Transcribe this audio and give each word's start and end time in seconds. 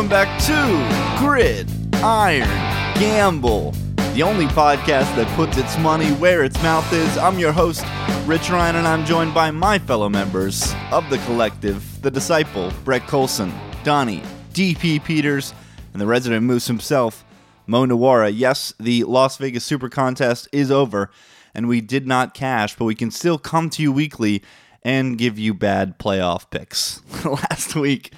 welcome 0.00 0.08
back 0.08 0.40
to 0.40 1.22
Grid 1.22 1.70
Iron 1.96 2.48
Gamble, 2.98 3.72
the 4.14 4.22
only 4.22 4.46
podcast 4.46 5.14
that 5.14 5.28
puts 5.36 5.58
its 5.58 5.76
money 5.76 6.08
where 6.12 6.42
its 6.42 6.56
mouth 6.62 6.90
is. 6.90 7.18
I'm 7.18 7.38
your 7.38 7.52
host, 7.52 7.84
Rich 8.24 8.48
Ryan, 8.48 8.76
and 8.76 8.88
I'm 8.88 9.04
joined 9.04 9.34
by 9.34 9.50
my 9.50 9.78
fellow 9.78 10.08
members 10.08 10.72
of 10.90 11.10
the 11.10 11.18
collective, 11.26 12.00
the 12.00 12.10
disciple, 12.10 12.72
Brett 12.82 13.06
Colson, 13.08 13.52
Donnie, 13.84 14.22
DP 14.54 15.04
Peters, 15.04 15.52
and 15.92 16.00
the 16.00 16.06
resident 16.06 16.46
moose 16.46 16.66
himself, 16.66 17.22
Mo 17.66 17.84
Nawara. 17.84 18.32
Yes, 18.34 18.72
the 18.80 19.04
Las 19.04 19.36
Vegas 19.36 19.64
Super 19.64 19.90
Contest 19.90 20.48
is 20.50 20.70
over, 20.70 21.10
and 21.54 21.68
we 21.68 21.82
did 21.82 22.06
not 22.06 22.32
cash, 22.32 22.74
but 22.74 22.86
we 22.86 22.94
can 22.94 23.10
still 23.10 23.36
come 23.36 23.68
to 23.68 23.82
you 23.82 23.92
weekly 23.92 24.42
and 24.82 25.18
give 25.18 25.38
you 25.38 25.52
bad 25.52 25.98
playoff 25.98 26.48
picks. 26.48 27.02
Last 27.26 27.76
week, 27.76 28.14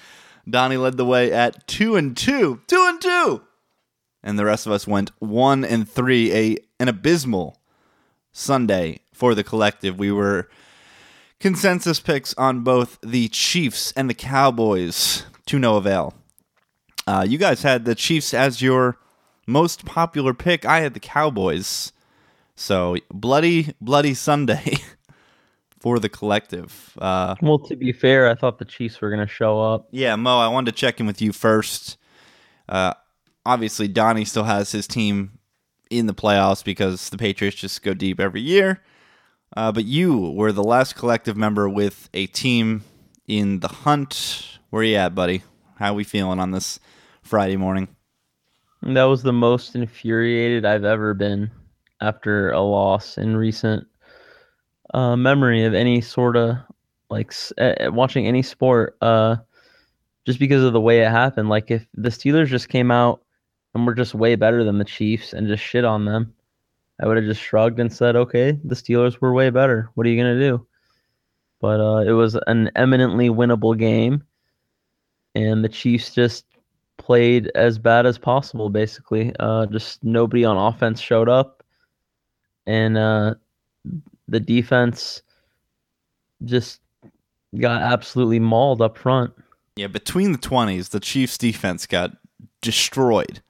Donnie 0.48 0.76
led 0.76 0.96
the 0.96 1.04
way 1.04 1.32
at 1.32 1.66
two 1.66 1.96
and 1.96 2.16
two, 2.16 2.60
two 2.66 2.84
and 2.88 3.00
two, 3.00 3.42
and 4.22 4.38
the 4.38 4.44
rest 4.44 4.66
of 4.66 4.72
us 4.72 4.86
went 4.86 5.10
one 5.20 5.64
and 5.64 5.88
three. 5.88 6.32
A 6.32 6.56
an 6.80 6.88
abysmal 6.88 7.60
Sunday 8.32 9.00
for 9.12 9.34
the 9.34 9.44
collective. 9.44 9.98
We 9.98 10.10
were 10.10 10.48
consensus 11.38 12.00
picks 12.00 12.34
on 12.34 12.60
both 12.60 12.98
the 13.02 13.28
Chiefs 13.28 13.92
and 13.92 14.08
the 14.08 14.14
Cowboys 14.14 15.24
to 15.46 15.58
no 15.58 15.76
avail. 15.76 16.14
Uh, 17.06 17.26
you 17.28 17.38
guys 17.38 17.62
had 17.62 17.84
the 17.84 17.94
Chiefs 17.94 18.32
as 18.32 18.62
your 18.62 18.96
most 19.46 19.84
popular 19.84 20.34
pick. 20.34 20.64
I 20.64 20.80
had 20.80 20.94
the 20.94 21.00
Cowboys. 21.00 21.92
So 22.54 22.96
bloody, 23.12 23.74
bloody 23.80 24.14
Sunday 24.14 24.76
for 25.82 25.98
the 25.98 26.08
collective. 26.08 26.96
Uh, 27.00 27.34
Well, 27.42 27.58
to 27.58 27.74
be 27.74 27.90
fair, 27.92 28.30
I 28.30 28.36
thought 28.36 28.58
the 28.60 28.64
Chiefs 28.64 29.00
were 29.00 29.10
going 29.10 29.26
to 29.26 29.32
show 29.32 29.60
up. 29.60 29.88
yeah, 29.90 30.14
Mo, 30.14 30.38
I 30.38 30.46
wanted 30.46 30.70
to 30.72 30.76
check 30.78 31.00
in 31.00 31.06
with 31.06 31.20
you 31.20 31.32
first. 31.32 31.98
Uh, 32.68 32.94
obviously, 33.44 33.88
Donnie 33.88 34.24
still 34.24 34.44
has 34.44 34.70
his 34.70 34.86
team 34.86 35.38
in 35.90 36.06
the 36.06 36.14
playoffs 36.14 36.64
because 36.64 37.10
the 37.10 37.18
Patriots 37.18 37.56
just 37.56 37.82
go 37.82 37.94
deep 37.94 38.20
every 38.20 38.40
year. 38.40 38.80
Uh, 39.56 39.72
but 39.72 39.84
you 39.84 40.16
were 40.18 40.52
the 40.52 40.62
last 40.62 40.94
collective 40.94 41.36
member 41.36 41.68
with 41.68 42.08
a 42.14 42.26
team 42.28 42.84
in 43.26 43.58
the 43.58 43.68
hunt. 43.68 44.60
Where 44.70 44.84
you 44.84 44.94
at, 44.96 45.16
buddy? 45.16 45.42
How 45.78 45.90
are 45.90 45.94
we 45.94 46.04
feeling 46.04 46.38
on 46.38 46.52
this 46.52 46.78
Friday 47.22 47.56
morning? 47.56 47.88
That 48.82 49.02
was 49.04 49.22
the 49.24 49.32
most 49.32 49.74
infuriated 49.74 50.64
I've 50.64 50.84
ever 50.84 51.12
been 51.12 51.50
after 52.00 52.52
a 52.52 52.60
loss 52.60 53.18
in 53.18 53.36
recent 53.36 53.86
uh, 54.92 55.16
memory 55.16 55.64
of 55.64 55.74
any 55.74 56.00
sort 56.00 56.36
of 56.36 56.56
like 57.10 57.32
uh, 57.58 57.74
watching 57.90 58.26
any 58.26 58.42
sport. 58.42 58.96
Uh, 59.00 59.36
just 60.24 60.38
because 60.38 60.62
of 60.62 60.72
the 60.72 60.80
way 60.80 61.00
it 61.00 61.10
happened. 61.10 61.48
Like 61.48 61.70
if 61.70 61.86
the 61.94 62.08
Steelers 62.08 62.48
just 62.48 62.68
came 62.68 62.90
out 62.90 63.22
and 63.74 63.86
were 63.86 63.94
just 63.94 64.14
way 64.14 64.36
better 64.36 64.64
than 64.64 64.78
the 64.78 64.84
Chiefs 64.84 65.32
and 65.32 65.48
just 65.48 65.62
shit 65.62 65.84
on 65.84 66.04
them, 66.04 66.34
I 67.00 67.06
would 67.06 67.16
have 67.16 67.26
just 67.26 67.40
shrugged 67.40 67.80
and 67.80 67.92
said, 67.92 68.16
"Okay, 68.16 68.52
the 68.64 68.74
Steelers 68.74 69.20
were 69.20 69.32
way 69.32 69.50
better. 69.50 69.90
What 69.94 70.06
are 70.06 70.10
you 70.10 70.20
gonna 70.20 70.38
do?" 70.38 70.66
But 71.60 71.80
uh, 71.80 71.98
it 72.08 72.12
was 72.12 72.36
an 72.46 72.70
eminently 72.76 73.28
winnable 73.28 73.76
game, 73.76 74.22
and 75.34 75.64
the 75.64 75.68
Chiefs 75.68 76.14
just 76.14 76.44
played 76.98 77.50
as 77.54 77.78
bad 77.78 78.06
as 78.06 78.18
possible. 78.18 78.68
Basically, 78.68 79.34
uh, 79.40 79.66
just 79.66 80.04
nobody 80.04 80.44
on 80.44 80.56
offense 80.56 81.00
showed 81.00 81.28
up, 81.28 81.64
and 82.66 82.96
uh, 82.96 83.34
the 84.32 84.40
defense 84.40 85.22
just 86.42 86.80
got 87.56 87.82
absolutely 87.82 88.40
mauled 88.40 88.80
up 88.80 88.96
front. 88.96 89.34
Yeah, 89.76 89.88
between 89.88 90.32
the 90.32 90.38
20s, 90.38 90.88
the 90.88 91.00
Chiefs 91.00 91.36
defense 91.36 91.86
got 91.86 92.16
destroyed. 92.62 93.42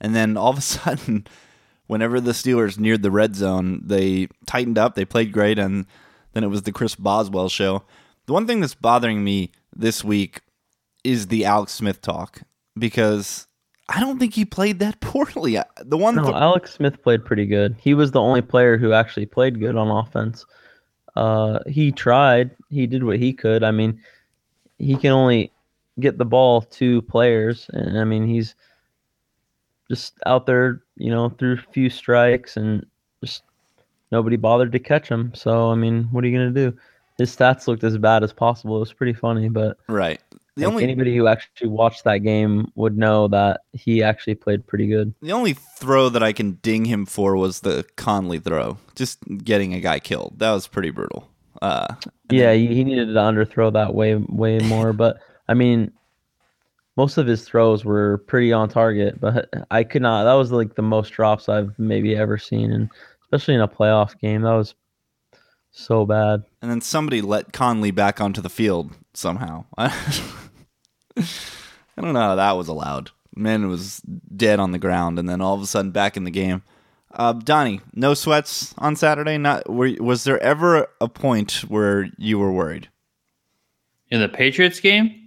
And 0.00 0.14
then 0.14 0.36
all 0.36 0.50
of 0.50 0.58
a 0.58 0.60
sudden, 0.62 1.26
whenever 1.88 2.20
the 2.20 2.30
Steelers 2.30 2.78
neared 2.78 3.02
the 3.02 3.10
red 3.10 3.34
zone, 3.34 3.82
they 3.84 4.28
tightened 4.46 4.78
up, 4.78 4.94
they 4.94 5.04
played 5.04 5.32
great, 5.32 5.58
and 5.58 5.86
then 6.34 6.44
it 6.44 6.48
was 6.48 6.62
the 6.62 6.72
Chris 6.72 6.94
Boswell 6.94 7.48
show. 7.48 7.82
The 8.26 8.32
one 8.32 8.46
thing 8.46 8.60
that's 8.60 8.76
bothering 8.76 9.24
me 9.24 9.50
this 9.74 10.04
week 10.04 10.42
is 11.02 11.26
the 11.26 11.44
Alex 11.44 11.72
Smith 11.72 12.00
talk 12.00 12.42
because 12.78 13.47
I 13.88 14.00
don't 14.00 14.18
think 14.18 14.34
he 14.34 14.44
played 14.44 14.78
that 14.80 15.00
poorly. 15.00 15.58
The 15.82 15.96
one 15.96 16.16
No, 16.16 16.24
th- 16.24 16.34
Alex 16.34 16.74
Smith 16.74 17.02
played 17.02 17.24
pretty 17.24 17.46
good. 17.46 17.76
He 17.80 17.94
was 17.94 18.10
the 18.10 18.20
only 18.20 18.42
player 18.42 18.76
who 18.76 18.92
actually 18.92 19.26
played 19.26 19.60
good 19.60 19.76
on 19.76 19.88
offense. 19.88 20.44
Uh, 21.16 21.60
he 21.66 21.90
tried. 21.90 22.50
He 22.70 22.86
did 22.86 23.02
what 23.02 23.18
he 23.18 23.32
could. 23.32 23.64
I 23.64 23.70
mean, 23.70 24.00
he 24.78 24.96
can 24.96 25.10
only 25.10 25.52
get 25.98 26.18
the 26.18 26.24
ball 26.24 26.62
to 26.62 27.02
players, 27.02 27.68
and 27.72 27.98
I 27.98 28.04
mean, 28.04 28.26
he's 28.26 28.54
just 29.90 30.14
out 30.26 30.46
there, 30.46 30.82
you 30.96 31.10
know, 31.10 31.30
through 31.30 31.54
a 31.54 31.72
few 31.72 31.90
strikes, 31.90 32.56
and 32.56 32.86
just 33.24 33.42
nobody 34.12 34.36
bothered 34.36 34.70
to 34.72 34.78
catch 34.78 35.08
him. 35.08 35.32
So, 35.34 35.70
I 35.70 35.74
mean, 35.74 36.04
what 36.12 36.22
are 36.22 36.28
you 36.28 36.38
gonna 36.38 36.50
do? 36.50 36.76
His 37.16 37.34
stats 37.34 37.66
looked 37.66 37.82
as 37.82 37.98
bad 37.98 38.22
as 38.22 38.32
possible. 38.32 38.76
It 38.76 38.80
was 38.80 38.92
pretty 38.92 39.14
funny, 39.14 39.48
but 39.48 39.76
right. 39.88 40.20
The 40.58 40.64
like, 40.64 40.72
only 40.72 40.84
anybody 40.84 41.16
who 41.16 41.26
actually 41.28 41.68
watched 41.68 42.04
that 42.04 42.18
game 42.18 42.70
would 42.74 42.98
know 42.98 43.28
that 43.28 43.60
he 43.72 44.02
actually 44.02 44.34
played 44.34 44.66
pretty 44.66 44.86
good. 44.88 45.14
the 45.22 45.32
only 45.32 45.52
throw 45.54 46.08
that 46.08 46.22
I 46.22 46.32
can 46.32 46.52
ding 46.62 46.84
him 46.84 47.06
for 47.06 47.36
was 47.36 47.60
the 47.60 47.84
Conley 47.96 48.38
throw, 48.40 48.78
just 48.96 49.18
getting 49.44 49.72
a 49.74 49.80
guy 49.80 50.00
killed. 50.00 50.34
That 50.38 50.52
was 50.52 50.66
pretty 50.66 50.90
brutal. 50.90 51.28
Uh, 51.62 51.94
Yeah, 52.30 52.52
he, 52.52 52.66
he 52.68 52.84
needed 52.84 53.06
to 53.06 53.14
underthrow 53.20 53.72
that 53.72 53.94
way 53.94 54.16
way 54.16 54.58
more. 54.64 54.92
but 54.92 55.18
I 55.48 55.54
mean, 55.54 55.92
most 56.96 57.16
of 57.18 57.26
his 57.26 57.44
throws 57.44 57.84
were 57.84 58.18
pretty 58.26 58.52
on 58.52 58.68
target. 58.68 59.20
But 59.20 59.48
I 59.70 59.84
could 59.84 60.02
not. 60.02 60.24
That 60.24 60.34
was 60.34 60.50
like 60.50 60.74
the 60.74 60.82
most 60.82 61.10
drops 61.10 61.48
I've 61.48 61.78
maybe 61.78 62.16
ever 62.16 62.36
seen, 62.38 62.72
and 62.72 62.90
especially 63.22 63.54
in 63.54 63.60
a 63.60 63.68
playoff 63.68 64.18
game, 64.18 64.42
that 64.42 64.52
was 64.52 64.74
so 65.70 66.04
bad. 66.04 66.42
and 66.60 66.70
then 66.70 66.80
somebody 66.80 67.20
let 67.22 67.52
Conley 67.52 67.92
back 67.92 68.20
onto 68.20 68.40
the 68.40 68.50
field 68.50 68.96
somehow. 69.14 69.64
I, 71.18 72.00
don't 72.00 72.12
know 72.12 72.20
how 72.20 72.34
that 72.36 72.52
was 72.52 72.68
allowed. 72.68 73.10
Man 73.34 73.68
was 73.68 74.00
dead 74.34 74.60
on 74.60 74.72
the 74.72 74.78
ground, 74.78 75.18
and 75.18 75.28
then 75.28 75.40
all 75.40 75.54
of 75.54 75.62
a 75.62 75.66
sudden 75.66 75.90
back 75.90 76.16
in 76.16 76.24
the 76.24 76.30
game. 76.30 76.62
Uh, 77.12 77.32
Donnie, 77.32 77.80
no 77.94 78.14
sweats 78.14 78.74
on 78.78 78.96
Saturday. 78.96 79.38
Not 79.38 79.68
were, 79.68 79.92
was 80.00 80.24
there 80.24 80.42
ever 80.42 80.88
a 81.00 81.08
point 81.08 81.64
where 81.68 82.10
you 82.18 82.38
were 82.38 82.52
worried? 82.52 82.88
In 84.10 84.20
the 84.20 84.28
Patriots 84.28 84.80
game? 84.80 85.17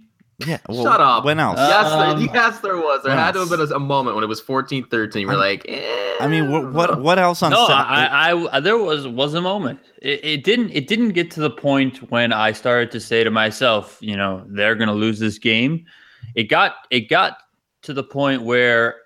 Yeah, 0.46 0.58
well, 0.68 0.82
Shut 0.84 1.00
up. 1.00 1.24
When 1.24 1.38
else? 1.40 1.58
Yes, 1.58 1.86
Um, 1.86 2.18
there, 2.24 2.34
yes, 2.34 2.58
there 2.60 2.76
was. 2.76 3.02
There 3.02 3.14
what 3.14 3.18
had 3.24 3.32
to 3.32 3.40
have 3.40 3.50
been 3.50 3.60
a, 3.60 3.64
a 3.74 3.78
moment 3.80 4.14
when 4.16 4.24
it 4.24 4.28
was 4.28 4.40
14 4.40 4.86
13. 4.86 5.26
We're 5.26 5.32
I'm- 5.34 5.40
like, 5.40 5.64
eh, 5.68 6.16
I 6.20 6.28
mean, 6.28 6.50
what 6.52 6.72
what, 6.72 7.00
what 7.02 7.18
else 7.18 7.42
on 7.42 7.50
No, 7.50 7.66
Saturday? 7.66 7.88
I, 7.88 8.30
I, 8.32 8.56
I, 8.56 8.60
there 8.60 8.78
was 8.78 9.06
was 9.08 9.34
a 9.34 9.40
moment. 9.40 9.80
It, 10.00 10.24
it 10.24 10.44
didn't, 10.44 10.70
it 10.70 10.86
didn't 10.86 11.10
get 11.10 11.30
to 11.32 11.40
the 11.40 11.50
point 11.50 12.10
when 12.10 12.32
I 12.32 12.52
started 12.52 12.90
to 12.92 13.00
say 13.00 13.24
to 13.24 13.30
myself, 13.30 13.98
you 14.00 14.16
know, 14.16 14.44
they're 14.48 14.74
going 14.74 14.88
to 14.88 14.94
lose 14.94 15.18
this 15.18 15.38
game. 15.38 15.84
It 16.34 16.44
got, 16.44 16.74
it 16.90 17.08
got 17.08 17.38
to 17.82 17.92
the 17.92 18.04
point 18.04 18.42
where, 18.42 18.96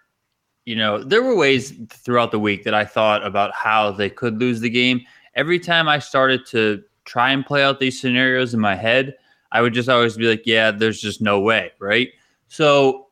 you 0.66 0.76
know, 0.76 1.02
there 1.02 1.22
were 1.22 1.34
ways 1.36 1.72
throughout 1.90 2.30
the 2.32 2.38
week 2.38 2.64
that 2.64 2.74
I 2.74 2.84
thought 2.84 3.24
about 3.24 3.54
how 3.54 3.92
they 3.92 4.10
could 4.10 4.38
lose 4.38 4.60
the 4.60 4.68
game. 4.70 5.00
Every 5.34 5.58
time 5.58 5.88
I 5.88 5.98
started 5.98 6.44
to 6.48 6.82
try 7.04 7.30
and 7.30 7.46
play 7.46 7.62
out 7.62 7.78
these 7.80 7.98
scenarios 8.00 8.52
in 8.52 8.60
my 8.60 8.74
head, 8.74 9.14
I 9.56 9.62
would 9.62 9.72
just 9.72 9.88
always 9.88 10.18
be 10.18 10.28
like, 10.28 10.42
yeah, 10.44 10.70
there's 10.70 11.00
just 11.00 11.22
no 11.22 11.40
way, 11.40 11.72
right? 11.78 12.10
So, 12.48 13.06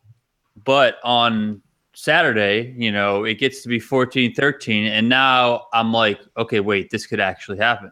but 0.62 0.98
on 1.02 1.62
Saturday, 1.94 2.74
you 2.76 2.92
know, 2.92 3.24
it 3.24 3.36
gets 3.36 3.62
to 3.62 3.68
be 3.70 3.80
14 3.80 4.34
13. 4.34 4.84
And 4.84 5.08
now 5.08 5.68
I'm 5.72 5.90
like, 5.90 6.20
okay, 6.36 6.60
wait, 6.60 6.90
this 6.90 7.06
could 7.06 7.18
actually 7.18 7.56
happen. 7.56 7.90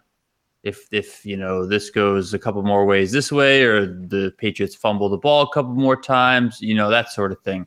If, 0.64 0.86
if, 0.92 1.24
you 1.24 1.38
know, 1.38 1.64
this 1.64 1.88
goes 1.88 2.34
a 2.34 2.38
couple 2.38 2.62
more 2.62 2.84
ways 2.84 3.10
this 3.10 3.32
way, 3.32 3.62
or 3.62 3.86
the 3.86 4.34
Patriots 4.36 4.74
fumble 4.74 5.08
the 5.08 5.16
ball 5.16 5.44
a 5.44 5.54
couple 5.54 5.72
more 5.72 5.98
times, 5.98 6.60
you 6.60 6.74
know, 6.74 6.90
that 6.90 7.08
sort 7.08 7.32
of 7.32 7.40
thing. 7.40 7.66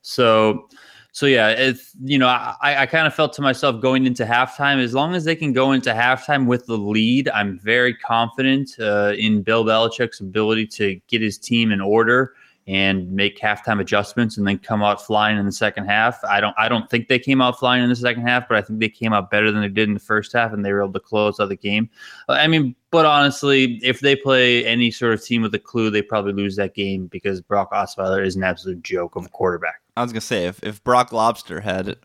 So, 0.00 0.70
so 1.14 1.26
yeah, 1.26 1.72
you 2.02 2.18
know, 2.18 2.26
I, 2.26 2.56
I 2.60 2.86
kind 2.86 3.06
of 3.06 3.14
felt 3.14 3.34
to 3.34 3.42
myself 3.42 3.80
going 3.80 4.04
into 4.04 4.24
halftime, 4.24 4.82
as 4.82 4.94
long 4.94 5.14
as 5.14 5.22
they 5.22 5.36
can 5.36 5.52
go 5.52 5.70
into 5.70 5.90
halftime 5.92 6.46
with 6.46 6.66
the 6.66 6.76
lead, 6.76 7.28
I'm 7.28 7.56
very 7.60 7.94
confident 7.94 8.72
uh, 8.80 9.12
in 9.16 9.42
Bill 9.42 9.64
Belichick's 9.64 10.18
ability 10.18 10.66
to 10.66 11.00
get 11.06 11.22
his 11.22 11.38
team 11.38 11.70
in 11.70 11.80
order 11.80 12.34
and 12.66 13.08
make 13.12 13.38
halftime 13.38 13.80
adjustments 13.80 14.38
and 14.38 14.44
then 14.48 14.58
come 14.58 14.82
out 14.82 15.06
flying 15.06 15.38
in 15.38 15.46
the 15.46 15.52
second 15.52 15.84
half. 15.84 16.18
I 16.24 16.40
don't 16.40 16.54
I 16.58 16.68
don't 16.68 16.90
think 16.90 17.06
they 17.06 17.20
came 17.20 17.40
out 17.40 17.60
flying 17.60 17.84
in 17.84 17.90
the 17.90 17.94
second 17.94 18.26
half, 18.26 18.48
but 18.48 18.58
I 18.58 18.62
think 18.62 18.80
they 18.80 18.88
came 18.88 19.12
out 19.12 19.30
better 19.30 19.52
than 19.52 19.60
they 19.60 19.68
did 19.68 19.86
in 19.86 19.94
the 19.94 20.00
first 20.00 20.32
half 20.32 20.52
and 20.52 20.64
they 20.64 20.72
were 20.72 20.82
able 20.82 20.94
to 20.94 21.00
close 21.00 21.38
out 21.38 21.48
the 21.48 21.56
game. 21.56 21.88
I 22.28 22.48
mean, 22.48 22.74
but 22.90 23.06
honestly, 23.06 23.78
if 23.84 24.00
they 24.00 24.16
play 24.16 24.66
any 24.66 24.90
sort 24.90 25.14
of 25.14 25.22
team 25.22 25.42
with 25.42 25.54
a 25.54 25.60
clue, 25.60 25.90
they 25.90 26.02
probably 26.02 26.32
lose 26.32 26.56
that 26.56 26.74
game 26.74 27.06
because 27.06 27.40
Brock 27.40 27.70
Osweiler 27.70 28.26
is 28.26 28.34
an 28.34 28.42
absolute 28.42 28.82
joke 28.82 29.14
of 29.14 29.26
a 29.26 29.28
quarterback. 29.28 29.83
I 29.96 30.02
was 30.02 30.12
gonna 30.12 30.20
say 30.20 30.46
if 30.46 30.62
if 30.62 30.82
Brock 30.82 31.12
Lobster 31.12 31.60
had 31.60 31.96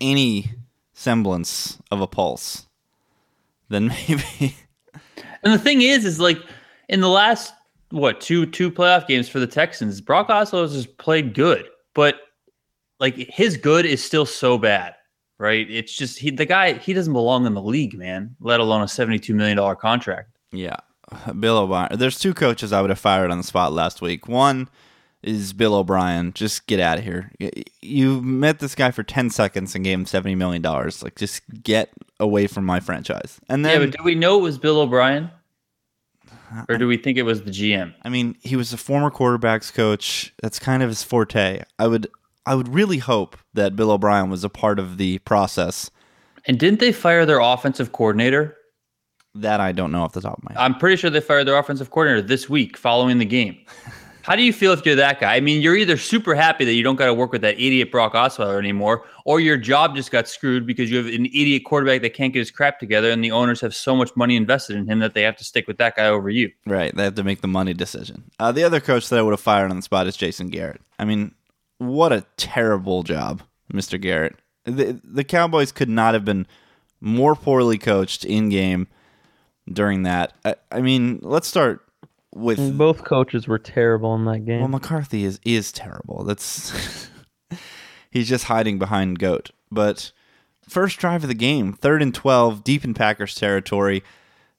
any 0.00 0.50
semblance 0.92 1.78
of 1.90 2.00
a 2.00 2.06
pulse, 2.06 2.66
then 3.68 3.88
maybe 4.08 4.54
And 5.42 5.52
the 5.52 5.58
thing 5.58 5.82
is, 5.82 6.04
is 6.04 6.20
like 6.20 6.38
in 6.88 7.00
the 7.00 7.08
last 7.08 7.52
what 7.90 8.20
two 8.20 8.46
two 8.46 8.70
playoff 8.70 9.06
games 9.06 9.28
for 9.28 9.40
the 9.40 9.46
Texans. 9.46 10.00
Brock 10.00 10.28
Osweiler 10.28 10.72
has 10.72 10.86
played 10.86 11.34
good, 11.34 11.66
but 11.94 12.16
like 12.98 13.16
his 13.16 13.56
good 13.56 13.86
is 13.86 14.04
still 14.04 14.26
so 14.26 14.58
bad, 14.58 14.94
right? 15.38 15.68
It's 15.70 15.94
just 15.94 16.18
he 16.18 16.30
the 16.30 16.46
guy 16.46 16.74
he 16.74 16.92
doesn't 16.92 17.12
belong 17.12 17.46
in 17.46 17.54
the 17.54 17.62
league, 17.62 17.96
man. 17.96 18.36
Let 18.40 18.60
alone 18.60 18.82
a 18.82 18.88
seventy 18.88 19.18
two 19.18 19.34
million 19.34 19.56
dollar 19.56 19.76
contract. 19.76 20.36
Yeah. 20.52 20.76
Bill 21.40 21.58
O'Brien. 21.58 21.98
There's 21.98 22.18
two 22.18 22.34
coaches 22.34 22.72
I 22.72 22.80
would 22.80 22.90
have 22.90 22.98
fired 22.98 23.30
on 23.30 23.38
the 23.38 23.44
spot 23.44 23.72
last 23.72 24.02
week. 24.02 24.28
One 24.28 24.68
is 25.22 25.52
Bill 25.52 25.74
O'Brien. 25.74 26.32
Just 26.32 26.66
get 26.66 26.80
out 26.80 26.98
of 26.98 27.04
here. 27.04 27.30
You 27.80 28.20
met 28.22 28.58
this 28.58 28.74
guy 28.74 28.90
for 28.90 29.02
10 29.02 29.30
seconds 29.30 29.74
and 29.74 29.84
gave 29.84 29.98
him 29.98 30.04
$70 30.04 30.36
million. 30.36 30.62
Like, 30.62 31.16
just 31.16 31.42
get 31.62 31.90
away 32.18 32.46
from 32.46 32.64
my 32.64 32.80
franchise. 32.80 33.40
And 33.48 33.64
then. 33.64 33.80
Yeah, 33.80 33.86
but 33.86 33.96
do 33.98 34.04
we 34.04 34.14
know 34.14 34.38
it 34.38 34.42
was 34.42 34.58
Bill 34.58 34.80
O'Brien, 34.80 35.30
or 36.68 36.78
do 36.78 36.86
we 36.86 36.96
think 36.96 37.18
it 37.18 37.22
was 37.22 37.42
the 37.42 37.50
GM? 37.50 37.94
I 38.02 38.08
mean, 38.08 38.36
he 38.40 38.56
was 38.56 38.72
a 38.72 38.76
former 38.76 39.10
quarterbacks 39.10 39.72
coach. 39.72 40.32
That's 40.42 40.58
kind 40.58 40.82
of 40.82 40.88
his 40.88 41.02
forte. 41.02 41.62
I 41.78 41.86
would, 41.86 42.08
I 42.46 42.54
would 42.54 42.68
really 42.68 42.98
hope 42.98 43.36
that 43.54 43.76
Bill 43.76 43.90
O'Brien 43.90 44.30
was 44.30 44.44
a 44.44 44.48
part 44.48 44.78
of 44.78 44.96
the 44.96 45.18
process. 45.18 45.90
And 46.46 46.58
didn't 46.58 46.80
they 46.80 46.92
fire 46.92 47.26
their 47.26 47.40
offensive 47.40 47.92
coordinator? 47.92 48.56
That 49.34 49.60
I 49.60 49.70
don't 49.70 49.92
know 49.92 50.02
off 50.02 50.12
the 50.12 50.20
top 50.20 50.38
of 50.38 50.44
my 50.44 50.52
head. 50.54 50.60
I'm 50.60 50.74
pretty 50.74 50.96
sure 50.96 51.08
they 51.08 51.20
fired 51.20 51.46
their 51.46 51.56
offensive 51.56 51.90
coordinator 51.90 52.26
this 52.26 52.48
week 52.48 52.76
following 52.76 53.18
the 53.18 53.24
game. 53.24 53.58
How 54.22 54.36
do 54.36 54.42
you 54.42 54.52
feel 54.52 54.72
if 54.72 54.84
you're 54.84 54.96
that 54.96 55.20
guy? 55.20 55.36
I 55.36 55.40
mean, 55.40 55.62
you're 55.62 55.76
either 55.76 55.96
super 55.96 56.34
happy 56.34 56.64
that 56.64 56.74
you 56.74 56.82
don't 56.82 56.96
got 56.96 57.06
to 57.06 57.14
work 57.14 57.32
with 57.32 57.40
that 57.42 57.54
idiot 57.54 57.90
Brock 57.90 58.12
Osweiler 58.12 58.58
anymore, 58.58 59.04
or 59.24 59.40
your 59.40 59.56
job 59.56 59.96
just 59.96 60.10
got 60.10 60.28
screwed 60.28 60.66
because 60.66 60.90
you 60.90 60.98
have 60.98 61.06
an 61.06 61.26
idiot 61.26 61.64
quarterback 61.64 62.02
that 62.02 62.14
can't 62.14 62.32
get 62.32 62.40
his 62.40 62.50
crap 62.50 62.78
together, 62.78 63.10
and 63.10 63.24
the 63.24 63.30
owners 63.30 63.60
have 63.60 63.74
so 63.74 63.96
much 63.96 64.14
money 64.16 64.36
invested 64.36 64.76
in 64.76 64.86
him 64.86 64.98
that 64.98 65.14
they 65.14 65.22
have 65.22 65.36
to 65.36 65.44
stick 65.44 65.66
with 65.66 65.78
that 65.78 65.96
guy 65.96 66.06
over 66.06 66.28
you. 66.28 66.50
Right. 66.66 66.94
They 66.94 67.04
have 67.04 67.14
to 67.14 67.24
make 67.24 67.40
the 67.40 67.48
money 67.48 67.74
decision. 67.74 68.24
Uh, 68.38 68.52
the 68.52 68.64
other 68.64 68.80
coach 68.80 69.08
that 69.08 69.18
I 69.18 69.22
would 69.22 69.32
have 69.32 69.40
fired 69.40 69.70
on 69.70 69.76
the 69.76 69.82
spot 69.82 70.06
is 70.06 70.16
Jason 70.16 70.48
Garrett. 70.48 70.80
I 70.98 71.04
mean, 71.04 71.34
what 71.78 72.12
a 72.12 72.26
terrible 72.36 73.02
job, 73.02 73.42
Mr. 73.72 74.00
Garrett. 74.00 74.36
The, 74.64 75.00
the 75.02 75.24
Cowboys 75.24 75.72
could 75.72 75.88
not 75.88 76.14
have 76.14 76.24
been 76.24 76.46
more 77.00 77.34
poorly 77.34 77.78
coached 77.78 78.24
in 78.24 78.50
game 78.50 78.86
during 79.72 80.02
that. 80.02 80.34
I, 80.44 80.56
I 80.70 80.80
mean, 80.80 81.20
let's 81.22 81.48
start 81.48 81.86
with. 82.34 82.76
Both 82.76 83.04
coaches 83.04 83.46
were 83.48 83.58
terrible 83.58 84.14
in 84.14 84.24
that 84.26 84.40
game. 84.44 84.60
Well, 84.60 84.68
McCarthy 84.68 85.24
is 85.24 85.40
is 85.44 85.72
terrible. 85.72 86.24
That's 86.24 87.08
he's 88.10 88.28
just 88.28 88.44
hiding 88.44 88.78
behind 88.78 89.18
goat. 89.18 89.50
But 89.70 90.12
first 90.68 90.98
drive 90.98 91.22
of 91.24 91.28
the 91.28 91.34
game, 91.34 91.72
third 91.72 92.02
and 92.02 92.14
twelve, 92.14 92.64
deep 92.64 92.84
in 92.84 92.94
Packers 92.94 93.34
territory, 93.34 94.02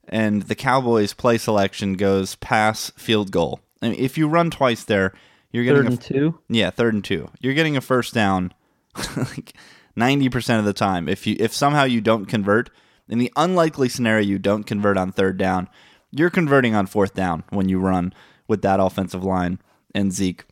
and 0.07 0.43
the 0.43 0.55
Cowboys' 0.55 1.13
play 1.13 1.37
selection 1.37 1.93
goes 1.93 2.35
pass, 2.35 2.91
field 2.95 3.31
goal. 3.31 3.59
I 3.81 3.89
mean, 3.89 3.99
if 3.99 4.17
you 4.17 4.27
run 4.27 4.51
twice 4.51 4.83
there, 4.83 5.13
you're 5.51 5.63
getting 5.63 5.83
Third 5.83 5.87
a 5.87 5.91
and 5.91 6.01
two. 6.01 6.39
yeah, 6.49 6.69
third 6.69 6.93
and 6.93 7.03
two. 7.03 7.29
You're 7.39 7.53
getting 7.53 7.75
a 7.77 7.81
first 7.81 8.13
down 8.13 8.53
like 9.17 9.53
ninety 9.95 10.29
percent 10.29 10.59
of 10.59 10.65
the 10.65 10.73
time. 10.73 11.09
If 11.09 11.25
you 11.25 11.35
if 11.39 11.53
somehow 11.53 11.83
you 11.83 12.01
don't 12.01 12.25
convert, 12.25 12.69
in 13.09 13.17
the 13.17 13.31
unlikely 13.35 13.89
scenario 13.89 14.25
you 14.25 14.39
don't 14.39 14.63
convert 14.63 14.97
on 14.97 15.11
third 15.11 15.37
down, 15.37 15.67
you're 16.11 16.29
converting 16.29 16.75
on 16.75 16.85
fourth 16.87 17.13
down 17.13 17.43
when 17.49 17.69
you 17.69 17.79
run 17.79 18.13
with 18.47 18.61
that 18.63 18.79
offensive 18.79 19.23
line 19.23 19.59
and 19.93 20.11
Zeke. 20.11 20.45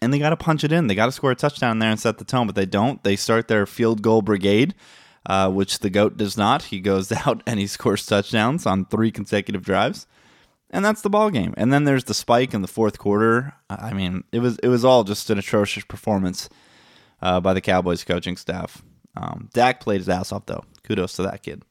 And 0.00 0.12
they 0.12 0.18
got 0.18 0.30
to 0.30 0.36
punch 0.36 0.64
it 0.64 0.72
in. 0.72 0.88
They 0.88 0.96
got 0.96 1.06
to 1.06 1.12
score 1.12 1.30
a 1.30 1.36
touchdown 1.36 1.78
there 1.78 1.90
and 1.90 2.00
set 2.00 2.18
the 2.18 2.24
tone, 2.24 2.46
but 2.46 2.56
they 2.56 2.66
don't. 2.66 3.02
They 3.04 3.14
start 3.14 3.46
their 3.46 3.66
field 3.66 4.02
goal 4.02 4.20
brigade, 4.20 4.74
uh, 5.26 5.50
which 5.50 5.78
the 5.78 5.90
goat 5.90 6.16
does 6.16 6.36
not. 6.36 6.64
He 6.64 6.80
goes 6.80 7.12
out 7.26 7.42
and 7.46 7.60
he 7.60 7.66
scores 7.66 8.04
touchdowns 8.04 8.66
on 8.66 8.84
three 8.86 9.12
consecutive 9.12 9.62
drives 9.62 10.06
and 10.72 10.84
that's 10.84 11.02
the 11.02 11.10
ball 11.10 11.30
game. 11.30 11.54
And 11.56 11.72
then 11.72 11.84
there's 11.84 12.04
the 12.04 12.14
spike 12.14 12.54
in 12.54 12.62
the 12.62 12.68
fourth 12.68 12.98
quarter. 12.98 13.54
I 13.68 13.92
mean, 13.92 14.24
it 14.32 14.40
was 14.40 14.58
it 14.62 14.68
was 14.68 14.84
all 14.84 15.04
just 15.04 15.30
an 15.30 15.38
atrocious 15.38 15.84
performance 15.84 16.48
uh, 17.20 17.40
by 17.40 17.52
the 17.52 17.60
Cowboys 17.60 18.04
coaching 18.04 18.36
staff. 18.36 18.82
Um, 19.14 19.50
Dak 19.52 19.80
played 19.80 19.98
his 19.98 20.08
ass 20.08 20.32
off 20.32 20.46
though. 20.46 20.64
Kudos 20.82 21.14
to 21.16 21.22
that 21.22 21.42
kid. 21.42 21.62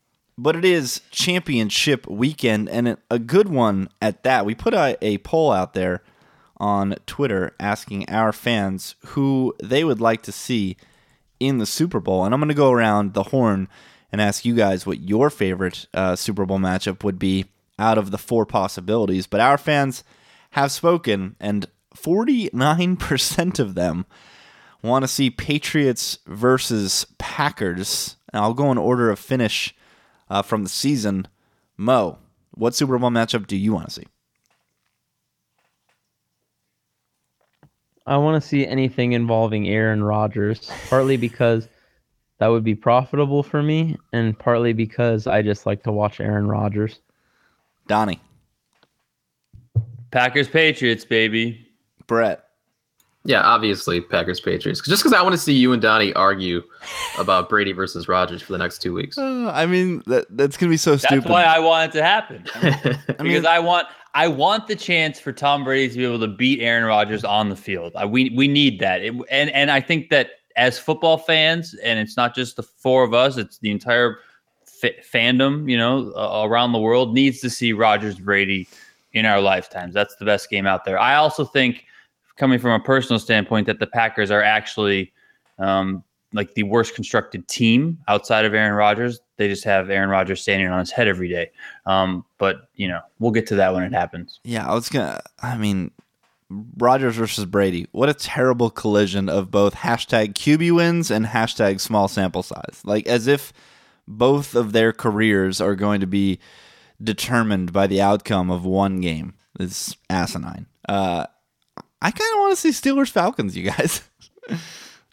But 0.42 0.56
it 0.56 0.66
is 0.66 1.02
championship 1.12 2.08
weekend 2.08 2.68
and 2.68 2.98
a 3.12 3.20
good 3.20 3.48
one 3.48 3.90
at 4.02 4.24
that. 4.24 4.44
We 4.44 4.56
put 4.56 4.74
a, 4.74 4.98
a 5.00 5.20
poll 5.20 5.52
out 5.52 5.76
there 5.76 6.02
on 6.58 6.96
Twitter 7.06 7.56
asking 7.60 8.10
our 8.10 8.34
fans 8.34 8.96
who 9.10 9.54
they 9.62 9.84
would 9.84 10.02
like 10.02 10.24
to 10.24 10.32
see 10.32 10.78
in 11.40 11.60
the 11.60 11.68
Super 11.68 12.00
Bowl. 12.00 12.26
And 12.26 12.34
I'm 12.34 12.40
going 12.40 12.48
to 12.50 12.56
go 12.56 12.72
around 12.72 13.14
the 13.14 13.22
horn 13.22 13.68
and 14.12 14.20
ask 14.20 14.44
you 14.44 14.56
guys 14.56 14.84
what 14.84 15.02
your 15.02 15.30
favorite 15.30 15.86
uh, 15.94 16.16
Super 16.16 16.48
Bowl 16.48 16.58
matchup 16.58 17.04
would 17.04 17.20
be 17.20 17.46
out 17.78 18.00
of 18.00 18.10
the 18.10 18.18
four 18.18 18.44
possibilities. 18.44 19.28
But 19.28 19.42
our 19.42 19.60
fans 19.60 20.04
have 20.52 20.72
spoken, 20.72 21.36
and 21.40 21.68
49% 21.96 23.60
of 23.60 23.76
them 23.76 24.08
want 24.82 25.04
to 25.04 25.08
see 25.08 25.30
Patriots 25.30 26.18
versus 26.26 27.06
Packers. 27.20 28.16
And 28.34 28.44
I'll 28.44 28.56
go 28.56 28.72
in 28.72 28.80
order 28.80 29.12
of 29.12 29.20
finish 29.20 29.76
uh, 30.32 30.42
from 30.42 30.64
the 30.64 30.70
season. 30.70 31.28
Mo, 31.78 32.18
what 32.52 32.74
Super 32.74 32.98
Bowl 32.98 33.10
matchup 33.10 33.48
do 33.48 33.58
you 33.58 33.74
want 33.74 33.90
to 33.90 33.94
see? 33.94 34.08
I 38.08 38.18
want 38.18 38.42
to 38.42 38.48
see 38.48 38.66
anything 38.66 39.12
involving 39.12 39.68
Aaron 39.68 40.04
Rodgers, 40.04 40.72
partly 40.90 41.18
because 41.18 41.68
that 42.40 42.48
would 42.48 42.64
be 42.64 42.74
profitable 42.74 43.44
for 43.44 43.62
me, 43.62 43.98
and 44.14 44.38
partly 44.38 44.74
because 44.74 45.28
I 45.28 45.42
just 45.42 45.66
like 45.66 45.84
to 45.84 45.92
watch 45.92 46.20
Aaron 46.20 46.48
Rodgers. 46.48 47.00
Donnie, 47.88 48.22
Packers 50.12 50.48
Patriots, 50.48 51.04
baby. 51.04 51.68
Brett. 52.08 52.46
Yeah, 53.24 53.42
obviously 53.42 54.02
Packers 54.02 54.40
Patriots. 54.40 54.82
Just 54.82 55.04
because 55.04 55.14
I 55.18 55.22
want 55.22 55.34
to 55.34 55.38
see 55.38 55.54
you 55.54 55.74
and 55.74 55.82
Donnie 55.82 56.12
argue 56.14 56.64
about 57.20 57.50
Brady 57.50 57.72
versus 57.72 58.08
Rodgers 58.08 58.42
for 58.42 58.52
the 58.52 58.58
next 58.58 58.80
two 58.80 58.94
weeks. 58.96 59.16
Uh, 59.18 59.52
I 59.54 59.68
mean, 59.68 60.02
that, 60.08 60.26
that's 60.36 60.58
going 60.58 60.70
to 60.70 60.74
be 60.74 60.78
so 60.78 60.92
That's 60.92 61.06
stupid. 61.06 61.30
why 61.30 61.44
I 61.44 61.60
want 61.60 61.90
it 61.94 61.98
to 62.00 62.04
happen. 62.04 62.44
I 62.56 63.22
mean, 63.24 63.34
because 63.34 63.46
I 63.46 63.60
want 63.60 63.88
I 64.16 64.28
want 64.28 64.68
the 64.68 64.76
chance 64.76 65.20
for 65.20 65.32
Tom 65.32 65.64
Brady 65.64 65.92
to 65.94 65.98
be 66.00 66.04
able 66.06 66.20
to 66.20 66.28
beat 66.28 66.62
Aaron 66.62 66.84
Rodgers 66.84 67.24
on 67.24 67.50
the 67.50 67.56
field. 67.56 67.94
I, 67.96 68.06
we 68.06 68.32
we 68.36 68.48
need 68.48 68.80
that, 68.80 69.02
It- 69.04 69.14
and 69.30 69.52
and 69.52 69.70
I 69.70 69.82
think 69.82 70.10
that 70.10 70.32
as 70.58 70.78
football 70.80 71.18
fans, 71.18 71.76
and 71.84 72.00
it's 72.00 72.18
not 72.18 72.34
just 72.36 72.56
the 72.56 72.64
four 72.64 73.04
of 73.04 73.14
us; 73.14 73.38
it's 73.38 73.60
the 73.60 73.70
entire 73.72 74.18
fa- 74.66 75.00
fandom, 75.14 75.70
you 75.70 75.78
know, 75.78 76.12
uh, 76.16 76.42
around 76.46 76.72
the 76.74 76.80
world 76.80 77.14
needs 77.14 77.40
to 77.42 77.50
see 77.52 77.72
Rodgers 77.72 78.20
Brady 78.20 78.68
in 79.14 79.26
our 79.26 79.40
lifetimes. 79.40 79.94
That's 79.94 80.16
the 80.16 80.26
best 80.26 80.50
game 80.50 80.66
out 80.66 80.84
there. 80.86 81.00
I 81.00 81.16
also 81.16 81.46
think, 81.46 81.86
coming 82.38 82.60
from 82.60 82.72
a 82.72 82.80
personal 82.80 83.20
standpoint, 83.20 83.68
that 83.68 83.80
the 83.80 83.88
Packers 83.88 84.32
are 84.32 84.44
actually. 84.44 85.14
Um, 85.60 86.04
like 86.34 86.54
the 86.54 86.64
worst 86.64 86.96
constructed 86.96 87.46
team 87.48 87.98
outside 88.08 88.46
of 88.46 88.54
Aaron 88.54 88.74
Rodgers. 88.74 89.20
They 89.36 89.50
just 89.50 89.64
have 89.66 89.90
Aaron 89.90 90.10
Rodgers 90.10 90.42
standing 90.42 90.68
on 90.70 90.80
his 90.80 90.90
head 90.90 91.08
every 91.08 91.28
day. 91.28 91.52
Um, 91.86 92.24
but 92.38 92.70
you 92.76 92.88
know, 92.88 93.02
we'll 93.20 93.32
get 93.32 93.48
to 93.48 93.56
that 93.56 93.74
when 93.74 93.84
it 93.84 93.92
happens. 93.92 94.40
Yeah, 94.44 94.66
I 94.66 94.74
was 94.74 94.88
gonna. 94.88 95.22
I 95.42 95.58
mean, 95.58 95.92
Rodgers 96.78 97.16
versus 97.16 97.46
Brady. 97.46 97.88
What 97.92 98.10
a 98.10 98.14
terrible 98.14 98.70
collision 98.70 99.30
of 99.30 99.52
both 99.52 99.76
hashtag 99.76 100.34
QB 100.34 100.76
wins 100.76 101.12
and 101.12 101.26
hashtag 101.26 101.80
small 101.80 102.08
sample 102.08 102.44
size. 102.44 102.82
Like 102.84 103.08
as 103.08 103.28
if 103.28 103.54
both 104.08 104.56
of 104.56 104.72
their 104.72 104.92
careers 104.94 105.62
are 105.62 105.76
going 105.76 106.02
to 106.02 106.08
be 106.08 106.40
determined 107.02 107.74
by 107.74 107.88
the 107.88 108.02
outcome 108.02 108.52
of 108.52 108.66
one 108.66 109.02
game. 109.02 109.34
It's 109.60 109.96
asinine. 110.10 110.68
Uh, 110.88 111.26
I 112.02 112.12
kind 112.12 112.34
of 112.34 112.40
want 112.40 112.52
to 112.54 112.56
see 112.56 112.70
Steelers 112.70 113.10
Falcons. 113.10 113.56
You 113.56 113.70
guys. 113.72 114.02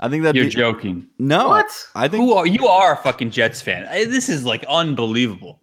I 0.00 0.08
think 0.08 0.22
that 0.22 0.34
You're 0.36 0.44
be, 0.44 0.50
joking. 0.50 1.08
no. 1.18 1.48
What? 1.48 1.66
I 1.94 2.06
think 2.08 2.22
Who 2.22 2.34
are 2.34 2.46
you? 2.46 2.66
Are 2.68 2.94
a 2.94 2.96
fucking 2.96 3.30
Jets 3.30 3.60
fan? 3.60 3.86
I- 3.88 4.04
This 4.04 4.28
is 4.28 4.44
like 4.44 4.64
unbelievable. 4.68 5.60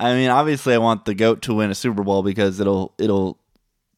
I 0.00 0.14
mean, 0.14 0.30
obviously, 0.30 0.74
I 0.74 0.78
want 0.78 1.04
the 1.04 1.14
goat 1.14 1.42
to 1.42 1.54
win 1.54 1.70
a 1.70 1.74
Super 1.74 2.02
Bowl 2.02 2.22
because 2.22 2.60
it'll 2.60 2.94
it'll 2.98 3.38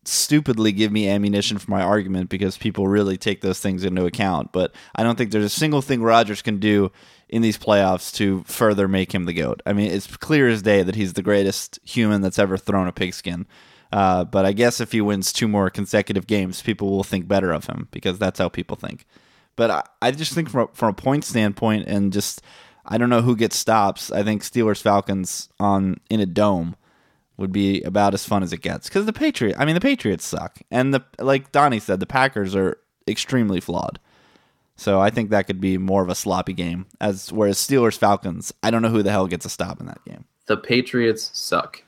stupidly 0.06 0.70
give 0.72 0.92
me 0.92 1.08
ammunition 1.08 1.56
for 1.56 1.70
my 1.70 1.80
argument 1.82 2.28
because 2.28 2.58
people 2.58 2.88
really 2.88 3.16
take 3.16 3.40
those 3.40 3.58
things 3.60 3.84
into 3.84 4.04
account. 4.04 4.52
But 4.52 4.74
I 4.96 5.02
don't 5.02 5.16
think 5.16 5.30
there's 5.30 5.44
a 5.44 5.48
single 5.48 5.80
thing 5.80 6.02
Rodgers 6.02 6.42
can 6.42 6.58
do 6.58 6.92
in 7.30 7.40
these 7.40 7.56
playoffs 7.56 8.12
to 8.16 8.42
further 8.44 8.86
make 8.86 9.14
him 9.14 9.24
the 9.24 9.32
goat. 9.32 9.62
I 9.64 9.72
mean, 9.72 9.90
it's 9.90 10.14
clear 10.18 10.48
as 10.48 10.60
day 10.62 10.82
that 10.82 10.94
he's 10.94 11.14
the 11.14 11.22
greatest 11.22 11.78
human 11.84 12.20
that's 12.20 12.38
ever 12.38 12.58
thrown 12.58 12.86
a 12.86 12.92
pigskin. 12.92 13.46
Uh, 13.94 14.24
but 14.24 14.44
I 14.44 14.52
guess 14.52 14.80
if 14.80 14.90
he 14.90 15.00
wins 15.00 15.32
two 15.32 15.46
more 15.46 15.70
consecutive 15.70 16.26
games, 16.26 16.60
people 16.60 16.90
will 16.90 17.04
think 17.04 17.28
better 17.28 17.52
of 17.52 17.66
him 17.66 17.86
because 17.92 18.18
that's 18.18 18.40
how 18.40 18.48
people 18.48 18.74
think. 18.74 19.06
But 19.54 19.70
I, 19.70 19.82
I 20.02 20.10
just 20.10 20.32
think 20.32 20.50
from 20.50 20.62
a, 20.62 20.66
from 20.74 20.88
a 20.88 20.94
point 20.94 21.22
standpoint 21.22 21.86
and 21.86 22.12
just 22.12 22.42
I 22.84 22.98
don't 22.98 23.08
know 23.08 23.22
who 23.22 23.36
gets 23.36 23.56
stops. 23.56 24.10
I 24.10 24.24
think 24.24 24.42
Steelers 24.42 24.82
Falcons 24.82 25.48
on 25.60 26.00
in 26.10 26.18
a 26.18 26.26
dome 26.26 26.74
would 27.36 27.52
be 27.52 27.82
about 27.82 28.14
as 28.14 28.26
fun 28.26 28.42
as 28.42 28.52
it 28.52 28.62
gets 28.62 28.88
because 28.88 29.06
the 29.06 29.12
Patriots. 29.12 29.60
I 29.60 29.64
mean, 29.64 29.76
the 29.76 29.80
Patriots 29.80 30.26
suck, 30.26 30.58
and 30.72 30.92
the 30.92 31.04
like 31.20 31.52
Donnie 31.52 31.78
said, 31.78 32.00
the 32.00 32.06
Packers 32.06 32.56
are 32.56 32.78
extremely 33.06 33.60
flawed. 33.60 34.00
So 34.74 35.00
I 35.00 35.10
think 35.10 35.30
that 35.30 35.46
could 35.46 35.60
be 35.60 35.78
more 35.78 36.02
of 36.02 36.08
a 36.08 36.16
sloppy 36.16 36.52
game. 36.52 36.86
As 37.00 37.32
whereas 37.32 37.58
Steelers 37.58 37.96
Falcons, 37.96 38.52
I 38.60 38.72
don't 38.72 38.82
know 38.82 38.88
who 38.88 39.04
the 39.04 39.12
hell 39.12 39.28
gets 39.28 39.46
a 39.46 39.50
stop 39.50 39.78
in 39.78 39.86
that 39.86 40.04
game. 40.04 40.24
The 40.46 40.56
Patriots 40.56 41.30
suck. 41.32 41.84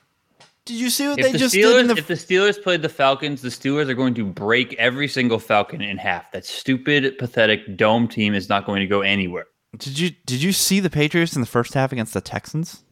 Did 0.67 0.75
you 0.75 0.89
see 0.89 1.07
what 1.07 1.17
If 1.17 1.25
they 1.27 1.31
the 1.31 1.37
just 1.37 1.55
Steelers, 1.55 1.71
did 1.71 1.79
in 1.79 1.87
the 1.87 1.95
if 1.95 2.07
the 2.07 2.15
Steelers 2.15 2.61
played 2.61 2.81
the 2.81 2.89
Falcons, 2.89 3.41
the 3.41 3.47
Steelers 3.47 3.87
are 3.87 3.93
going 3.93 4.13
to 4.15 4.25
break 4.25 4.73
every 4.73 5.07
single 5.07 5.39
Falcon 5.39 5.81
in 5.81 5.97
half. 5.97 6.29
That 6.33 6.45
stupid, 6.45 7.17
pathetic 7.17 7.77
dome 7.77 8.09
team 8.09 8.33
is 8.33 8.49
not 8.49 8.65
going 8.65 8.81
to 8.81 8.85
go 8.85 8.99
anywhere. 8.99 9.45
Did 9.77 9.97
you 9.97 10.09
did 10.25 10.43
you 10.43 10.51
see 10.51 10.81
the 10.81 10.89
Patriots 10.89 11.35
in 11.35 11.41
the 11.41 11.47
first 11.47 11.73
half 11.73 11.93
against 11.93 12.13
the 12.13 12.19
Texans? 12.19 12.83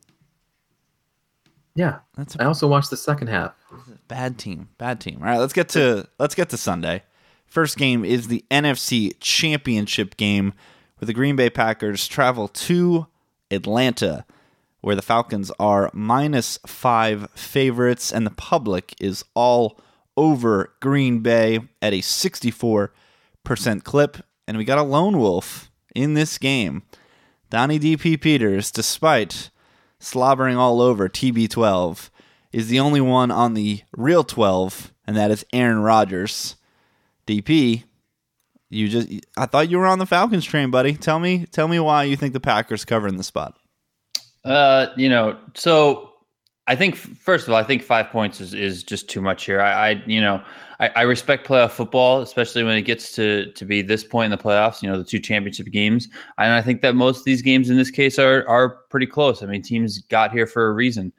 Yeah. 1.75 1.99
That's 2.15 2.37
I 2.39 2.45
a 2.45 2.47
also 2.47 2.65
watched 2.65 2.91
the 2.91 2.97
second 2.97 3.27
half. 3.27 3.53
bad 4.07 4.37
team. 4.39 4.69
Bad 4.77 5.01
team. 5.01 5.17
All 5.19 5.27
right, 5.27 5.37
let's 5.37 5.51
get 5.51 5.67
to 5.69 6.07
let's 6.17 6.33
get 6.33 6.47
to 6.51 6.57
Sunday. 6.57 7.03
First 7.45 7.77
game 7.77 8.05
is 8.05 8.29
the 8.29 8.45
NFC 8.49 9.11
Championship 9.19 10.15
game 10.15 10.53
where 10.97 11.07
the 11.07 11.13
Green 11.13 11.35
Bay 11.35 11.49
Packers 11.49 12.07
travel 12.07 12.47
to 12.47 13.07
Atlanta 13.51 14.25
where 14.85 14.95
the 14.95 15.01
Falcons 15.01 15.51
are 15.59 15.89
minus 15.93 16.59
5 16.67 17.31
favorites 17.31 18.13
and 18.13 18.23
the 18.23 18.29
public 18.29 18.93
is 19.01 19.25
all 19.33 19.79
over 20.15 20.75
Green 20.79 21.21
Bay 21.21 21.59
at 21.81 21.91
a 21.91 22.01
64% 22.01 22.89
clip 23.83 24.17
and 24.47 24.57
we 24.57 24.63
got 24.63 24.77
a 24.77 24.83
lone 24.83 25.17
wolf 25.17 25.71
in 25.95 26.13
this 26.13 26.37
game. 26.37 26.83
Donnie 27.49 27.79
DP 27.79 28.21
Peters 28.21 28.69
despite 28.69 29.49
slobbering 29.97 30.55
all 30.55 30.79
over 30.79 31.09
TB12 31.09 32.11
is 32.51 32.67
the 32.67 32.79
only 32.79 33.01
one 33.01 33.31
on 33.31 33.55
the 33.55 33.81
real 33.97 34.23
12 34.23 34.93
and 35.07 35.17
that 35.17 35.31
is 35.31 35.43
Aaron 35.51 35.79
Rodgers. 35.79 36.57
DP, 37.25 37.85
you 38.69 38.87
just 38.87 39.09
I 39.35 39.47
thought 39.47 39.67
you 39.71 39.79
were 39.79 39.87
on 39.87 39.97
the 39.97 40.05
Falcons 40.05 40.45
train, 40.45 40.69
buddy. 40.69 40.93
Tell 40.93 41.17
me 41.19 41.47
tell 41.47 41.67
me 41.67 41.79
why 41.79 42.03
you 42.03 42.15
think 42.15 42.33
the 42.33 42.39
Packers 42.39 42.85
covering 42.85 43.17
the 43.17 43.23
spot. 43.23 43.57
Uh, 44.45 44.87
you 44.95 45.09
know, 45.09 45.37
so 45.55 46.11
I 46.67 46.75
think 46.75 46.95
first 46.95 47.47
of 47.47 47.53
all, 47.53 47.59
I 47.59 47.63
think 47.63 47.81
five 47.81 48.09
points 48.09 48.39
is, 48.39 48.53
is 48.53 48.83
just 48.83 49.09
too 49.09 49.21
much 49.21 49.45
here. 49.45 49.59
I, 49.59 49.89
I 49.89 50.03
you 50.05 50.21
know, 50.21 50.41
I, 50.79 50.89
I 50.89 51.01
respect 51.01 51.47
playoff 51.47 51.71
football, 51.71 52.21
especially 52.21 52.63
when 52.63 52.77
it 52.77 52.83
gets 52.83 53.13
to 53.15 53.51
to 53.53 53.65
be 53.65 53.81
this 53.81 54.03
point 54.03 54.25
in 54.25 54.31
the 54.31 54.43
playoffs. 54.43 54.81
You 54.81 54.89
know, 54.89 54.97
the 54.97 55.03
two 55.03 55.19
championship 55.19 55.67
games, 55.71 56.07
and 56.37 56.53
I 56.53 56.61
think 56.61 56.81
that 56.81 56.95
most 56.95 57.19
of 57.19 57.25
these 57.25 57.41
games 57.41 57.69
in 57.69 57.77
this 57.77 57.91
case 57.91 58.19
are 58.19 58.47
are 58.47 58.69
pretty 58.89 59.07
close. 59.07 59.43
I 59.43 59.47
mean, 59.47 59.61
teams 59.61 59.99
got 59.99 60.31
here 60.31 60.47
for 60.47 60.67
a 60.67 60.73
reason. 60.73 61.11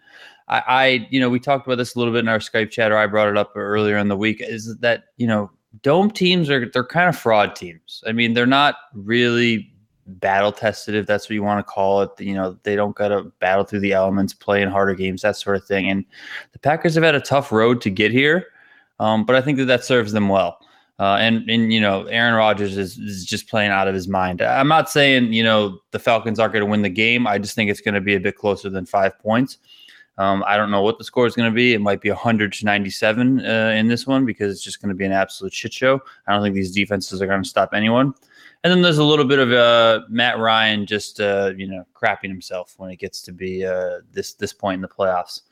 I, 0.49 0.63
I 0.67 1.09
you 1.11 1.21
know, 1.21 1.29
we 1.29 1.41
talked 1.41 1.67
about 1.67 1.79
this 1.79 1.95
a 1.95 1.99
little 1.99 2.13
bit 2.13 2.21
in 2.21 2.29
our 2.29 2.39
Skype 2.39 2.71
chat, 2.71 2.93
or 2.93 2.97
I 2.97 3.07
brought 3.07 3.29
it 3.29 3.37
up 3.37 3.53
earlier 3.57 3.99
in 3.99 4.09
the 4.09 4.17
week. 4.17 4.39
Is 4.41 4.77
that 4.79 5.05
you 5.17 5.27
know, 5.27 5.51
dome 5.83 6.11
teams 6.11 6.51
are 6.51 6.69
they're 6.69 6.85
kind 6.85 7.09
of 7.09 7.17
fraud 7.17 7.57
teams. 7.57 8.03
I 8.07 8.13
mean, 8.13 8.35
they're 8.35 8.47
not 8.47 8.77
really 8.95 9.73
battle 10.07 10.53
tested, 10.53 10.95
if 10.95 11.07
that's 11.07 11.27
what 11.27 11.35
you 11.35 11.43
want 11.43 11.59
to 11.59 11.71
call 11.71 12.03
it. 12.03 12.11
You 12.19 12.35
know, 12.35 12.59
they 12.63 12.77
don't 12.77 12.97
got 12.97 13.09
to 13.09 13.25
battle 13.41 13.65
through 13.65 13.81
the 13.81 13.93
elements, 13.93 14.33
play 14.33 14.63
in 14.63 14.69
harder 14.69 14.95
games, 14.95 15.23
that 15.23 15.37
sort 15.37 15.57
of 15.57 15.65
thing. 15.65 15.89
And 15.89 16.05
the 16.53 16.59
Packers 16.59 16.95
have 16.95 17.05
had 17.05 17.15
a 17.15 17.21
tough 17.21 17.53
road 17.53 17.81
to 17.83 17.91
get 17.91 18.13
here, 18.13 18.47
um, 19.01 19.25
but 19.25 19.37
I 19.37 19.41
think 19.41 19.59
that 19.59 19.67
that 19.67 19.85
serves 19.85 20.13
them 20.13 20.29
well. 20.29 20.59
Uh, 20.99 21.17
and 21.21 21.49
and 21.51 21.73
you 21.73 21.81
know, 21.81 22.05
Aaron 22.05 22.35
Rodgers 22.35 22.79
is, 22.79 22.97
is 22.97 23.25
just 23.25 23.49
playing 23.49 23.71
out 23.71 23.87
of 23.87 23.95
his 23.95 24.09
mind. 24.09 24.41
I'm 24.41 24.69
not 24.69 24.89
saying 24.89 25.33
you 25.33 25.45
know 25.45 25.79
the 25.91 25.99
Falcons 25.99 26.39
aren't 26.39 26.55
going 26.55 26.65
to 26.65 26.71
win 26.71 26.81
the 26.81 26.89
game. 26.89 27.27
I 27.27 27.37
just 27.37 27.55
think 27.55 27.71
it's 27.71 27.83
going 27.83 27.95
to 27.95 28.01
be 28.01 28.15
a 28.15 28.21
bit 28.21 28.37
closer 28.37 28.71
than 28.71 28.87
five 28.87 29.19
points. 29.19 29.59
Um, 30.19 30.43
I 30.47 30.57
don't 30.57 30.71
know 30.71 30.83
what 30.83 30.99
the 30.99 31.05
score 31.05 31.27
is 31.27 31.35
going 31.35 31.51
to 31.51 31.55
be. 31.55 31.75
It 31.75 31.81
might 31.81 32.01
be 32.01 32.09
100 32.09 32.53
to 32.55 32.65
97 32.65 33.45
uh, 33.45 33.75
in 33.77 33.87
this 33.87 34.07
one 34.07 34.25
because 34.25 34.53
it's 34.53 34.63
just 34.63 34.81
going 34.81 34.89
to 34.89 34.95
be 34.95 35.05
an 35.05 35.13
absolute 35.13 35.53
shit 35.53 35.73
show. 35.73 36.01
I 36.27 36.33
don't 36.33 36.43
think 36.43 36.55
these 36.55 36.73
defenses 36.73 37.21
are 37.21 37.27
going 37.27 37.43
to 37.43 37.49
stop 37.49 37.71
anyone. 37.75 38.15
And 38.65 38.73
then 38.73 38.83
there's 38.83 38.99
a 38.99 39.05
little 39.05 39.27
bit 39.27 39.39
of 39.39 39.53
uh, 39.53 40.01
Matt 40.09 40.39
Ryan 40.39 40.87
just 40.87 41.21
uh, 41.21 41.53
you 41.57 41.69
know 41.69 41.85
crapping 41.95 42.29
himself 42.29 42.75
when 42.79 42.91
it 42.91 42.97
gets 42.97 43.21
to 43.23 43.33
be 43.33 43.65
uh, 43.65 43.99
this 44.11 44.33
this 44.35 44.53
point 44.53 44.77
in 44.77 44.83
the 44.83 44.89
playoffs. 44.89 45.43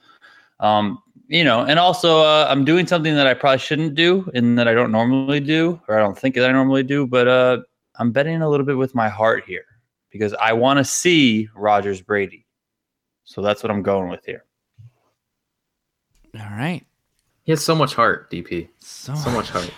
Um, 0.61 1.03
you 1.29 1.45
know, 1.45 1.65
and 1.65 1.79
also 1.79 2.21
uh, 2.21 2.47
I'm 2.49 2.65
doing 2.65 2.87
something 2.87 3.15
that 3.15 3.27
I 3.27 3.35
probably 3.35 3.59
shouldn't 3.59 3.95
do 3.95 4.31
and 4.35 4.59
that 4.59 4.67
I 4.67 4.75
don't 4.75 4.91
normally 4.91 5.41
do, 5.41 5.81
or 5.89 5.97
I 5.97 6.01
don't 6.01 6.19
think 6.19 6.35
that 6.37 6.49
I 6.49 6.53
normally 6.53 6.83
do, 6.83 7.07
but 7.07 7.29
uh, 7.29 7.59
I'm 7.97 8.13
betting 8.13 8.43
a 8.43 8.49
little 8.49 8.67
bit 8.67 8.77
with 8.77 8.95
my 8.95 9.09
heart 9.09 9.45
here 9.47 9.67
because 10.11 10.35
I 10.35 10.53
want 10.53 10.79
to 10.79 10.85
see 10.85 11.49
Rodgers 11.55 12.01
Brady. 12.01 12.47
So 13.25 13.43
that's 13.43 13.63
what 13.63 13.71
I'm 13.71 13.83
going 13.83 14.09
with 14.09 14.25
here. 14.25 14.45
All 16.35 16.57
right. 16.57 16.85
He 17.45 17.53
has 17.53 17.65
so 17.65 17.75
much 17.75 17.95
heart, 17.95 18.31
DP. 18.31 18.69
So, 18.81 19.15
So 19.15 19.31
much 19.31 19.51
heart. 19.51 19.71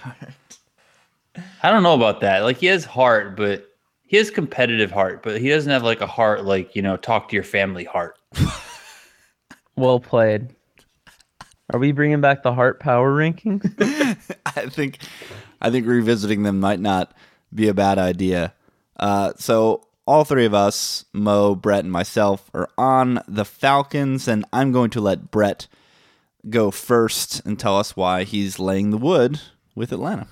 I 1.62 1.70
don't 1.70 1.82
know 1.82 1.94
about 1.94 2.20
that. 2.20 2.40
Like 2.44 2.58
he 2.58 2.66
has 2.66 2.84
heart, 2.84 3.36
but 3.36 3.68
he 4.06 4.16
has 4.16 4.30
competitive 4.30 4.90
heart, 4.90 5.22
but 5.22 5.40
he 5.40 5.48
doesn't 5.48 5.70
have 5.70 5.82
like 5.82 6.00
a 6.00 6.06
heart 6.06 6.44
like, 6.44 6.76
you 6.76 6.82
know, 6.82 6.96
talk 6.96 7.28
to 7.28 7.34
your 7.34 7.44
family 7.44 7.84
heart. 7.84 8.18
Well 9.76 10.00
played. 10.00 10.54
Are 11.70 11.78
we 11.78 11.92
bringing 11.92 12.22
back 12.22 12.42
the 12.42 12.54
heart 12.54 12.80
power 12.80 13.12
rankings? 13.14 13.62
I 14.46 14.66
think 14.70 14.98
I 15.60 15.70
think 15.70 15.86
revisiting 15.86 16.44
them 16.44 16.60
might 16.60 16.80
not 16.80 17.12
be 17.54 17.68
a 17.68 17.74
bad 17.74 17.98
idea. 17.98 18.54
Uh, 18.98 19.32
so 19.36 19.86
all 20.06 20.24
three 20.24 20.46
of 20.46 20.54
us, 20.54 21.04
Mo, 21.12 21.54
Brett, 21.54 21.84
and 21.84 21.92
myself, 21.92 22.50
are 22.54 22.70
on 22.78 23.20
the 23.28 23.44
Falcons, 23.44 24.28
and 24.28 24.46
I'm 24.52 24.72
going 24.72 24.90
to 24.90 25.00
let 25.00 25.30
Brett 25.30 25.66
go 26.48 26.70
first 26.70 27.44
and 27.44 27.58
tell 27.58 27.78
us 27.78 27.96
why 27.96 28.24
he's 28.24 28.58
laying 28.58 28.90
the 28.90 28.98
wood 28.98 29.40
with 29.74 29.92
Atlanta. 29.92 30.28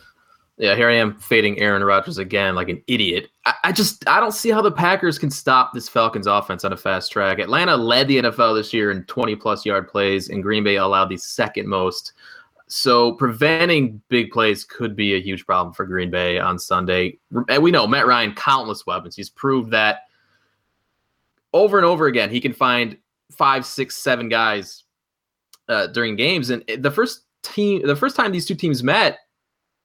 Yeah, 0.57 0.77
here 0.77 0.89
I 0.89 0.95
am 0.95 1.17
fading 1.17 1.59
Aaron 1.59 1.83
Rodgers 1.83 2.19
again 2.19 2.55
like 2.55 2.69
an 2.69 2.81
idiot. 2.87 3.29
I, 3.45 3.55
I, 3.65 3.73
just 3.73 4.09
I 4.09 4.21
don't 4.21 4.33
see 4.33 4.51
how 4.51 4.63
the 4.63 4.71
Packers 4.71 5.19
can 5.19 5.31
stop 5.31 5.73
this 5.73 5.89
Falcons 5.89 6.29
offense 6.29 6.65
on 6.65 6.73
a 6.73 6.77
fast 6.77 7.11
track. 7.11 7.41
Atlanta 7.41 7.77
led 7.77 8.07
the 8.07 8.19
NFL 8.19 8.55
this 8.55 8.73
year 8.73 8.93
in 8.93 9.03
20 9.05 9.35
plus 9.37 9.67
yard 9.67 9.89
plays, 9.89 10.29
and 10.29 10.45
Green 10.45 10.63
Bay 10.63 10.77
allowed 10.77 11.09
the 11.09 11.17
second 11.17 11.67
most. 11.67 12.13
So 12.69 13.13
preventing 13.15 14.01
big 14.09 14.31
plays 14.31 14.65
could 14.65 14.95
be 14.95 15.15
a 15.17 15.21
huge 15.21 15.45
problem 15.45 15.75
for 15.75 15.85
Green 15.85 16.11
Bay 16.11 16.39
on 16.39 16.59
Sunday. 16.59 17.19
And 17.49 17.63
we 17.63 17.73
know 17.73 17.87
Matt 17.87 18.07
Ryan 18.07 18.33
countless 18.35 18.87
weapons. 18.87 19.17
He's 19.17 19.31
proved 19.31 19.73
that 19.73 20.03
over 21.53 21.79
and 21.79 21.85
over 21.85 22.07
again. 22.07 22.31
He 22.31 22.41
can 22.41 22.53
find 22.53 22.97
five, 23.33 23.67
six, 23.67 23.97
seven 23.97 24.29
guys 24.29 24.84
uh, 25.69 25.89
during 25.89 26.17
games. 26.17 26.51
And 26.51 26.65
the 26.79 26.91
first 26.91 27.23
team, 27.43 27.87
the 27.87 27.97
first 27.97 28.17
time 28.17 28.33
these 28.33 28.47
two 28.47 28.55
teams 28.55 28.83
met, 28.83 29.19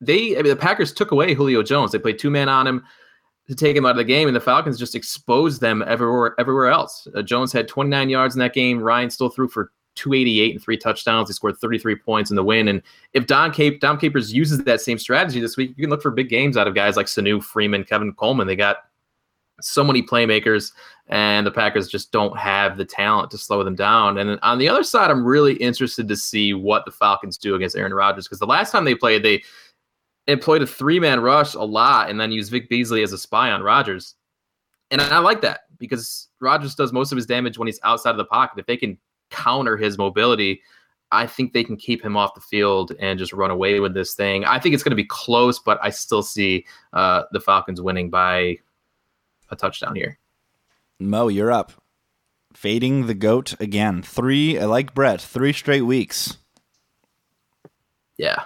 they 0.02 0.38
I 0.38 0.42
mean, 0.42 0.52
the 0.52 0.56
Packers 0.56 0.94
took 0.94 1.12
away 1.12 1.34
Julio 1.34 1.64
Jones. 1.64 1.92
They 1.92 2.00
played 2.00 2.20
two 2.20 2.30
man 2.30 2.50
on 2.50 2.68
him 2.68 2.86
to 3.48 3.56
take 3.56 3.76
him 3.76 3.86
out 3.86 3.92
of 3.92 3.98
the 3.98 4.04
game, 4.04 4.28
and 4.28 4.36
the 4.36 4.42
Falcons 4.42 4.78
just 4.78 4.96
exposed 4.96 5.60
them 5.60 5.84
everywhere 5.86 6.36
everywhere 6.40 6.68
else. 6.68 7.08
Uh, 7.16 7.22
Jones 7.22 7.52
had 7.52 7.68
29 7.68 8.10
yards 8.10 8.36
in 8.36 8.40
that 8.40 8.54
game. 8.54 8.80
Ryan 8.80 9.10
still 9.10 9.30
threw 9.30 9.48
for 9.48 9.72
288 9.96 10.54
and 10.54 10.64
three 10.64 10.78
touchdowns. 10.78 11.28
He 11.28 11.34
scored 11.34 11.58
33 11.58 11.96
points 11.96 12.30
in 12.30 12.36
the 12.36 12.44
win. 12.44 12.70
And 12.70 12.82
if 13.14 13.28
Don 13.28 13.52
Cape 13.52 13.82
Dom 13.82 13.98
Capers 13.98 14.34
uses 14.34 14.60
that 14.64 14.82
same 14.82 14.98
strategy 14.98 15.42
this 15.42 15.58
week, 15.58 15.72
you 15.76 15.84
can 15.84 15.90
look 15.90 16.02
for 16.02 16.12
big 16.12 16.30
games 16.30 16.56
out 16.56 16.68
of 16.68 16.76
guys 16.76 16.96
like 16.96 17.08
Sanu, 17.08 17.44
Freeman, 17.44 17.84
Tevin 17.84 18.16
Coleman. 18.16 18.48
They 18.48 18.56
got 18.56 18.78
so 19.62 19.84
many 19.84 20.02
playmakers, 20.02 20.72
and 21.08 21.46
the 21.46 21.52
Packers 21.52 21.88
just 21.88 22.12
don't 22.12 22.38
have 22.38 22.78
the 22.78 22.86
talent 22.86 23.32
to 23.32 23.38
slow 23.38 23.64
them 23.64 23.76
down. 23.76 24.18
And 24.18 24.40
on 24.42 24.60
the 24.60 24.70
other 24.70 24.84
side, 24.84 25.10
I'm 25.10 25.26
really 25.26 25.54
interested 25.56 26.08
to 26.08 26.16
see 26.16 26.54
what 26.54 26.86
the 26.86 26.92
Falcons 26.92 27.38
do 27.38 27.56
against 27.56 27.76
Aaron 27.76 27.94
Rodgers 27.94 28.28
because 28.28 28.40
the 28.40 28.46
last 28.46 28.72
time 28.72 28.86
they 28.86 28.96
played, 28.96 29.24
they 29.24 29.44
employed 30.28 30.62
a 30.62 30.68
three 30.68 31.00
man 31.00 31.20
rush 31.20 31.56
a 31.56 31.62
lot 31.62 32.10
and 32.10 32.20
then 32.20 32.32
used 32.32 32.52
Vic 32.52 32.70
Beasley 32.70 33.02
as 33.02 33.12
a 33.12 33.18
spy 33.18 33.52
on 33.52 33.64
Rodgers. 33.64 34.16
And 34.92 35.02
I 35.02 35.20
like 35.20 35.42
that 35.42 35.62
because 35.78 36.28
Rodgers 36.40 36.76
does 36.76 36.94
most 36.94 37.12
of 37.12 37.16
his 37.16 37.26
damage 37.26 37.58
when 37.58 37.68
he's 37.68 37.80
outside 37.84 38.12
of 38.12 38.18
the 38.18 38.26
pocket. 38.26 38.60
If 38.60 38.66
they 38.66 38.78
can 38.78 38.98
counter 39.32 39.78
his 39.78 39.98
mobility, 39.98 40.62
I 41.12 41.26
think 41.26 41.54
they 41.54 41.64
can 41.64 41.78
keep 41.78 42.04
him 42.04 42.16
off 42.16 42.36
the 42.36 42.42
field 42.42 42.94
and 43.00 43.18
just 43.18 43.34
run 43.34 43.52
away 43.52 43.80
with 43.80 43.94
this 43.94 44.14
thing. 44.14 44.46
I 44.46 44.60
think 44.60 44.74
it's 44.74 44.84
going 44.84 44.92
to 44.92 44.96
be 44.96 45.06
close, 45.06 45.58
but 45.60 45.80
I 45.82 45.90
still 45.90 46.22
see 46.22 46.66
uh, 46.94 47.24
the 47.32 47.40
Falcons 47.40 47.82
winning 47.82 48.10
by 48.10 48.60
a 49.52 49.56
touchdown 49.56 49.96
here. 49.96 50.18
Mo, 51.00 51.28
you're 51.28 51.52
up. 51.52 51.74
Fading 52.54 53.08
the 53.08 53.14
goat 53.14 53.60
again. 53.60 54.02
Three, 54.02 54.60
I 54.60 54.66
like 54.66 54.94
Brett, 54.94 55.22
three 55.22 55.54
straight 55.54 55.84
weeks. 55.84 56.38
Yeah. 58.18 58.44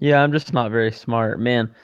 Yeah, 0.00 0.22
I'm 0.22 0.32
just 0.32 0.52
not 0.52 0.70
very 0.70 0.92
smart. 0.92 1.40
Man, 1.40 1.74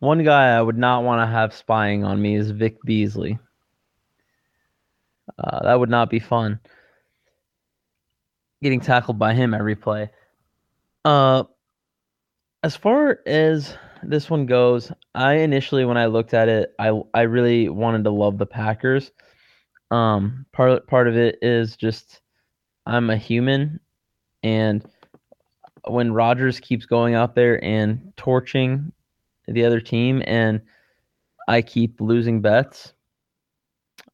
one 0.00 0.22
guy 0.24 0.48
I 0.48 0.60
would 0.60 0.76
not 0.76 1.04
want 1.04 1.22
to 1.22 1.32
have 1.32 1.54
spying 1.54 2.04
on 2.04 2.20
me 2.20 2.36
is 2.36 2.50
Vic 2.50 2.76
Beasley. 2.84 3.38
Uh, 5.38 5.62
that 5.62 5.78
would 5.78 5.90
not 5.90 6.10
be 6.10 6.18
fun. 6.18 6.60
Getting 8.62 8.80
tackled 8.80 9.18
by 9.18 9.34
him 9.34 9.54
every 9.54 9.76
play. 9.76 10.10
Uh, 11.04 11.44
as 12.62 12.74
far 12.74 13.20
as 13.24 13.76
this 14.02 14.30
one 14.30 14.46
goes, 14.46 14.92
I 15.14 15.34
initially 15.34 15.84
when 15.84 15.96
I 15.96 16.06
looked 16.06 16.34
at 16.34 16.48
it, 16.48 16.74
I 16.78 17.00
I 17.14 17.22
really 17.22 17.68
wanted 17.68 18.04
to 18.04 18.10
love 18.10 18.38
the 18.38 18.46
Packers. 18.46 19.10
Um, 19.90 20.46
part 20.52 20.86
part 20.86 21.08
of 21.08 21.16
it 21.16 21.38
is 21.42 21.76
just 21.76 22.20
I'm 22.86 23.10
a 23.10 23.16
human, 23.16 23.80
and 24.42 24.84
when 25.86 26.12
Rodgers 26.12 26.60
keeps 26.60 26.86
going 26.86 27.14
out 27.14 27.34
there 27.34 27.62
and 27.64 28.12
torching 28.16 28.92
the 29.46 29.64
other 29.64 29.80
team, 29.80 30.22
and 30.26 30.60
I 31.48 31.62
keep 31.62 32.00
losing 32.00 32.40
bets, 32.40 32.92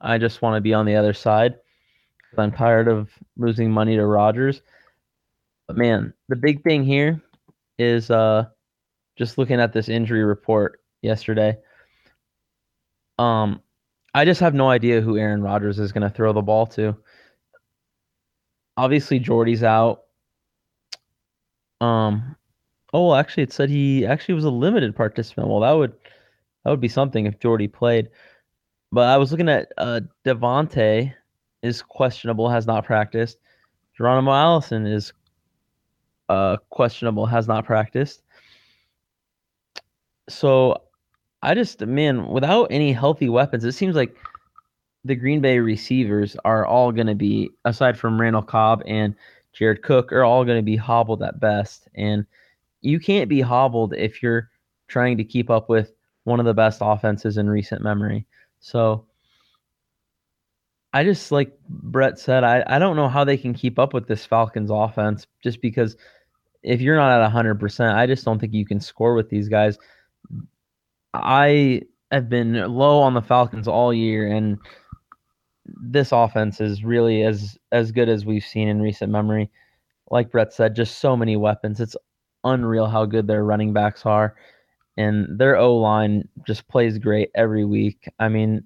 I 0.01 0.19
just 0.19 0.43
want 0.43 0.57
to 0.57 0.61
be 0.61 0.75
on 0.75 0.87
the 0.87 0.97
other 0.97 1.13
side. 1.13 1.57
I'm 2.37 2.53
tired 2.53 2.89
of 2.89 3.11
losing 3.37 3.71
money 3.71 3.97
to 3.97 4.07
Rodgers. 4.07 4.63
But 5.67 5.77
man, 5.77 6.13
the 6.29 6.37
big 6.37 6.63
thing 6.63 6.85
here 6.85 7.21
is 7.79 8.11
uh 8.11 8.47
just 9.17 9.39
looking 9.39 9.61
at 9.61 9.73
this 9.73 9.89
injury 9.89 10.25
report 10.25 10.81
yesterday. 11.03 11.57
Um 13.19 13.61
I 14.15 14.25
just 14.25 14.41
have 14.41 14.55
no 14.55 14.71
idea 14.71 15.01
who 15.01 15.19
Aaron 15.19 15.43
Rodgers 15.43 15.79
is 15.79 15.91
going 15.91 16.09
to 16.09 16.15
throw 16.15 16.33
the 16.33 16.41
ball 16.41 16.67
to. 16.69 16.97
Obviously 18.77 19.19
Jordy's 19.19 19.63
out. 19.63 20.03
Um 21.81 22.37
oh, 22.93 23.09
well, 23.09 23.17
actually 23.17 23.45
it 23.45 23.53
said 23.53 23.71
he 23.71 24.07
actually 24.07 24.35
was 24.35 24.45
a 24.45 24.51
limited 24.51 24.97
participant. 24.97 25.49
Well, 25.49 25.61
that 25.61 25.73
would 25.73 25.93
that 26.65 26.71
would 26.71 26.81
be 26.81 26.89
something 26.89 27.27
if 27.27 27.41
Jordy 27.41 27.69
played. 27.69 28.09
But 28.91 29.09
I 29.09 29.17
was 29.17 29.31
looking 29.31 29.49
at 29.49 29.73
uh 29.77 30.01
Davante 30.25 31.15
is 31.63 31.83
questionable, 31.83 32.49
has 32.49 32.67
not 32.67 32.85
practiced. 32.85 33.39
Geronimo 33.97 34.33
Allison 34.33 34.87
is 34.87 35.13
uh, 36.29 36.59
questionable, 36.71 37.27
has 37.27 37.49
not 37.49 37.65
practiced. 37.65 38.23
So 40.29 40.83
I 41.43 41.55
just, 41.55 41.81
man, 41.81 42.29
without 42.29 42.67
any 42.71 42.93
healthy 42.93 43.29
weapons, 43.29 43.65
it 43.65 43.73
seems 43.73 43.95
like 43.95 44.17
the 45.05 45.15
Green 45.15 45.41
Bay 45.41 45.59
receivers 45.59 46.37
are 46.45 46.65
all 46.65 46.93
going 46.93 47.07
to 47.07 47.15
be, 47.15 47.51
aside 47.65 47.99
from 47.99 48.21
Randall 48.21 48.43
Cobb 48.43 48.83
and 48.87 49.15
Jared 49.53 49.83
Cook, 49.83 50.13
are 50.13 50.25
all 50.25 50.45
going 50.45 50.59
to 50.59 50.63
be 50.63 50.77
hobbled 50.77 51.23
at 51.23 51.41
best. 51.41 51.89
And 51.95 52.25
you 52.81 52.99
can't 52.99 53.29
be 53.29 53.41
hobbled 53.41 53.95
if 53.95 54.23
you're 54.23 54.51
trying 54.89 55.17
to 55.19 55.25
keep 55.25 55.51
up 55.51 55.69
with 55.69 55.93
one 56.25 56.41
of 56.41 56.47
the 56.47 56.55
best 56.55 56.79
offenses 56.83 57.37
in 57.37 57.49
recent 57.49 57.83
memory. 57.83 58.27
So 58.61 59.05
I 60.95 61.05
just 61.05 61.33
like 61.33 61.59
Brett 61.69 62.19
said, 62.19 62.45
I, 62.45 62.65
I 62.67 62.79
don't 62.79 62.97
know 62.97 63.09
how 63.09 63.25
they 63.25 63.37
can 63.37 63.53
keep 63.53 63.79
up 63.79 63.93
with 63.93 64.07
this 64.07 64.25
Falcons 64.25 64.71
offense 64.71 65.27
just 65.43 65.61
because 65.61 65.97
if 66.63 66.81
you're 66.81 66.97
not 66.97 67.21
at 67.21 67.33
100%, 67.33 67.95
I 67.95 68.07
just 68.07 68.25
don't 68.25 68.39
think 68.39 68.55
you 68.55 68.65
can 68.65 68.81
score 68.81 69.15
with 69.15 69.29
these 69.29 69.49
guys. 69.49 69.77
I 71.13 71.83
have 72.11 72.29
been 72.29 72.55
low 72.55 73.01
on 73.01 73.15
the 73.15 73.23
Falcons 73.23 73.69
all 73.69 73.93
year, 73.93 74.27
and 74.31 74.59
this 75.67 76.13
offense 76.13 76.61
is 76.61 76.85
really 76.85 77.23
as 77.23 77.59
as 77.73 77.93
good 77.93 78.09
as 78.09 78.27
we've 78.27 78.45
seen 78.45 78.69
in 78.69 78.83
recent 78.83 79.11
memory. 79.11 79.51
Like 80.11 80.31
Brett 80.31 80.53
said, 80.53 80.77
just 80.77 80.99
so 80.99 81.17
many 81.17 81.37
weapons. 81.37 81.81
It's 81.81 81.97
unreal 82.45 82.87
how 82.87 83.07
good 83.07 83.27
their 83.27 83.45
running 83.45 83.73
backs 83.73 84.05
are, 84.05 84.35
and 84.97 85.39
their 85.39 85.57
O 85.57 85.77
line 85.77 86.29
just 86.47 86.69
plays 86.69 86.99
great 86.99 87.31
every 87.35 87.65
week. 87.65 88.09
I 88.19 88.29
mean, 88.29 88.63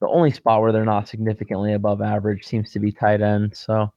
the 0.00 0.08
only 0.08 0.30
spot 0.30 0.60
where 0.60 0.72
they're 0.72 0.84
not 0.84 1.08
significantly 1.08 1.72
above 1.72 2.00
average 2.00 2.44
seems 2.46 2.70
to 2.72 2.78
be 2.78 2.92
tight 2.92 3.20
end. 3.20 3.56
So 3.56 3.92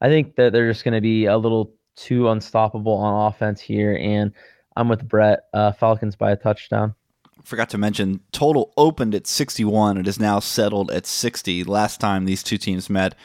I 0.00 0.08
think 0.08 0.36
that 0.36 0.52
they're 0.52 0.70
just 0.70 0.84
going 0.84 0.94
to 0.94 1.00
be 1.00 1.26
a 1.26 1.36
little 1.36 1.72
too 1.96 2.28
unstoppable 2.28 2.92
on 2.92 3.28
offense 3.28 3.60
here. 3.60 3.96
And 3.96 4.32
I'm 4.78 4.88
with 4.88 5.06
Brett. 5.08 5.40
Uh, 5.52 5.72
Falcons 5.72 6.14
by 6.14 6.30
a 6.30 6.36
touchdown. 6.36 6.94
Forgot 7.42 7.68
to 7.70 7.78
mention, 7.78 8.20
total 8.30 8.72
opened 8.76 9.12
at 9.12 9.26
61. 9.26 9.98
It 9.98 10.06
is 10.06 10.20
now 10.20 10.38
settled 10.38 10.92
at 10.92 11.04
60. 11.04 11.64
Last 11.64 11.98
time 11.98 12.24
these 12.24 12.44
two 12.44 12.58
teams 12.58 12.88
met, 12.88 13.16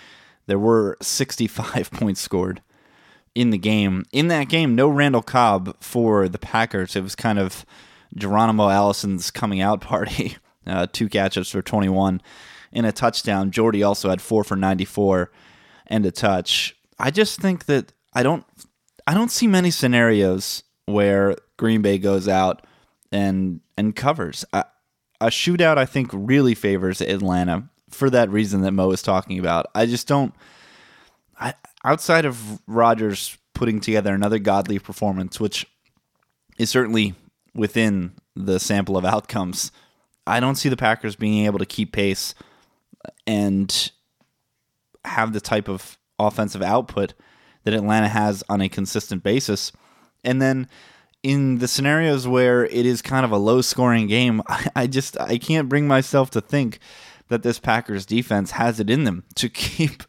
there 0.48 0.57
were 0.57 0.98
65 1.00 1.91
points 1.93 2.22
scored 2.22 2.63
in 3.36 3.51
the 3.51 3.60
game. 3.60 4.03
In 4.12 4.29
that 4.29 4.50
game, 4.50 4.74
no 4.74 4.88
Randall 4.88 5.22
Cobb 5.22 5.77
for 5.79 6.27
the 6.27 6.39
Packers. 6.39 6.95
It 6.95 7.03
was 7.03 7.15
kind 7.15 7.38
of 7.38 7.65
Geronimo 8.15 8.69
Allison's 8.69 9.29
coming 9.29 9.62
out 9.62 9.79
party 9.79 10.38
uh, 10.65 10.88
two 10.91 11.07
catches 11.07 11.51
for 11.51 11.62
21 11.62 12.19
and 12.72 12.86
a 12.88 12.91
touchdown. 12.91 13.51
Jordy 13.51 13.83
also 13.83 14.10
had 14.10 14.22
four 14.22 14.43
for 14.43 14.55
94 14.55 15.31
and 15.86 16.03
a 16.03 16.12
touch. 16.12 16.75
I 16.98 17.11
just 17.11 17.39
think 17.39 17.66
that 17.66 17.94
I 18.11 18.24
don't 18.24 18.44
I 19.05 19.13
don't 19.13 19.31
see 19.31 19.46
many 19.46 19.70
scenarios 19.70 20.63
where 20.85 21.35
Green 21.57 21.81
Bay 21.81 21.98
goes 21.98 22.27
out 22.27 22.65
and 23.11 23.61
and 23.77 23.96
covers. 23.96 24.46
a 24.53 24.65
shootout 25.27 25.77
I 25.77 25.85
think 25.85 26.09
really 26.13 26.55
favors 26.55 27.01
Atlanta 27.01 27.69
for 27.89 28.09
that 28.09 28.29
reason 28.29 28.61
that 28.61 28.72
Mo 28.72 28.91
is 28.91 29.01
talking 29.01 29.39
about. 29.39 29.67
I 29.75 29.85
just 29.85 30.07
don't 30.07 30.33
I 31.39 31.53
outside 31.85 32.25
of 32.25 32.59
Rodgers 32.67 33.37
putting 33.53 33.79
together 33.79 34.13
another 34.13 34.39
godly 34.39 34.79
performance, 34.79 35.39
which 35.39 35.65
is 36.57 36.69
certainly 36.69 37.15
within 37.53 38.13
the 38.35 38.59
sample 38.59 38.98
of 38.98 39.05
outcomes 39.05 39.72
I 40.25 40.39
don't 40.39 40.55
see 40.55 40.69
the 40.69 40.77
Packers 40.77 41.15
being 41.15 41.46
able 41.46 41.59
to 41.59 41.65
keep 41.65 41.91
pace 41.91 42.33
and 43.27 43.91
have 45.05 45.33
the 45.33 45.41
type 45.41 45.67
of 45.67 45.98
offensive 46.17 46.61
output 46.61 47.13
that 47.63 47.74
Atlanta 47.74 48.07
has 48.07 48.43
on 48.48 48.61
a 48.61 48.69
consistent 48.69 49.24
basis. 49.24 49.72
And 50.24 50.42
then 50.42 50.68
in 51.22 51.59
the 51.59 51.68
scenarios 51.68 52.27
where 52.27 52.66
it 52.66 52.86
is 52.86 53.01
kind 53.01 53.25
of 53.25 53.31
a 53.31 53.38
low 53.38 53.62
scoring 53.62 54.07
game, 54.07 54.42
I 54.75 54.88
just 54.88 55.20
I 55.20 55.38
can't 55.38 55.70
bring 55.70 55.88
myself 55.88 56.29
to 56.31 56.42
think 56.42 56.79
that 57.29 57.44
this 57.44 57.59
Packers 57.59 58.05
defense 58.05 58.51
has 58.51 58.79
it 58.79 58.90
in 58.90 59.03
them 59.05 59.24
to 59.36 59.50
keep 59.50 60.03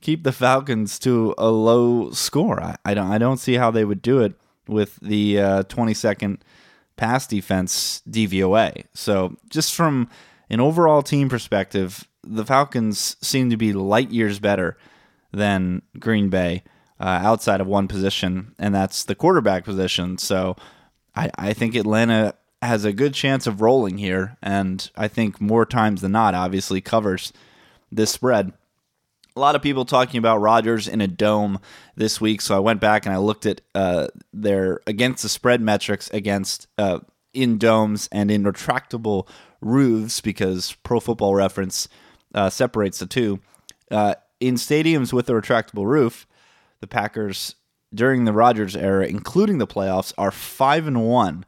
keep 0.00 0.24
the 0.24 0.32
Falcons 0.32 0.98
to 1.00 1.34
a 1.38 1.50
low 1.50 2.10
score. 2.10 2.62
I, 2.62 2.76
I 2.84 2.94
don't 2.94 3.10
I 3.10 3.18
don't 3.18 3.38
see 3.38 3.54
how 3.54 3.70
they 3.70 3.84
would 3.84 4.02
do 4.02 4.20
it 4.20 4.34
with 4.66 4.96
the 5.00 5.40
uh, 5.40 5.62
22nd 5.64 6.38
pass 6.96 7.26
defense 7.26 8.02
DVOA. 8.08 8.84
So, 8.94 9.36
just 9.48 9.74
from 9.74 10.08
an 10.48 10.60
overall 10.60 11.02
team 11.02 11.28
perspective, 11.28 12.06
the 12.22 12.44
Falcons 12.44 13.16
seem 13.20 13.50
to 13.50 13.56
be 13.56 13.72
light 13.72 14.10
years 14.10 14.38
better 14.38 14.76
than 15.32 15.82
Green 15.98 16.28
Bay 16.28 16.62
uh, 17.00 17.20
outside 17.22 17.60
of 17.60 17.66
one 17.66 17.88
position, 17.88 18.54
and 18.58 18.74
that's 18.74 19.04
the 19.04 19.14
quarterback 19.14 19.64
position. 19.64 20.18
So, 20.18 20.56
I, 21.16 21.30
I 21.36 21.52
think 21.52 21.74
Atlanta 21.74 22.34
has 22.62 22.84
a 22.84 22.92
good 22.92 23.14
chance 23.14 23.46
of 23.46 23.60
rolling 23.60 23.98
here, 23.98 24.36
and 24.42 24.88
I 24.96 25.08
think 25.08 25.40
more 25.40 25.66
times 25.66 26.02
than 26.02 26.12
not, 26.12 26.34
obviously 26.34 26.80
covers 26.80 27.32
this 27.90 28.10
spread 28.10 28.52
a 29.36 29.40
lot 29.40 29.54
of 29.54 29.62
people 29.62 29.84
talking 29.84 30.18
about 30.18 30.38
Rodgers 30.38 30.88
in 30.88 31.00
a 31.00 31.06
dome 31.06 31.60
this 31.96 32.20
week, 32.20 32.40
so 32.40 32.56
I 32.56 32.58
went 32.58 32.80
back 32.80 33.06
and 33.06 33.14
I 33.14 33.18
looked 33.18 33.46
at 33.46 33.60
uh, 33.74 34.08
their 34.32 34.80
against 34.86 35.22
the 35.22 35.28
spread 35.28 35.60
metrics 35.60 36.10
against 36.10 36.66
uh, 36.78 37.00
in 37.32 37.58
domes 37.58 38.08
and 38.10 38.30
in 38.30 38.44
retractable 38.44 39.28
roofs 39.60 40.20
because 40.20 40.76
Pro 40.82 41.00
Football 41.00 41.34
Reference 41.34 41.88
uh, 42.34 42.50
separates 42.50 42.98
the 42.98 43.06
two. 43.06 43.40
Uh, 43.90 44.14
in 44.40 44.54
stadiums 44.54 45.12
with 45.12 45.28
a 45.28 45.32
retractable 45.32 45.86
roof, 45.86 46.26
the 46.80 46.86
Packers 46.86 47.56
during 47.94 48.24
the 48.24 48.32
Rodgers 48.32 48.76
era, 48.76 49.06
including 49.06 49.58
the 49.58 49.66
playoffs, 49.66 50.12
are 50.16 50.30
five 50.30 50.86
and 50.86 51.06
one 51.06 51.44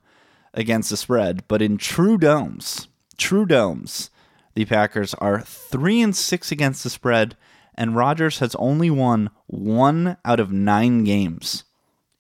against 0.55 0.91
the 0.91 0.97
spread. 0.97 1.45
But 1.49 1.63
in 1.63 1.79
true 1.79 2.19
domes, 2.19 2.89
true 3.17 3.47
domes, 3.47 4.11
the 4.55 4.65
Packers 4.65 5.15
are 5.15 5.41
three 5.41 6.03
and 6.03 6.15
six 6.15 6.53
against 6.53 6.83
the 6.83 6.91
spread 6.91 7.37
and 7.75 7.97
Rodgers 7.97 8.39
has 8.41 8.55
only 8.57 8.91
won 8.91 9.31
one 9.47 10.17
out 10.25 10.41
of 10.41 10.53
nine 10.53 11.05
games 11.05 11.65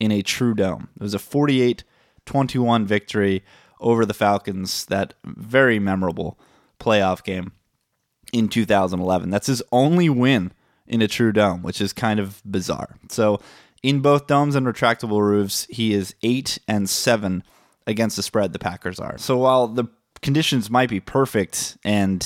in 0.00 0.10
a 0.10 0.22
true 0.22 0.54
dome. 0.54 0.88
It 0.96 1.02
was 1.02 1.14
a 1.14 1.18
48 1.18 1.84
21 2.24 2.86
victory 2.86 3.42
over 3.80 4.06
the 4.06 4.14
Falcons, 4.14 4.86
that 4.86 5.14
very 5.24 5.80
memorable 5.80 6.38
playoff 6.78 7.24
game 7.24 7.52
in 8.32 8.48
2011. 8.48 9.28
That's 9.28 9.48
his 9.48 9.62
only 9.72 10.08
win 10.08 10.52
in 10.92 11.02
a 11.02 11.08
true 11.08 11.32
dome, 11.32 11.62
which 11.62 11.80
is 11.80 11.92
kind 11.92 12.20
of 12.20 12.40
bizarre. 12.44 12.96
So, 13.08 13.40
in 13.82 14.00
both 14.00 14.28
domes 14.28 14.54
and 14.54 14.64
retractable 14.64 15.20
roofs, 15.20 15.66
he 15.68 15.92
is 15.92 16.14
8 16.22 16.60
and 16.68 16.88
7 16.88 17.42
against 17.84 18.14
the 18.14 18.22
spread 18.22 18.52
the 18.52 18.60
Packers 18.60 19.00
are. 19.00 19.18
So, 19.18 19.38
while 19.38 19.66
the 19.66 19.86
conditions 20.20 20.70
might 20.70 20.88
be 20.88 21.00
perfect 21.00 21.76
and 21.84 22.22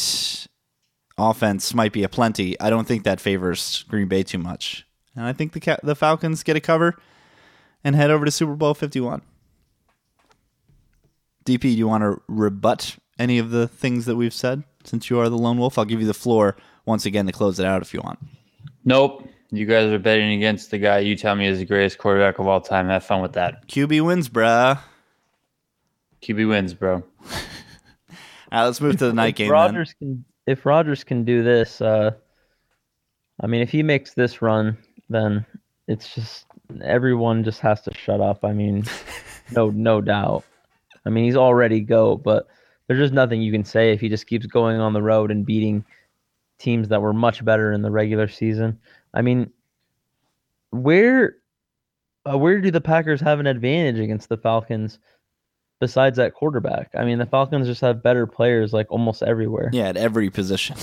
offense 1.18 1.74
might 1.74 1.92
be 1.92 2.02
a 2.02 2.08
plenty. 2.08 2.58
I 2.60 2.70
don't 2.70 2.86
think 2.86 3.04
that 3.04 3.20
favors 3.20 3.84
Green 3.88 4.08
Bay 4.08 4.22
too 4.22 4.38
much. 4.38 4.86
And 5.14 5.24
I 5.24 5.32
think 5.32 5.52
the 5.52 5.78
the 5.82 5.96
Falcons 5.96 6.42
get 6.42 6.56
a 6.56 6.60
cover 6.60 6.94
and 7.82 7.96
head 7.96 8.10
over 8.10 8.24
to 8.24 8.30
Super 8.30 8.54
Bowl 8.54 8.74
51. 8.74 9.22
DP, 11.44 11.60
do 11.60 11.68
you 11.68 11.88
want 11.88 12.02
to 12.02 12.20
rebut 12.28 12.96
any 13.18 13.38
of 13.38 13.50
the 13.50 13.68
things 13.68 14.04
that 14.06 14.16
we've 14.16 14.34
said 14.34 14.64
since 14.84 15.08
you 15.08 15.18
are 15.20 15.28
the 15.28 15.38
lone 15.38 15.58
wolf? 15.58 15.78
I'll 15.78 15.84
give 15.84 16.00
you 16.00 16.06
the 16.06 16.14
floor 16.14 16.56
once 16.84 17.06
again 17.06 17.26
to 17.26 17.32
close 17.32 17.58
it 17.58 17.66
out 17.66 17.82
if 17.82 17.94
you 17.94 18.00
want. 18.02 18.18
Nope. 18.86 19.28
You 19.50 19.66
guys 19.66 19.90
are 19.92 19.98
betting 19.98 20.32
against 20.32 20.70
the 20.70 20.78
guy 20.78 21.00
you 21.00 21.16
tell 21.16 21.34
me 21.34 21.46
is 21.46 21.58
the 21.58 21.66
greatest 21.66 21.98
quarterback 21.98 22.38
of 22.38 22.46
all 22.46 22.60
time. 22.60 22.88
Have 22.88 23.04
fun 23.04 23.20
with 23.20 23.34
that. 23.34 23.68
QB 23.68 24.04
wins, 24.04 24.28
bruh. 24.28 24.78
QB 26.22 26.48
wins, 26.48 26.72
bro. 26.72 26.94
all 26.94 27.02
right, 28.50 28.64
let's 28.64 28.80
move 28.80 28.96
to 28.98 29.06
the 29.06 29.12
night 29.12 29.36
game. 29.36 29.50
Rodgers 29.50 29.92
can 29.98 30.24
if 30.46 30.64
Rodgers 30.64 31.04
can 31.04 31.24
do 31.24 31.42
this, 31.42 31.80
uh, 31.80 32.12
I 33.40 33.46
mean, 33.46 33.60
if 33.62 33.70
he 33.70 33.82
makes 33.82 34.14
this 34.14 34.40
run, 34.40 34.78
then 35.08 35.44
it's 35.88 36.14
just 36.14 36.46
everyone 36.82 37.44
just 37.44 37.60
has 37.60 37.82
to 37.82 37.94
shut 37.94 38.20
up. 38.20 38.44
I 38.44 38.52
mean, 38.52 38.84
no, 39.52 39.70
no 39.70 40.00
doubt. 40.00 40.44
I 41.04 41.10
mean, 41.10 41.24
he's 41.24 41.36
already 41.36 41.80
go, 41.80 42.16
but 42.16 42.46
there's 42.86 43.00
just 43.00 43.12
nothing 43.12 43.42
you 43.42 43.52
can 43.52 43.64
say 43.64 43.92
if 43.92 44.00
he 44.00 44.08
just 44.08 44.26
keeps 44.26 44.46
going 44.46 44.78
on 44.78 44.92
the 44.92 45.02
road 45.02 45.30
and 45.30 45.44
beating 45.44 45.84
teams 46.58 46.88
that 46.88 47.02
were 47.02 47.12
much 47.12 47.44
better 47.44 47.72
in 47.72 47.82
the 47.82 47.90
regular 47.90 48.28
season. 48.28 48.78
I 49.14 49.22
mean, 49.22 49.50
where 50.70 51.36
uh, 52.28 52.36
where 52.38 52.60
do 52.60 52.70
the 52.70 52.80
Packers 52.80 53.20
have 53.20 53.40
an 53.40 53.46
advantage 53.46 53.98
against 54.00 54.28
the 54.28 54.36
Falcons 54.36 54.98
besides 55.80 56.16
that 56.16 56.34
quarterback? 56.34 56.90
I 56.96 57.04
mean, 57.04 57.18
the 57.18 57.26
Falcons 57.26 57.66
just 57.66 57.80
have 57.82 58.02
better 58.02 58.26
players 58.26 58.72
like 58.72 58.90
almost 58.90 59.22
everywhere. 59.22 59.70
Yeah, 59.72 59.88
at 59.88 59.96
every 59.96 60.30
position. 60.30 60.76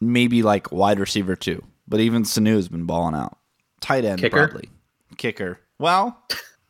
Maybe 0.00 0.42
like 0.42 0.72
wide 0.72 0.98
receiver 0.98 1.36
too, 1.36 1.62
but 1.86 2.00
even 2.00 2.22
Sanu 2.22 2.54
has 2.54 2.68
been 2.68 2.84
balling 2.86 3.14
out. 3.14 3.36
Tight 3.80 4.04
end 4.04 4.20
Kicker? 4.20 4.48
probably. 4.48 4.70
Kicker. 5.18 5.60
Well, 5.78 6.18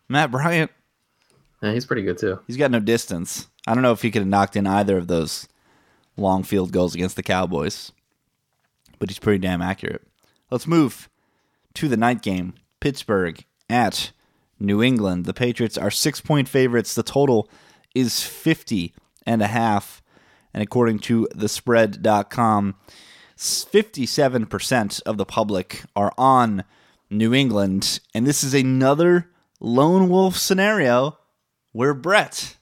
Matt 0.09 0.31
Bryant, 0.33 0.70
Yeah, 1.62 1.72
he's 1.72 1.87
pretty 1.87 2.03
good 2.03 2.18
too. 2.18 2.40
he's 2.48 2.57
got 2.57 2.70
no 2.72 2.81
distance. 2.81 3.46
I 3.66 3.74
don't 3.74 3.83
know 3.83 3.92
if 3.92 4.03
he 4.03 4.11
could 4.11 4.22
have 4.22 4.29
knocked 4.29 4.57
in 4.57 4.66
either 4.66 4.96
of 4.96 5.07
those 5.07 5.46
long 6.16 6.42
field 6.42 6.73
goals 6.73 6.94
against 6.94 7.16
the 7.16 7.23
Cowboys, 7.23 7.92
but 8.99 9.09
he's 9.09 9.18
pretty 9.18 9.38
damn 9.38 9.62
accurate. 9.62 10.07
Let's 10.51 10.66
move 10.66 11.09
to 11.75 11.88
the 11.88 11.96
night 11.96 12.23
game. 12.23 12.55
Pittsburgh 12.81 13.44
at 13.68 14.12
New 14.59 14.83
England. 14.83 15.25
The 15.25 15.35
Patriots 15.35 15.79
are 15.79 15.90
six 15.90 16.20
point 16.20 16.49
favorites. 16.49 16.94
The 16.94 17.03
total 17.03 17.49
is 17.94 18.23
50 18.23 18.94
and 19.27 19.42
a 19.42 19.46
half. 19.46 20.03
And 20.53 20.62
according 20.62 20.99
to 21.01 21.29
the 21.35 21.49
spread.com, 21.49 22.75
57% 23.37 25.03
of 25.07 25.16
the 25.16 25.25
public 25.25 25.83
are 25.96 26.12
on 26.18 26.64
New 27.09 27.33
England. 27.33 28.01
And 28.14 28.27
this 28.27 28.44
is 28.44 28.55
another 28.55 29.31
lone 29.61 30.09
wolf 30.09 30.37
scenario 30.37 31.18
where 31.73 31.94
Brett 31.94 32.57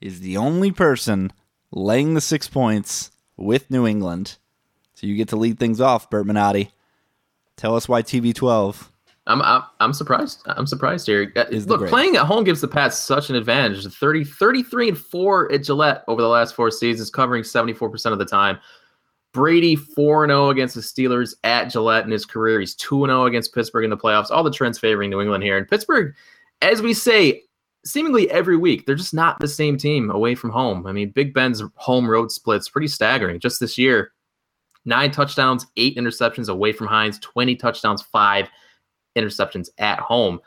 is 0.00 0.20
the 0.20 0.36
only 0.36 0.72
person 0.72 1.32
laying 1.76 2.14
the 2.14 2.20
six 2.20 2.48
points 2.48 3.10
with 3.36 3.70
New 3.70 3.86
England. 3.86 4.38
So 4.94 5.06
you 5.06 5.14
get 5.14 5.28
to 5.28 5.36
lead 5.36 5.58
things 5.58 5.80
off, 5.80 6.08
Bert 6.08 6.26
Minotti. 6.26 6.70
Tell 7.56 7.76
us 7.76 7.88
why 7.88 8.02
TB12. 8.02 8.88
I'm 9.28 9.42
I'm, 9.42 9.62
I'm 9.80 9.92
surprised. 9.92 10.42
I'm 10.46 10.66
surprised 10.66 11.06
here. 11.06 11.32
Uh, 11.36 11.44
Is 11.50 11.66
Look, 11.66 11.88
playing 11.88 12.16
at 12.16 12.24
home 12.24 12.44
gives 12.44 12.60
the 12.60 12.68
Pats 12.68 12.96
such 12.96 13.28
an 13.28 13.36
advantage. 13.36 13.84
30, 13.84 14.24
33 14.24 14.88
and 14.90 14.98
4 14.98 15.52
at 15.52 15.64
Gillette 15.64 16.04
over 16.06 16.22
the 16.22 16.28
last 16.28 16.54
four 16.54 16.70
seasons, 16.70 17.10
covering 17.10 17.42
74% 17.42 18.12
of 18.12 18.18
the 18.18 18.24
time. 18.24 18.58
Brady 19.32 19.76
4 19.76 20.28
0 20.28 20.48
against 20.50 20.76
the 20.76 20.80
Steelers 20.80 21.34
at 21.44 21.66
Gillette 21.66 22.04
in 22.04 22.10
his 22.10 22.24
career. 22.24 22.60
He's 22.60 22.74
2 22.76 23.06
0 23.06 23.26
against 23.26 23.52
Pittsburgh 23.52 23.84
in 23.84 23.90
the 23.90 23.96
playoffs. 23.96 24.30
All 24.30 24.44
the 24.44 24.50
trends 24.50 24.78
favoring 24.78 25.10
New 25.10 25.20
England 25.20 25.42
here. 25.42 25.58
And 25.58 25.68
Pittsburgh, 25.68 26.14
as 26.62 26.80
we 26.80 26.94
say, 26.94 27.42
seemingly 27.86 28.30
every 28.30 28.56
week, 28.56 28.84
they're 28.84 28.94
just 28.94 29.14
not 29.14 29.38
the 29.38 29.48
same 29.48 29.78
team 29.78 30.10
away 30.10 30.34
from 30.34 30.50
home. 30.50 30.86
I 30.86 30.92
mean, 30.92 31.10
Big 31.10 31.32
Ben's 31.32 31.62
home 31.76 32.10
road 32.10 32.32
splits 32.32 32.68
pretty 32.68 32.88
staggering. 32.88 33.40
Just 33.40 33.60
this 33.60 33.78
year, 33.78 34.12
nine 34.84 35.10
touchdowns, 35.10 35.66
eight 35.76 35.96
interceptions 35.96 36.48
away 36.48 36.72
from 36.72 36.88
Heinz, 36.88 37.18
20 37.20 37.56
touchdowns, 37.56 38.02
five 38.02 38.48
interceptions 39.16 39.68
at 39.78 40.00
home. 40.00 40.40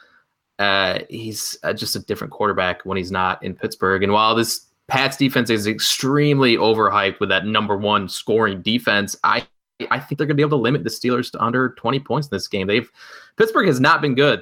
Uh, 0.60 1.00
he's 1.10 1.58
uh, 1.64 1.74
just 1.74 1.96
a 1.96 2.00
different 2.00 2.32
quarterback 2.32 2.86
when 2.86 2.98
he's 2.98 3.12
not 3.12 3.42
in 3.42 3.56
Pittsburgh. 3.56 4.04
And 4.04 4.12
while 4.12 4.36
this 4.36 4.66
Pats 4.90 5.16
defense 5.18 5.50
is 5.50 5.68
extremely 5.68 6.58
overhyped 6.58 7.20
with 7.20 7.30
that 7.30 7.46
number 7.46 7.78
one 7.78 8.10
scoring 8.10 8.62
defense, 8.62 9.16
I 9.24 9.48
I 9.92 10.00
think 10.00 10.18
they're 10.18 10.28
going 10.28 10.36
to 10.36 10.36
be 10.36 10.42
able 10.42 10.58
to 10.58 10.62
limit 10.62 10.84
the 10.84 10.90
Steelers 10.90 11.32
to 11.32 11.42
under 11.42 11.70
20 11.70 12.02
points 12.02 12.28
in 12.28 12.36
this 12.36 12.50
game. 12.50 12.68
They've 12.68 12.92
Pittsburgh 13.38 13.68
has 13.68 13.80
not 13.80 14.02
been 14.02 14.16
good 14.16 14.42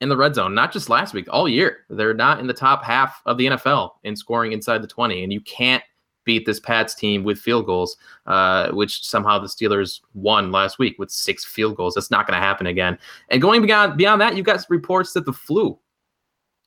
in 0.00 0.08
the 0.08 0.16
red 0.16 0.34
zone, 0.34 0.54
not 0.54 0.72
just 0.72 0.88
last 0.88 1.12
week, 1.14 1.26
all 1.30 1.48
year. 1.48 1.84
They're 1.90 2.14
not 2.14 2.40
in 2.40 2.46
the 2.46 2.54
top 2.54 2.82
half 2.84 3.20
of 3.26 3.36
the 3.36 3.46
NFL 3.46 3.90
in 4.04 4.16
scoring 4.16 4.52
inside 4.52 4.82
the 4.82 4.88
20, 4.88 5.22
and 5.22 5.32
you 5.32 5.40
can't 5.42 5.82
beat 6.24 6.46
this 6.46 6.60
Pats 6.60 6.94
team 6.94 7.24
with 7.24 7.38
field 7.38 7.66
goals, 7.66 7.96
uh, 8.26 8.70
which 8.70 9.04
somehow 9.04 9.38
the 9.38 9.46
Steelers 9.46 10.00
won 10.14 10.52
last 10.52 10.78
week 10.78 10.98
with 10.98 11.10
six 11.10 11.44
field 11.44 11.76
goals. 11.76 11.94
That's 11.94 12.10
not 12.10 12.26
going 12.26 12.38
to 12.38 12.44
happen 12.44 12.66
again. 12.66 12.98
And 13.28 13.42
going 13.42 13.62
beyond 13.62 13.96
beyond 13.96 14.20
that, 14.20 14.36
you've 14.36 14.46
got 14.46 14.64
reports 14.68 15.12
that 15.14 15.26
the 15.26 15.32
flu 15.32 15.78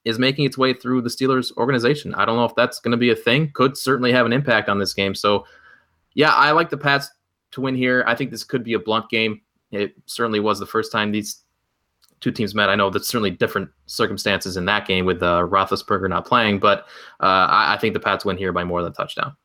is 0.05 0.19
making 0.19 0.45
its 0.45 0.57
way 0.57 0.73
through 0.73 1.01
the 1.01 1.09
Steelers 1.09 1.55
organization. 1.55 2.13
I 2.15 2.25
don't 2.25 2.35
know 2.35 2.45
if 2.45 2.55
that's 2.55 2.79
going 2.79 2.91
to 2.91 2.97
be 2.97 3.11
a 3.11 3.15
thing. 3.15 3.51
Could 3.53 3.77
certainly 3.77 4.11
have 4.11 4.25
an 4.25 4.33
impact 4.33 4.69
on 4.69 4.79
this 4.79 4.93
game. 4.93 5.15
So, 5.15 5.45
yeah, 6.13 6.33
I 6.33 6.51
like 6.51 6.69
the 6.69 6.77
Pats 6.77 7.09
to 7.51 7.61
win 7.61 7.75
here. 7.75 8.03
I 8.05 8.15
think 8.15 8.31
this 8.31 8.43
could 8.43 8.63
be 8.63 8.73
a 8.73 8.79
blunt 8.79 9.09
game. 9.09 9.41
It 9.71 9.95
certainly 10.05 10.39
was 10.39 10.59
the 10.59 10.65
first 10.65 10.91
time 10.91 11.11
these 11.11 11.42
two 12.23 12.31
teams 12.31 12.55
met. 12.55 12.69
I 12.69 12.75
know 12.75 12.89
that's 12.89 13.07
certainly 13.07 13.29
different 13.29 13.69
circumstances 13.85 14.55
in 14.57 14.65
that 14.65 14.87
game 14.87 15.05
with 15.05 15.21
uh, 15.21 15.41
Roethlisberger 15.41 16.09
not 16.09 16.25
playing, 16.25 16.59
but 16.59 16.79
uh, 17.19 17.47
I, 17.49 17.73
I 17.73 17.77
think 17.77 17.93
the 17.93 17.99
Pats 17.99 18.23
win 18.23 18.37
here 18.37 18.53
by 18.53 18.63
more 18.63 18.81
than 18.81 18.91
a 18.93 18.95
touchdown. 18.95 19.35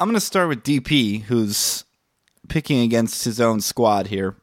I'm 0.00 0.08
going 0.08 0.14
to 0.16 0.20
start 0.20 0.48
with 0.48 0.64
DP, 0.64 1.22
who's 1.22 1.84
picking 2.48 2.80
against 2.80 3.24
his 3.24 3.40
own 3.40 3.60
squad 3.60 4.08
here. 4.08 4.36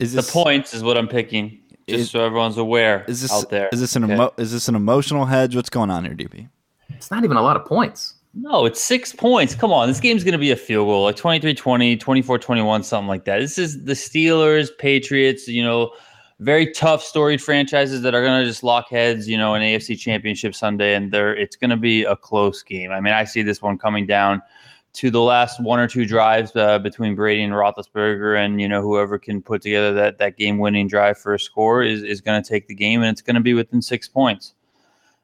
Is 0.00 0.12
The 0.12 0.22
points 0.22 0.74
is 0.74 0.82
what 0.82 0.96
I'm 0.98 1.08
picking, 1.08 1.60
just 1.88 2.00
Is- 2.00 2.10
so 2.10 2.24
everyone's 2.24 2.56
aware 2.58 3.04
Is 3.06 3.22
this 3.22 3.32
out 3.32 3.48
there. 3.50 3.68
is 3.72 3.80
this 3.80 3.94
an 3.96 4.04
Okay. 4.04 4.14
emo- 4.14 4.34
is 4.38 4.50
this 4.50 4.68
an 4.68 4.74
emotional 4.74 5.26
hedge? 5.26 5.54
What's 5.54 5.70
going 5.70 5.90
on 5.90 6.04
here, 6.04 6.14
DP? 6.14 6.48
It's 6.88 7.10
not 7.10 7.22
even 7.24 7.36
a 7.36 7.42
lot 7.42 7.56
of 7.56 7.64
points. 7.64 8.14
No, 8.32 8.64
it's 8.64 8.80
six 8.80 9.12
points. 9.12 9.54
Come 9.54 9.72
on. 9.72 9.88
This 9.88 9.98
game's 9.98 10.22
going 10.22 10.32
to 10.32 10.38
be 10.38 10.52
a 10.52 10.56
field 10.56 10.86
goal, 10.86 11.04
like 11.04 11.16
23 11.16 11.52
20, 11.52 11.96
24 11.96 12.38
21, 12.38 12.82
something 12.84 13.08
like 13.08 13.24
that. 13.24 13.40
This 13.40 13.58
is 13.58 13.84
the 13.84 13.94
Steelers, 13.94 14.68
Patriots, 14.78 15.48
you 15.48 15.64
know, 15.64 15.92
very 16.38 16.72
tough, 16.72 17.02
storied 17.02 17.42
franchises 17.42 18.02
that 18.02 18.14
are 18.14 18.22
going 18.22 18.40
to 18.40 18.46
just 18.46 18.62
lock 18.62 18.88
heads, 18.88 19.28
you 19.28 19.36
know, 19.36 19.54
in 19.54 19.62
AFC 19.62 19.98
Championship 19.98 20.54
Sunday. 20.54 20.94
And 20.94 21.12
they're, 21.12 21.34
it's 21.34 21.56
going 21.56 21.70
to 21.70 21.76
be 21.76 22.04
a 22.04 22.16
close 22.16 22.62
game. 22.62 22.92
I 22.92 23.00
mean, 23.00 23.12
I 23.12 23.24
see 23.24 23.42
this 23.42 23.60
one 23.60 23.76
coming 23.76 24.06
down 24.06 24.40
to 24.92 25.10
the 25.10 25.20
last 25.20 25.62
one 25.62 25.78
or 25.78 25.86
two 25.86 26.04
drives 26.04 26.54
uh, 26.56 26.78
between 26.78 27.14
Brady 27.14 27.42
and 27.42 27.52
Roethlisberger, 27.52 28.38
and 28.38 28.60
you 28.60 28.68
know 28.68 28.82
whoever 28.82 29.18
can 29.18 29.40
put 29.40 29.62
together 29.62 29.92
that 29.94 30.18
that 30.18 30.36
game-winning 30.36 30.88
drive 30.88 31.18
for 31.18 31.34
a 31.34 31.38
score 31.38 31.82
is 31.82 32.02
is 32.02 32.20
going 32.20 32.42
to 32.42 32.48
take 32.48 32.66
the 32.66 32.74
game, 32.74 33.00
and 33.02 33.10
it's 33.10 33.22
going 33.22 33.36
to 33.36 33.40
be 33.40 33.54
within 33.54 33.80
six 33.82 34.08
points. 34.08 34.54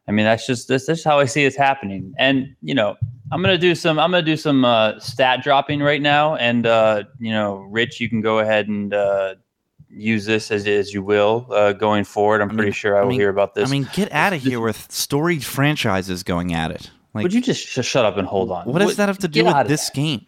I 0.09 0.13
mean, 0.13 0.25
that's 0.25 0.47
just 0.47 0.69
that's 0.69 0.87
just 0.87 1.05
how 1.05 1.19
I 1.19 1.25
see 1.25 1.45
it 1.45 1.57
happening. 1.57 2.15
And 2.19 2.55
you 2.63 2.75
know, 2.75 2.97
I'm 3.33 3.43
gonna 3.43 3.59
do 3.59 3.75
some 3.75 3.99
I'm 3.99 4.11
gonna 4.11 4.23
do 4.23 4.37
some 4.37 4.65
uh, 4.65 4.99
stat 5.01 5.43
dropping 5.43 5.81
right 5.81 6.01
now, 6.01 6.37
and 6.37 6.67
uh, 6.67 7.05
you 7.19 7.33
know, 7.33 7.57
Rich, 7.57 8.01
you 8.01 8.09
can 8.09 8.21
go 8.21 8.39
ahead 8.39 8.69
and 8.69 8.95
uh, 8.95 9.35
use 9.89 10.25
this 10.25 10.51
as 10.51 10.67
as 10.67 10.95
you 10.95 11.03
will 11.03 11.47
uh, 11.51 11.73
going 11.73 12.05
forward. 12.05 12.41
I'm 12.41 12.49
I 12.49 12.53
mean- 12.53 12.59
pretty 12.59 12.73
sure 12.73 12.97
I 12.97 13.01
I 13.01 13.03
will 13.03 13.11
mean- 13.11 13.21
hear 13.21 13.31
about 13.31 13.55
this. 13.55 13.69
I 13.69 13.73
mean, 13.73 13.89
get 13.93 14.13
out 14.13 14.33
of 14.33 14.43
here 14.43 14.61
with 14.61 14.91
storied 14.93 15.45
franchises 15.45 16.23
going 16.23 16.55
at 16.55 16.71
it. 16.71 16.91
Like, 17.15 17.25
would 17.25 17.33
you 17.35 17.41
just 17.41 17.67
sh- 17.67 17.85
shut 17.85 18.05
up 18.05 18.17
and 18.19 18.29
hold 18.29 18.51
on? 18.51 18.67
what 18.67 18.81
does 18.81 18.97
that 18.97 19.09
have 19.09 19.19
to 19.19 19.29
do 19.29 19.45
with 19.45 19.67
this 19.69 19.91
there. 19.91 19.95
game? 20.05 20.27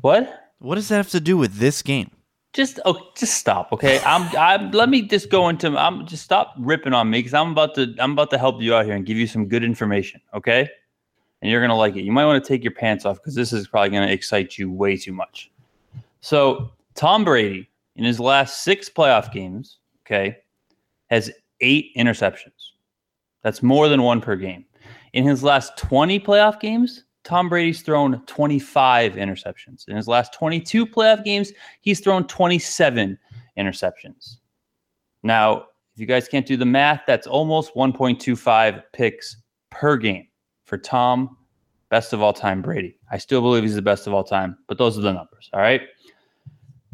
What? 0.00 0.50
What 0.58 0.74
does 0.74 0.88
that 0.88 0.96
have 0.96 1.10
to 1.10 1.20
do 1.20 1.36
with 1.36 1.54
this 1.54 1.82
game? 1.82 2.10
Just 2.54 2.80
oh, 2.84 3.10
just 3.16 3.34
stop, 3.34 3.72
okay? 3.72 4.00
I'm 4.04 4.34
I'm 4.36 4.70
let 4.70 4.88
me 4.88 5.02
just 5.02 5.30
go 5.30 5.48
into 5.48 5.76
I'm 5.76 6.06
just 6.06 6.24
stop 6.24 6.54
ripping 6.58 6.94
on 6.94 7.10
me 7.10 7.18
because 7.18 7.34
I'm 7.34 7.52
about 7.52 7.74
to 7.74 7.94
I'm 7.98 8.12
about 8.12 8.30
to 8.30 8.38
help 8.38 8.60
you 8.62 8.74
out 8.74 8.86
here 8.86 8.94
and 8.94 9.04
give 9.04 9.16
you 9.16 9.26
some 9.26 9.46
good 9.46 9.62
information, 9.62 10.20
okay? 10.34 10.68
And 11.42 11.50
you're 11.50 11.60
gonna 11.60 11.76
like 11.76 11.94
it. 11.96 12.02
You 12.02 12.12
might 12.12 12.24
want 12.24 12.42
to 12.42 12.48
take 12.48 12.64
your 12.64 12.72
pants 12.72 13.04
off 13.04 13.18
because 13.18 13.34
this 13.34 13.52
is 13.52 13.68
probably 13.68 13.90
gonna 13.90 14.10
excite 14.10 14.58
you 14.58 14.72
way 14.72 14.96
too 14.96 15.12
much. 15.12 15.50
So 16.20 16.72
Tom 16.94 17.24
Brady 17.24 17.68
in 17.96 18.04
his 18.04 18.18
last 18.18 18.62
six 18.62 18.88
playoff 18.88 19.30
games, 19.32 19.78
okay, 20.06 20.38
has 21.10 21.30
eight 21.60 21.94
interceptions. 21.96 22.72
That's 23.42 23.62
more 23.62 23.88
than 23.88 24.02
one 24.02 24.20
per 24.20 24.36
game. 24.36 24.64
In 25.12 25.24
his 25.24 25.42
last 25.42 25.76
20 25.78 26.20
playoff 26.20 26.60
games, 26.60 27.04
Tom 27.28 27.50
Brady's 27.50 27.82
thrown 27.82 28.24
25 28.24 29.12
interceptions. 29.12 29.86
In 29.86 29.96
his 29.96 30.08
last 30.08 30.32
22 30.32 30.86
playoff 30.86 31.22
games, 31.22 31.52
he's 31.82 32.00
thrown 32.00 32.26
27 32.26 33.18
interceptions. 33.58 34.38
Now, 35.22 35.66
if 35.92 36.00
you 36.00 36.06
guys 36.06 36.26
can't 36.26 36.46
do 36.46 36.56
the 36.56 36.64
math, 36.64 37.02
that's 37.06 37.26
almost 37.26 37.74
1.25 37.74 38.82
picks 38.94 39.36
per 39.68 39.98
game 39.98 40.26
for 40.64 40.78
Tom, 40.78 41.36
best 41.90 42.14
of 42.14 42.22
all 42.22 42.32
time 42.32 42.62
Brady. 42.62 42.96
I 43.10 43.18
still 43.18 43.42
believe 43.42 43.62
he's 43.62 43.74
the 43.74 43.82
best 43.82 44.06
of 44.06 44.14
all 44.14 44.24
time, 44.24 44.56
but 44.66 44.78
those 44.78 44.96
are 44.96 45.02
the 45.02 45.12
numbers. 45.12 45.50
All 45.52 45.60
right. 45.60 45.82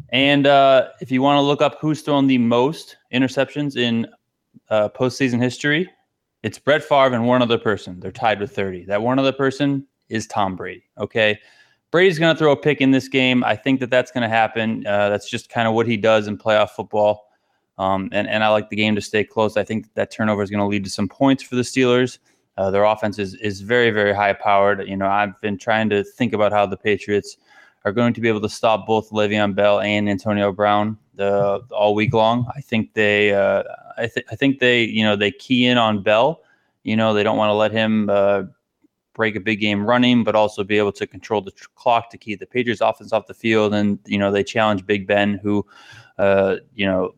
And 0.09 0.47
uh, 0.47 0.89
if 0.99 1.11
you 1.11 1.21
want 1.21 1.37
to 1.37 1.43
look 1.43 1.61
up 1.61 1.77
who's 1.79 2.01
thrown 2.01 2.27
the 2.27 2.39
most 2.39 2.97
interceptions 3.13 3.77
in 3.77 4.05
uh, 4.69 4.89
postseason 4.89 5.41
history, 5.41 5.89
it's 6.43 6.59
Brett 6.59 6.83
Favre 6.83 7.15
and 7.15 7.25
one 7.25 7.41
other 7.41 7.57
person. 7.57 8.01
They're 8.01 8.11
tied 8.11 8.41
with 8.41 8.53
30. 8.53 8.83
That 8.83 9.01
one 9.01 9.17
other 9.17 9.31
person 9.31 9.87
is 10.09 10.27
Tom 10.27 10.55
Brady. 10.55 10.83
Okay. 10.97 11.39
Brady's 11.91 12.19
going 12.19 12.35
to 12.35 12.37
throw 12.37 12.51
a 12.51 12.57
pick 12.57 12.81
in 12.81 12.91
this 12.91 13.07
game. 13.07 13.43
I 13.43 13.55
think 13.55 13.79
that 13.79 13.89
that's 13.89 14.11
going 14.11 14.23
to 14.23 14.29
happen. 14.29 14.85
Uh, 14.85 15.09
that's 15.09 15.29
just 15.29 15.49
kind 15.49 15.67
of 15.67 15.73
what 15.73 15.87
he 15.87 15.95
does 15.97 16.27
in 16.27 16.37
playoff 16.37 16.71
football. 16.71 17.29
Um, 17.77 18.09
and, 18.11 18.27
and 18.27 18.43
I 18.43 18.49
like 18.49 18.69
the 18.69 18.75
game 18.75 18.95
to 18.95 19.01
stay 19.01 19.23
close. 19.23 19.55
I 19.57 19.63
think 19.63 19.93
that 19.93 20.11
turnover 20.11 20.43
is 20.43 20.49
going 20.49 20.59
to 20.59 20.65
lead 20.65 20.83
to 20.83 20.89
some 20.89 21.07
points 21.07 21.43
for 21.43 21.55
the 21.55 21.61
Steelers. 21.61 22.19
Uh, 22.57 22.71
their 22.71 22.83
offense 22.83 23.19
is, 23.19 23.35
is 23.35 23.61
very, 23.61 23.91
very 23.91 24.13
high 24.13 24.33
powered. 24.33 24.87
You 24.87 24.95
know, 24.95 25.07
I've 25.07 25.39
been 25.41 25.57
trying 25.57 25.89
to 25.89 26.03
think 26.03 26.33
about 26.33 26.51
how 26.51 26.65
the 26.65 26.77
Patriots 26.77 27.37
are 27.83 27.91
going 27.91 28.13
to 28.13 28.21
be 28.21 28.27
able 28.27 28.41
to 28.41 28.49
stop 28.49 28.87
both 28.87 29.11
Le'Veon 29.11 29.53
Bell 29.55 29.79
and 29.81 30.09
Antonio 30.09 30.51
Brown 30.51 30.97
uh, 31.19 31.59
all 31.71 31.93
week 31.93 32.13
long. 32.13 32.49
I 32.55 32.61
think 32.61 32.93
they, 32.93 33.33
uh, 33.33 33.63
I, 33.97 34.07
th- 34.07 34.25
I 34.31 34.35
think 34.35 34.59
they, 34.59 34.83
you 34.83 35.03
know, 35.03 35.15
they 35.15 35.31
key 35.31 35.65
in 35.67 35.77
on 35.77 36.01
Bell. 36.01 36.41
You 36.83 36.95
know, 36.95 37.13
they 37.13 37.23
don't 37.23 37.37
want 37.37 37.49
to 37.49 37.53
let 37.53 37.71
him 37.71 38.09
uh, 38.09 38.43
break 39.15 39.35
a 39.35 39.39
big 39.39 39.59
game 39.59 39.85
running, 39.85 40.23
but 40.23 40.35
also 40.35 40.63
be 40.63 40.77
able 40.77 40.91
to 40.91 41.07
control 41.07 41.41
the 41.41 41.51
tr- 41.51 41.67
clock 41.75 42.09
to 42.11 42.17
keep 42.17 42.39
the 42.39 42.45
Patriots 42.45 42.81
offense 42.81 43.11
off 43.11 43.25
the 43.25 43.33
field. 43.33 43.73
And, 43.73 43.97
you 44.05 44.17
know, 44.17 44.31
they 44.31 44.43
challenge 44.43 44.85
Big 44.85 45.07
Ben, 45.07 45.39
who, 45.41 45.65
uh, 46.19 46.57
you 46.75 46.85
know, 46.85 47.15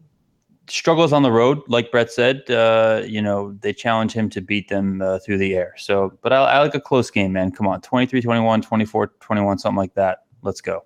struggles 0.69 1.13
on 1.13 1.23
the 1.23 1.31
road, 1.31 1.61
like 1.67 1.91
Brett 1.91 2.11
said. 2.11 2.49
Uh, 2.49 3.01
you 3.05 3.21
know, 3.21 3.53
they 3.61 3.73
challenge 3.73 4.13
him 4.13 4.29
to 4.29 4.41
beat 4.41 4.69
them 4.69 5.01
uh, 5.01 5.19
through 5.19 5.39
the 5.39 5.55
air. 5.55 5.73
So, 5.77 6.17
but 6.21 6.31
I, 6.31 6.37
I 6.37 6.59
like 6.59 6.75
a 6.75 6.81
close 6.81 7.09
game, 7.09 7.33
man. 7.33 7.51
Come 7.51 7.67
on, 7.67 7.81
23 7.81 8.21
21, 8.21 8.61
24 8.61 9.07
21, 9.19 9.57
something 9.57 9.77
like 9.77 9.93
that. 9.95 10.23
Let's 10.41 10.61
go. 10.61 10.85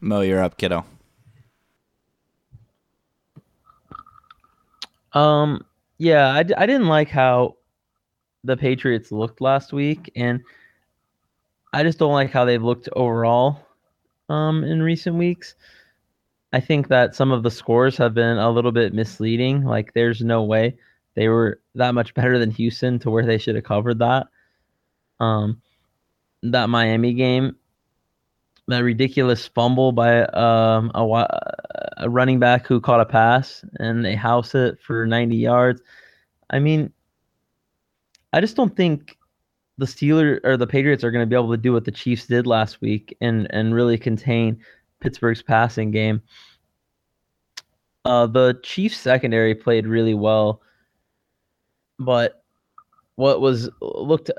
Mo, 0.00 0.20
you're 0.20 0.42
up, 0.42 0.56
kiddo. 0.56 0.84
Um, 5.12 5.64
yeah, 5.98 6.28
I, 6.28 6.38
I 6.38 6.66
didn't 6.66 6.86
like 6.86 7.08
how 7.08 7.56
the 8.44 8.56
Patriots 8.56 9.12
looked 9.12 9.40
last 9.40 9.72
week, 9.72 10.10
and 10.16 10.42
I 11.72 11.82
just 11.82 11.98
don't 11.98 12.12
like 12.12 12.30
how 12.30 12.44
they've 12.44 12.62
looked 12.62 12.88
overall 12.94 13.60
um, 14.28 14.64
in 14.64 14.82
recent 14.82 15.16
weeks. 15.16 15.54
I 16.52 16.60
think 16.60 16.88
that 16.88 17.14
some 17.14 17.30
of 17.30 17.42
the 17.42 17.50
scores 17.50 17.96
have 17.98 18.14
been 18.14 18.38
a 18.38 18.50
little 18.50 18.72
bit 18.72 18.92
misleading. 18.92 19.64
Like, 19.64 19.92
there's 19.92 20.20
no 20.20 20.42
way 20.42 20.76
they 21.14 21.28
were 21.28 21.60
that 21.74 21.94
much 21.94 22.14
better 22.14 22.38
than 22.38 22.50
Houston 22.52 22.98
to 23.00 23.10
where 23.10 23.26
they 23.26 23.38
should 23.38 23.54
have 23.54 23.64
covered 23.64 23.98
that. 24.00 24.26
Um, 25.20 25.60
that 26.42 26.70
Miami 26.70 27.12
game, 27.12 27.56
that 28.68 28.82
ridiculous 28.82 29.46
fumble 29.46 29.92
by 29.92 30.22
um, 30.22 30.90
a, 30.94 31.26
a 31.98 32.08
running 32.08 32.38
back 32.38 32.66
who 32.66 32.80
caught 32.80 33.00
a 33.00 33.06
pass 33.06 33.62
and 33.78 34.04
they 34.04 34.14
house 34.14 34.54
it 34.54 34.78
for 34.80 35.06
90 35.06 35.36
yards. 35.36 35.82
I 36.48 36.58
mean, 36.58 36.92
I 38.32 38.40
just 38.40 38.56
don't 38.56 38.76
think 38.76 39.16
the 39.78 39.86
Steelers 39.86 40.40
or 40.44 40.56
the 40.56 40.66
Patriots 40.66 41.02
are 41.02 41.10
going 41.10 41.22
to 41.22 41.28
be 41.28 41.36
able 41.36 41.50
to 41.50 41.56
do 41.56 41.72
what 41.72 41.84
the 41.84 41.90
Chiefs 41.90 42.26
did 42.26 42.46
last 42.46 42.80
week 42.80 43.16
and 43.20 43.46
and 43.50 43.74
really 43.74 43.98
contain 43.98 44.60
Pittsburgh's 45.00 45.42
passing 45.42 45.90
game. 45.90 46.22
Uh, 48.04 48.26
the 48.26 48.58
Chiefs 48.62 48.98
secondary 48.98 49.54
played 49.54 49.86
really 49.86 50.14
well, 50.14 50.62
but 51.98 52.44
what 53.16 53.40
was 53.40 53.68
looked 53.80 54.30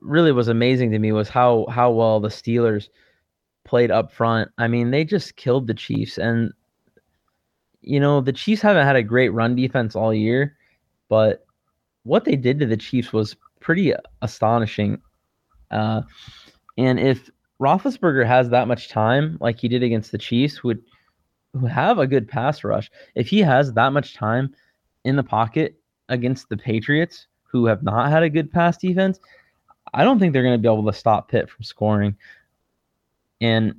really 0.00 0.32
was 0.32 0.48
amazing 0.48 0.90
to 0.92 0.98
me 0.98 1.12
was 1.12 1.28
how 1.28 1.66
how 1.68 1.90
well 1.90 2.20
the 2.20 2.28
Steelers 2.28 2.88
played 3.64 3.90
up 3.90 4.12
front. 4.12 4.50
I 4.58 4.68
mean, 4.68 4.90
they 4.90 5.04
just 5.04 5.36
killed 5.36 5.66
the 5.66 5.74
Chiefs 5.74 6.18
and 6.18 6.52
you 7.80 7.98
know, 7.98 8.20
the 8.20 8.32
Chiefs 8.32 8.62
haven't 8.62 8.86
had 8.86 8.96
a 8.96 9.02
great 9.02 9.30
run 9.30 9.56
defense 9.56 9.96
all 9.96 10.14
year, 10.14 10.56
but 11.08 11.44
what 12.04 12.24
they 12.24 12.36
did 12.36 12.58
to 12.60 12.66
the 12.66 12.76
Chiefs 12.76 13.12
was 13.12 13.36
pretty 13.60 13.94
astonishing. 14.22 15.00
Uh, 15.70 16.02
and 16.76 16.98
if 16.98 17.30
Roethlisberger 17.60 18.26
has 18.26 18.50
that 18.50 18.68
much 18.68 18.88
time, 18.88 19.38
like 19.40 19.58
he 19.58 19.68
did 19.68 19.82
against 19.82 20.12
the 20.12 20.18
Chiefs, 20.18 20.56
who 20.56 20.68
would 20.68 20.82
who 21.54 21.66
have 21.66 21.98
a 21.98 22.06
good 22.06 22.26
pass 22.28 22.64
rush, 22.64 22.90
if 23.14 23.28
he 23.28 23.40
has 23.40 23.74
that 23.74 23.92
much 23.92 24.14
time 24.14 24.54
in 25.04 25.16
the 25.16 25.22
pocket 25.22 25.78
against 26.08 26.48
the 26.48 26.56
Patriots, 26.56 27.26
who 27.42 27.66
have 27.66 27.82
not 27.82 28.10
had 28.10 28.22
a 28.22 28.30
good 28.30 28.50
pass 28.50 28.78
defense, 28.78 29.20
I 29.92 30.02
don't 30.02 30.18
think 30.18 30.32
they're 30.32 30.42
going 30.42 30.54
to 30.54 30.62
be 30.62 30.72
able 30.72 30.90
to 30.90 30.98
stop 30.98 31.28
Pitt 31.28 31.50
from 31.50 31.62
scoring. 31.62 32.16
And 33.40 33.78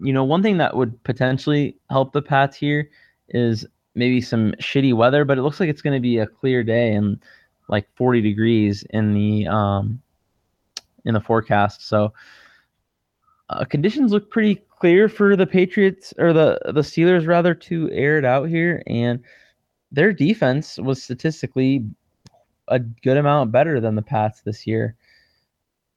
you 0.00 0.12
know, 0.12 0.24
one 0.24 0.42
thing 0.42 0.58
that 0.58 0.76
would 0.76 1.02
potentially 1.02 1.76
help 1.90 2.12
the 2.12 2.22
Pats 2.22 2.56
here 2.56 2.88
is 3.30 3.66
maybe 3.94 4.20
some 4.20 4.52
shitty 4.60 4.94
weather, 4.94 5.24
but 5.24 5.38
it 5.38 5.42
looks 5.42 5.58
like 5.58 5.68
it's 5.68 5.82
going 5.82 5.96
to 5.96 6.00
be 6.00 6.18
a 6.18 6.26
clear 6.26 6.62
day 6.62 6.92
and 6.92 7.20
like 7.68 7.88
40 7.96 8.20
degrees 8.20 8.84
in 8.90 9.14
the 9.14 9.46
um 9.46 10.00
in 11.04 11.14
the 11.14 11.20
forecast. 11.20 11.86
So 11.86 12.12
uh, 13.50 13.64
conditions 13.64 14.12
look 14.12 14.30
pretty 14.30 14.62
clear 14.68 15.08
for 15.08 15.36
the 15.36 15.46
Patriots 15.46 16.12
or 16.18 16.32
the 16.32 16.60
the 16.66 16.82
Steelers 16.82 17.26
rather 17.26 17.54
to 17.54 17.90
air 17.90 18.18
it 18.18 18.24
out 18.24 18.48
here 18.48 18.82
and 18.86 19.20
their 19.90 20.12
defense 20.12 20.78
was 20.78 21.02
statistically 21.02 21.84
a 22.68 22.78
good 22.78 23.16
amount 23.16 23.52
better 23.52 23.80
than 23.80 23.94
the 23.94 24.02
Pats 24.02 24.42
this 24.42 24.66
year. 24.66 24.96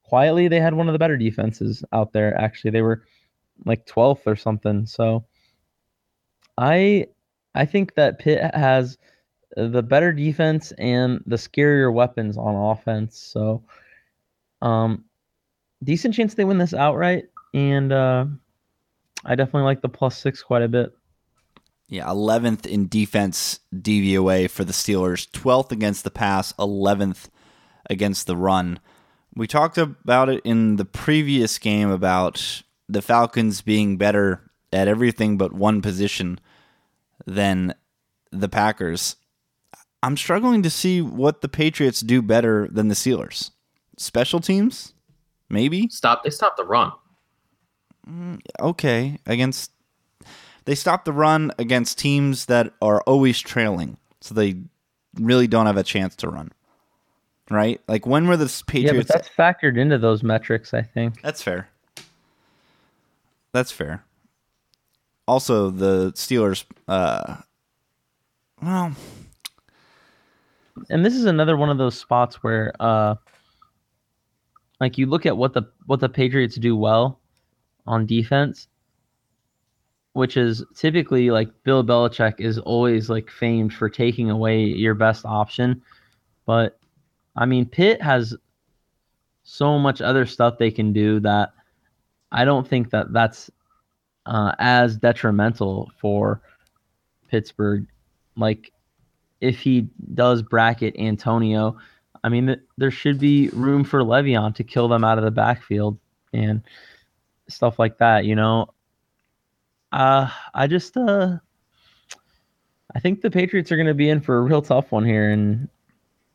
Quietly, 0.04 0.48
they 0.48 0.60
had 0.60 0.74
one 0.74 0.88
of 0.88 0.94
the 0.94 1.00
better 1.00 1.18
defenses 1.18 1.84
out 1.92 2.14
there. 2.14 2.38
Actually, 2.40 2.72
they 2.72 2.82
were 2.82 3.04
like 3.66 3.86
12th 3.86 4.26
or 4.26 4.36
something. 4.36 4.86
So 4.86 5.26
I 6.58 7.08
I 7.56 7.66
think 7.66 7.96
that 7.96 8.20
Pitt 8.20 8.54
has 8.56 8.98
the 9.56 9.84
better 9.84 10.14
defense 10.14 10.72
and 10.78 11.22
the 11.26 11.36
scarier 11.36 11.94
weapons 11.94 12.38
on 12.38 12.56
offense. 12.56 13.18
So 13.18 13.64
um 14.62 15.06
decent 15.84 16.14
chance 16.14 16.36
they 16.36 16.46
win 16.46 16.58
this 16.58 16.74
outright 16.74 17.26
and 17.54 17.92
uh 17.92 18.26
I 19.26 19.36
definitely 19.36 19.64
like 19.64 19.82
the 19.82 19.90
plus 19.90 20.18
6 20.18 20.42
quite 20.44 20.64
a 20.64 20.68
bit. 20.68 20.94
Yeah, 21.88 22.06
11th 22.06 22.66
in 22.66 22.88
defense 22.88 23.60
DVOA 23.76 24.50
for 24.50 24.64
the 24.64 24.72
Steelers, 24.72 25.30
12th 25.30 25.72
against 25.72 26.04
the 26.04 26.10
pass, 26.10 26.54
11th 26.54 27.28
against 27.90 28.28
the 28.28 28.38
run. 28.38 28.80
We 29.36 29.46
talked 29.46 29.78
about 29.78 30.30
it 30.30 30.42
in 30.44 30.78
the 30.78 30.86
previous 30.86 31.58
game 31.58 31.90
about 31.90 32.64
the 32.88 33.02
Falcons 33.02 33.62
being 33.62 33.98
better 33.98 34.50
at 34.74 34.88
everything 34.88 35.38
but 35.38 35.54
one 35.54 35.82
position 35.82 36.40
than 37.26 37.74
the 38.32 38.50
Packers. 38.50 39.18
I'm 40.04 40.18
struggling 40.18 40.64
to 40.64 40.70
see 40.70 41.02
what 41.02 41.42
the 41.42 41.50
Patriots 41.50 42.02
do 42.02 42.22
better 42.22 42.68
than 42.72 42.88
the 42.88 42.96
Steelers. 42.96 43.52
Special 43.98 44.40
teams? 44.40 44.94
Maybe? 45.50 45.88
Stop. 45.90 46.24
They 46.24 46.30
stopped 46.30 46.58
the 46.58 46.66
run. 46.66 46.92
Okay, 48.60 49.20
against 49.28 49.72
they 50.66 50.76
stop 50.76 51.06
the 51.06 51.14
run 51.14 51.52
against 51.60 52.00
teams 52.00 52.46
that 52.46 52.74
are 52.82 53.02
always 53.02 53.40
trailing. 53.40 53.98
So 54.22 54.34
they 54.34 54.56
really 55.16 55.48
don't 55.48 55.68
have 55.68 55.78
a 55.78 55.84
chance 55.84 56.16
to 56.18 56.30
run. 56.30 56.52
Right? 57.50 57.82
Like 57.88 58.06
when 58.08 58.28
were 58.28 58.38
the 58.38 58.64
Patriots? 58.66 58.94
Yeah, 58.94 59.00
but 59.00 59.08
that's 59.08 59.30
factored 59.30 59.78
into 59.78 59.98
those 59.98 60.24
metrics, 60.24 60.74
I 60.74 60.82
think. 60.82 61.22
That's 61.22 61.44
fair. 61.44 61.70
That's 63.52 63.72
fair. 63.72 64.04
Also, 65.28 65.70
the 65.70 66.14
Steelers. 66.14 66.66
Uh, 66.88 67.38
well, 68.62 68.94
and 70.90 71.06
this 71.06 71.16
is 71.16 71.26
another 71.26 71.58
one 71.58 71.70
of 71.70 71.78
those 71.78 71.98
spots 71.98 72.44
where 72.44 72.74
uh 72.80 73.16
like 74.80 74.98
you 74.98 75.06
look 75.06 75.26
at 75.26 75.38
what 75.38 75.54
the 75.54 75.64
what 75.86 76.00
the 76.00 76.10
Patriots 76.10 76.56
do 76.56 76.76
well 76.76 77.20
on 77.86 78.06
defense, 78.06 78.68
which 80.14 80.38
is 80.38 80.64
typically 80.76 81.30
like 81.30 81.50
Bill 81.64 81.84
Belichick 81.84 82.40
is 82.40 82.58
always 82.58 83.10
like 83.10 83.30
famed 83.30 83.74
for 83.74 83.90
taking 83.90 84.30
away 84.30 84.64
your 84.64 84.96
best 84.96 85.26
option. 85.26 85.82
But 86.46 86.80
I 87.36 87.46
mean 87.46 87.66
Pitt 87.66 88.02
has 88.02 88.36
so 89.44 89.78
much 89.78 90.02
other 90.02 90.26
stuff 90.26 90.58
they 90.58 90.72
can 90.72 90.94
do 90.94 91.20
that 91.22 91.54
I 92.32 92.46
don't 92.46 92.68
think 92.68 92.90
that 92.92 93.12
that's 93.14 93.52
uh, 94.26 94.54
as 94.60 94.98
detrimental 94.98 95.92
for 96.00 96.42
Pittsburgh. 97.30 97.86
Like 98.38 98.72
if 99.42 99.60
he 99.60 99.88
does 100.14 100.42
bracket 100.42 100.96
Antonio, 100.98 101.78
I 102.24 102.30
mean, 102.30 102.56
there 102.78 102.92
should 102.92 103.20
be 103.20 103.50
room 103.50 103.84
for 103.84 104.02
Le'Veon 104.02 104.56
to 104.56 104.64
kill 104.64 104.88
them 104.88 105.04
out 105.04 105.18
of 105.18 105.24
the 105.24 105.32
backfield 105.32 105.98
and 106.32 106.62
stuff 107.50 107.80
like 107.80 107.98
that. 107.98 108.26
You 108.26 108.36
know, 108.36 108.68
uh, 109.92 110.30
I 110.54 110.68
just 110.68 110.96
uh, 110.96 111.38
I 112.96 113.00
think 113.00 113.22
the 113.22 113.32
Patriots 113.32 113.72
are 113.72 113.78
going 113.78 113.88
to 113.88 113.94
be 113.94 114.10
in 114.10 114.22
for 114.22 114.38
a 114.38 114.42
real 114.42 114.62
tough 114.62 114.92
one 114.92 115.04
here, 115.04 115.30
and 115.30 115.68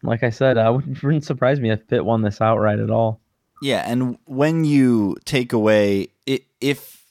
like 0.03 0.23
I 0.23 0.31
said, 0.31 0.59
I 0.59 0.71
wouldn't, 0.71 1.03
wouldn't 1.03 1.25
surprise 1.25 1.61
me 1.61 1.71
if 1.71 1.87
Pitt 1.87 2.05
won 2.05 2.23
this 2.23 2.40
outright 2.40 2.81
at 2.81 2.90
all. 2.90 3.21
yeah, 3.62 3.85
and 3.87 4.19
when 4.27 4.64
you 4.64 5.16
take 5.25 5.53
away 5.53 6.09
if 6.61 7.05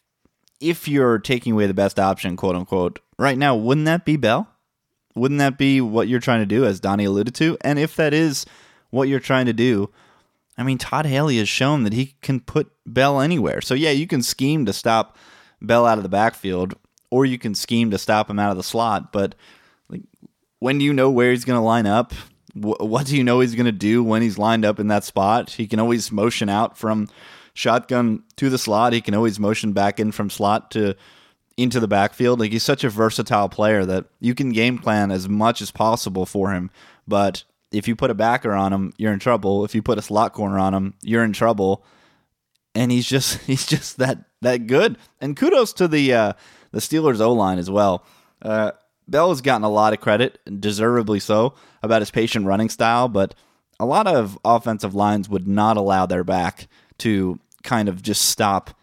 if 0.59 0.87
you're 0.87 1.19
taking 1.19 1.53
away 1.53 1.67
the 1.67 1.73
best 1.73 1.99
option, 1.99 2.35
quote 2.35 2.55
unquote, 2.55 2.99
right 3.17 3.37
now, 3.37 3.55
wouldn't 3.55 3.85
that 3.85 4.05
be 4.05 4.17
Bell? 4.17 4.49
Wouldn't 5.15 5.39
that 5.39 5.57
be 5.57 5.81
what 5.81 6.07
you're 6.07 6.19
trying 6.19 6.41
to 6.41 6.45
do, 6.45 6.65
as 6.65 6.79
Donnie 6.79 7.05
alluded 7.05 7.33
to? 7.35 7.57
And 7.61 7.79
if 7.79 7.95
that 7.95 8.13
is 8.13 8.45
what 8.89 9.07
you're 9.07 9.19
trying 9.19 9.45
to 9.45 9.53
do, 9.53 9.89
I 10.57 10.63
mean, 10.63 10.77
Todd 10.77 11.05
Haley 11.05 11.37
has 11.37 11.49
shown 11.49 11.83
that 11.83 11.93
he 11.93 12.15
can 12.21 12.39
put 12.39 12.71
Bell 12.85 13.19
anywhere. 13.19 13.61
So 13.61 13.73
yeah, 13.73 13.91
you 13.91 14.07
can 14.07 14.21
scheme 14.21 14.65
to 14.65 14.73
stop 14.73 15.17
Bell 15.61 15.85
out 15.85 15.97
of 15.97 16.03
the 16.03 16.09
backfield, 16.09 16.75
or 17.09 17.25
you 17.25 17.37
can 17.37 17.55
scheme 17.55 17.91
to 17.91 17.97
stop 17.97 18.29
him 18.29 18.39
out 18.39 18.51
of 18.51 18.57
the 18.57 18.63
slot. 18.63 19.11
But 19.11 19.35
like, 19.89 20.03
when 20.59 20.77
do 20.77 20.85
you 20.85 20.93
know 20.93 21.09
where 21.09 21.31
he's 21.31 21.45
going 21.45 21.59
to 21.59 21.63
line 21.63 21.85
up? 21.85 22.13
Wh- 22.53 22.79
What 22.81 23.05
do 23.05 23.15
you 23.17 23.23
know 23.23 23.39
he's 23.39 23.55
going 23.55 23.65
to 23.65 23.71
do 23.71 24.03
when 24.03 24.21
he's 24.21 24.37
lined 24.37 24.65
up 24.65 24.79
in 24.79 24.87
that 24.87 25.03
spot? 25.03 25.51
He 25.51 25.67
can 25.67 25.79
always 25.79 26.11
motion 26.11 26.49
out 26.49 26.77
from 26.77 27.07
shotgun 27.53 28.23
to 28.35 28.49
the 28.49 28.57
slot. 28.57 28.93
He 28.93 29.01
can 29.01 29.13
always 29.13 29.39
motion 29.39 29.71
back 29.71 29.99
in 29.99 30.11
from 30.11 30.29
slot 30.29 30.71
to 30.71 30.95
into 31.57 31.79
the 31.79 31.87
backfield. 31.87 32.39
Like 32.39 32.51
he's 32.51 32.63
such 32.63 32.83
a 32.83 32.89
versatile 32.89 33.49
player 33.49 33.85
that 33.85 34.05
you 34.19 34.35
can 34.35 34.51
game 34.51 34.77
plan 34.77 35.11
as 35.11 35.29
much 35.29 35.61
as 35.61 35.71
possible 35.71 36.25
for 36.25 36.51
him. 36.51 36.69
But 37.07 37.43
if 37.71 37.87
you 37.87 37.95
put 37.95 38.11
a 38.11 38.15
backer 38.15 38.53
on 38.53 38.73
him, 38.73 38.93
you're 38.97 39.13
in 39.13 39.19
trouble. 39.19 39.65
If 39.65 39.75
you 39.75 39.81
put 39.81 39.97
a 39.97 40.01
slot 40.01 40.33
corner 40.33 40.59
on 40.59 40.73
him, 40.73 40.93
you're 41.01 41.23
in 41.23 41.33
trouble. 41.33 41.83
And 42.73 42.91
he's 42.91 43.07
just 43.07 43.37
he's 43.45 43.65
just 43.65 43.97
that 43.97 44.25
that 44.41 44.67
good. 44.67 44.97
And 45.21 45.35
kudos 45.37 45.73
to 45.73 45.87
the 45.87 46.13
uh, 46.13 46.33
the 46.71 46.79
Steelers 46.79 47.21
O 47.21 47.33
line 47.33 47.57
as 47.57 47.69
well. 47.69 48.05
Uh, 48.41 48.71
Bell 49.07 49.29
has 49.29 49.41
gotten 49.41 49.63
a 49.63 49.69
lot 49.69 49.93
of 49.93 50.01
credit, 50.01 50.39
deservedly 50.59 51.19
so, 51.19 51.53
about 51.83 52.01
his 52.01 52.09
patient 52.09 52.47
running 52.47 52.69
style, 52.69 53.07
but 53.07 53.35
a 53.79 53.85
lot 53.85 54.07
of 54.07 54.37
offensive 54.43 54.95
lines 54.95 55.29
would 55.29 55.47
not 55.47 55.77
allow 55.77 56.07
their 56.07 56.23
back 56.23 56.67
to 56.99 57.39
kind 57.61 57.87
of 57.87 58.01
just 58.01 58.23
stop 58.23 58.75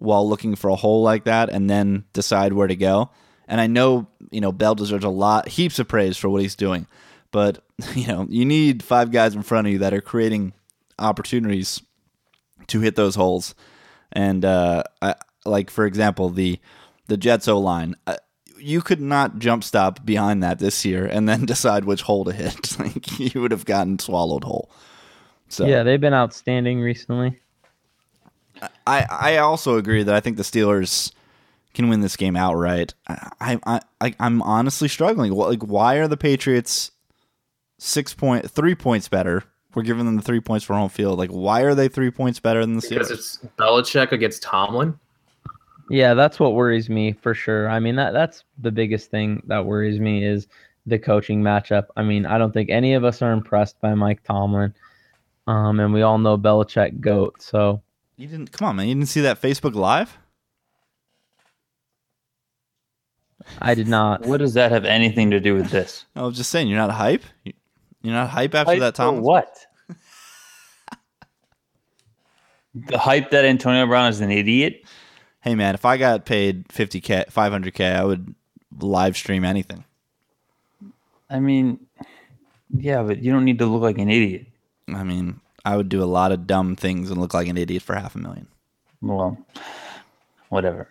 while 0.00 0.28
looking 0.28 0.56
for 0.56 0.68
a 0.68 0.76
hole 0.76 1.02
like 1.02 1.24
that 1.24 1.50
and 1.50 1.70
then 1.70 2.04
decide 2.12 2.52
where 2.52 2.66
to 2.66 2.76
go. 2.76 3.10
And 3.46 3.60
I 3.60 3.66
know, 3.66 4.08
you 4.30 4.40
know, 4.40 4.50
Bell 4.50 4.74
deserves 4.74 5.04
a 5.04 5.08
lot, 5.08 5.48
heaps 5.48 5.78
of 5.78 5.88
praise 5.88 6.16
for 6.16 6.28
what 6.28 6.42
he's 6.42 6.56
doing. 6.56 6.86
But, 7.30 7.62
you 7.94 8.06
know, 8.06 8.26
you 8.28 8.44
need 8.44 8.82
five 8.82 9.12
guys 9.12 9.34
in 9.34 9.42
front 9.42 9.66
of 9.66 9.72
you 9.72 9.78
that 9.80 9.94
are 9.94 10.00
creating 10.00 10.54
opportunities 10.98 11.82
to 12.68 12.80
hit 12.80 12.96
those 12.96 13.14
holes. 13.14 13.54
And, 14.12 14.44
uh, 14.44 14.84
I, 15.00 15.14
like, 15.44 15.70
for 15.70 15.86
example, 15.86 16.30
the, 16.30 16.58
the 17.06 17.16
Jets 17.16 17.48
O 17.48 17.58
line. 17.58 17.94
Uh, 18.06 18.16
you 18.58 18.80
could 18.82 19.00
not 19.00 19.38
jump 19.38 19.64
stop 19.64 20.04
behind 20.04 20.42
that 20.42 20.58
this 20.58 20.84
year 20.84 21.06
and 21.06 21.28
then 21.28 21.44
decide 21.46 21.84
which 21.84 22.02
hole 22.02 22.24
to 22.24 22.32
hit. 22.32 22.78
like 22.78 23.18
you 23.18 23.40
would 23.40 23.50
have 23.50 23.64
gotten 23.64 23.98
swallowed 23.98 24.44
whole. 24.44 24.70
So 25.48 25.66
Yeah, 25.66 25.82
they've 25.82 26.00
been 26.00 26.14
outstanding 26.14 26.80
recently. 26.80 27.40
I 28.86 29.06
I 29.10 29.36
also 29.38 29.76
agree 29.76 30.02
that 30.02 30.14
I 30.14 30.20
think 30.20 30.36
the 30.36 30.42
Steelers 30.42 31.12
can 31.74 31.88
win 31.88 32.00
this 32.00 32.16
game 32.16 32.36
outright. 32.36 32.94
I 33.08 33.58
I, 33.66 33.80
I 34.00 34.14
I'm 34.18 34.42
honestly 34.42 34.88
struggling. 34.88 35.32
Like 35.32 35.62
why 35.62 35.96
are 35.96 36.08
the 36.08 36.16
Patriots 36.16 36.90
six 37.78 38.14
point 38.14 38.50
three 38.50 38.74
points 38.74 39.08
better? 39.08 39.44
We're 39.74 39.82
giving 39.82 40.04
them 40.04 40.16
the 40.16 40.22
three 40.22 40.40
points 40.40 40.64
for 40.64 40.74
home 40.74 40.88
field. 40.88 41.18
Like 41.18 41.30
why 41.30 41.62
are 41.62 41.74
they 41.74 41.88
three 41.88 42.10
points 42.10 42.40
better 42.40 42.60
than 42.60 42.76
the 42.76 42.82
Steelers? 42.82 42.90
Because 42.90 43.10
it's 43.10 43.38
Belichick 43.58 44.12
against 44.12 44.42
Tomlin. 44.42 44.98
Yeah, 45.90 46.14
that's 46.14 46.38
what 46.38 46.54
worries 46.54 46.88
me 46.88 47.12
for 47.12 47.34
sure. 47.34 47.68
I 47.68 47.80
mean, 47.80 47.96
that 47.96 48.12
that's 48.12 48.44
the 48.58 48.70
biggest 48.70 49.10
thing 49.10 49.42
that 49.46 49.64
worries 49.66 49.98
me 49.98 50.24
is 50.24 50.46
the 50.86 50.98
coaching 50.98 51.42
matchup. 51.42 51.86
I 51.96 52.02
mean, 52.02 52.26
I 52.26 52.38
don't 52.38 52.52
think 52.52 52.70
any 52.70 52.94
of 52.94 53.04
us 53.04 53.22
are 53.22 53.32
impressed 53.32 53.80
by 53.80 53.94
Mike 53.94 54.22
Tomlin. 54.22 54.74
Um, 55.46 55.80
and 55.80 55.92
we 55.92 56.02
all 56.02 56.18
know 56.18 56.38
Belichick 56.38 57.00
goat. 57.00 57.42
So 57.42 57.82
you 58.20 58.28
didn't 58.28 58.52
come 58.52 58.68
on, 58.68 58.76
man. 58.76 58.86
You 58.88 58.94
didn't 58.94 59.08
see 59.08 59.22
that 59.22 59.40
Facebook 59.40 59.74
Live? 59.74 60.18
I 63.60 63.74
did 63.74 63.88
not. 63.88 64.26
What 64.26 64.36
does 64.38 64.54
that 64.54 64.70
have 64.70 64.84
anything 64.84 65.30
to 65.30 65.40
do 65.40 65.54
with 65.54 65.70
this? 65.72 66.04
I 66.14 66.22
was 66.22 66.36
just 66.36 66.50
saying, 66.50 66.68
you're 66.68 66.78
not 66.78 66.90
hype. 66.90 67.24
You're 67.44 68.14
not 68.14 68.28
hype 68.28 68.54
after 68.54 68.72
Hype 68.72 68.80
that 68.80 68.94
for 68.94 69.02
Tomlin. 69.02 69.22
What? 69.22 69.66
the 72.74 72.98
hype 72.98 73.30
that 73.30 73.46
Antonio 73.46 73.86
Brown 73.86 74.10
is 74.10 74.20
an 74.20 74.30
idiot. 74.30 74.82
Hey 75.40 75.54
man, 75.54 75.74
if 75.74 75.86
I 75.86 75.96
got 75.96 76.26
paid 76.26 76.68
50k, 76.68 77.32
500k, 77.32 77.96
I 77.96 78.04
would 78.04 78.34
live 78.78 79.16
stream 79.16 79.44
anything. 79.44 79.84
I 81.30 81.40
mean, 81.40 81.86
yeah, 82.76 83.02
but 83.02 83.22
you 83.22 83.32
don't 83.32 83.46
need 83.46 83.58
to 83.60 83.66
look 83.66 83.82
like 83.82 83.96
an 83.98 84.10
idiot. 84.10 84.46
I 84.88 85.04
mean, 85.04 85.39
I 85.64 85.76
would 85.76 85.88
do 85.88 86.02
a 86.02 86.04
lot 86.04 86.32
of 86.32 86.46
dumb 86.46 86.76
things 86.76 87.10
and 87.10 87.20
look 87.20 87.34
like 87.34 87.48
an 87.48 87.56
idiot 87.56 87.82
for 87.82 87.94
half 87.94 88.14
a 88.14 88.18
million. 88.18 88.48
Well, 89.02 89.38
whatever. 90.48 90.88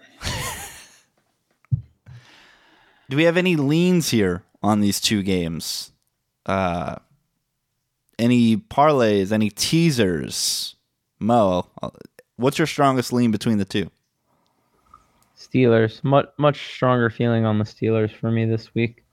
Do 3.10 3.18
we 3.18 3.24
have 3.24 3.38
any 3.38 3.56
leans 3.56 4.12
here 4.12 4.44
on 4.62 4.82
these 4.82 5.02
two 5.02 5.24
games? 5.24 5.92
Uh, 6.46 6.98
any 8.20 8.58
parlays? 8.58 9.32
Any 9.32 9.50
teasers? 9.50 10.76
Mo, 11.20 11.68
what's 12.36 12.60
your 12.60 12.68
strongest 12.68 13.12
lean 13.12 13.32
between 13.32 13.58
the 13.58 13.66
two? 13.66 13.90
Steelers. 15.38 16.04
Much 16.04 16.28
much 16.38 16.74
stronger 16.74 17.10
feeling 17.10 17.46
on 17.46 17.58
the 17.58 17.66
Steelers 17.66 18.16
for 18.16 18.30
me 18.30 18.46
this 18.46 18.76
week. 18.76 19.04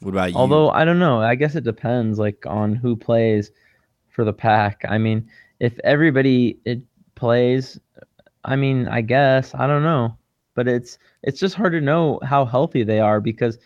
What 0.00 0.10
about 0.10 0.30
you? 0.30 0.36
Although 0.36 0.70
I 0.70 0.84
don't 0.84 0.98
know, 0.98 1.20
I 1.20 1.34
guess 1.34 1.54
it 1.54 1.64
depends 1.64 2.18
like 2.18 2.44
on 2.46 2.74
who 2.74 2.96
plays 2.96 3.50
for 4.16 4.24
the 4.24 4.32
pack. 4.32 4.80
I 4.88 4.96
mean, 4.98 5.28
if 5.60 5.78
everybody 5.84 6.58
it 6.64 6.80
plays, 7.14 7.78
I 8.44 8.56
mean, 8.56 8.88
I 8.88 9.02
guess 9.02 9.54
I 9.54 9.66
don't 9.66 9.82
know, 9.82 10.16
but 10.54 10.66
it's 10.66 10.98
it's 11.22 11.38
just 11.38 11.54
hard 11.54 11.72
to 11.74 11.80
know 11.80 12.18
how 12.24 12.46
healthy 12.46 12.82
they 12.82 12.98
are 12.98 13.20
because 13.20 13.58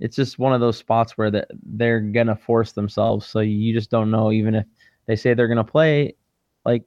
it's 0.00 0.16
just 0.16 0.38
one 0.38 0.54
of 0.54 0.60
those 0.60 0.78
spots 0.78 1.18
where 1.18 1.30
that 1.30 1.48
they're 1.62 2.00
gonna 2.00 2.34
force 2.34 2.72
themselves. 2.72 3.26
So 3.26 3.40
you 3.40 3.74
just 3.74 3.90
don't 3.90 4.10
know 4.10 4.32
even 4.32 4.54
if 4.54 4.66
they 5.06 5.14
say 5.14 5.34
they're 5.34 5.48
gonna 5.48 5.62
play, 5.62 6.16
like, 6.64 6.84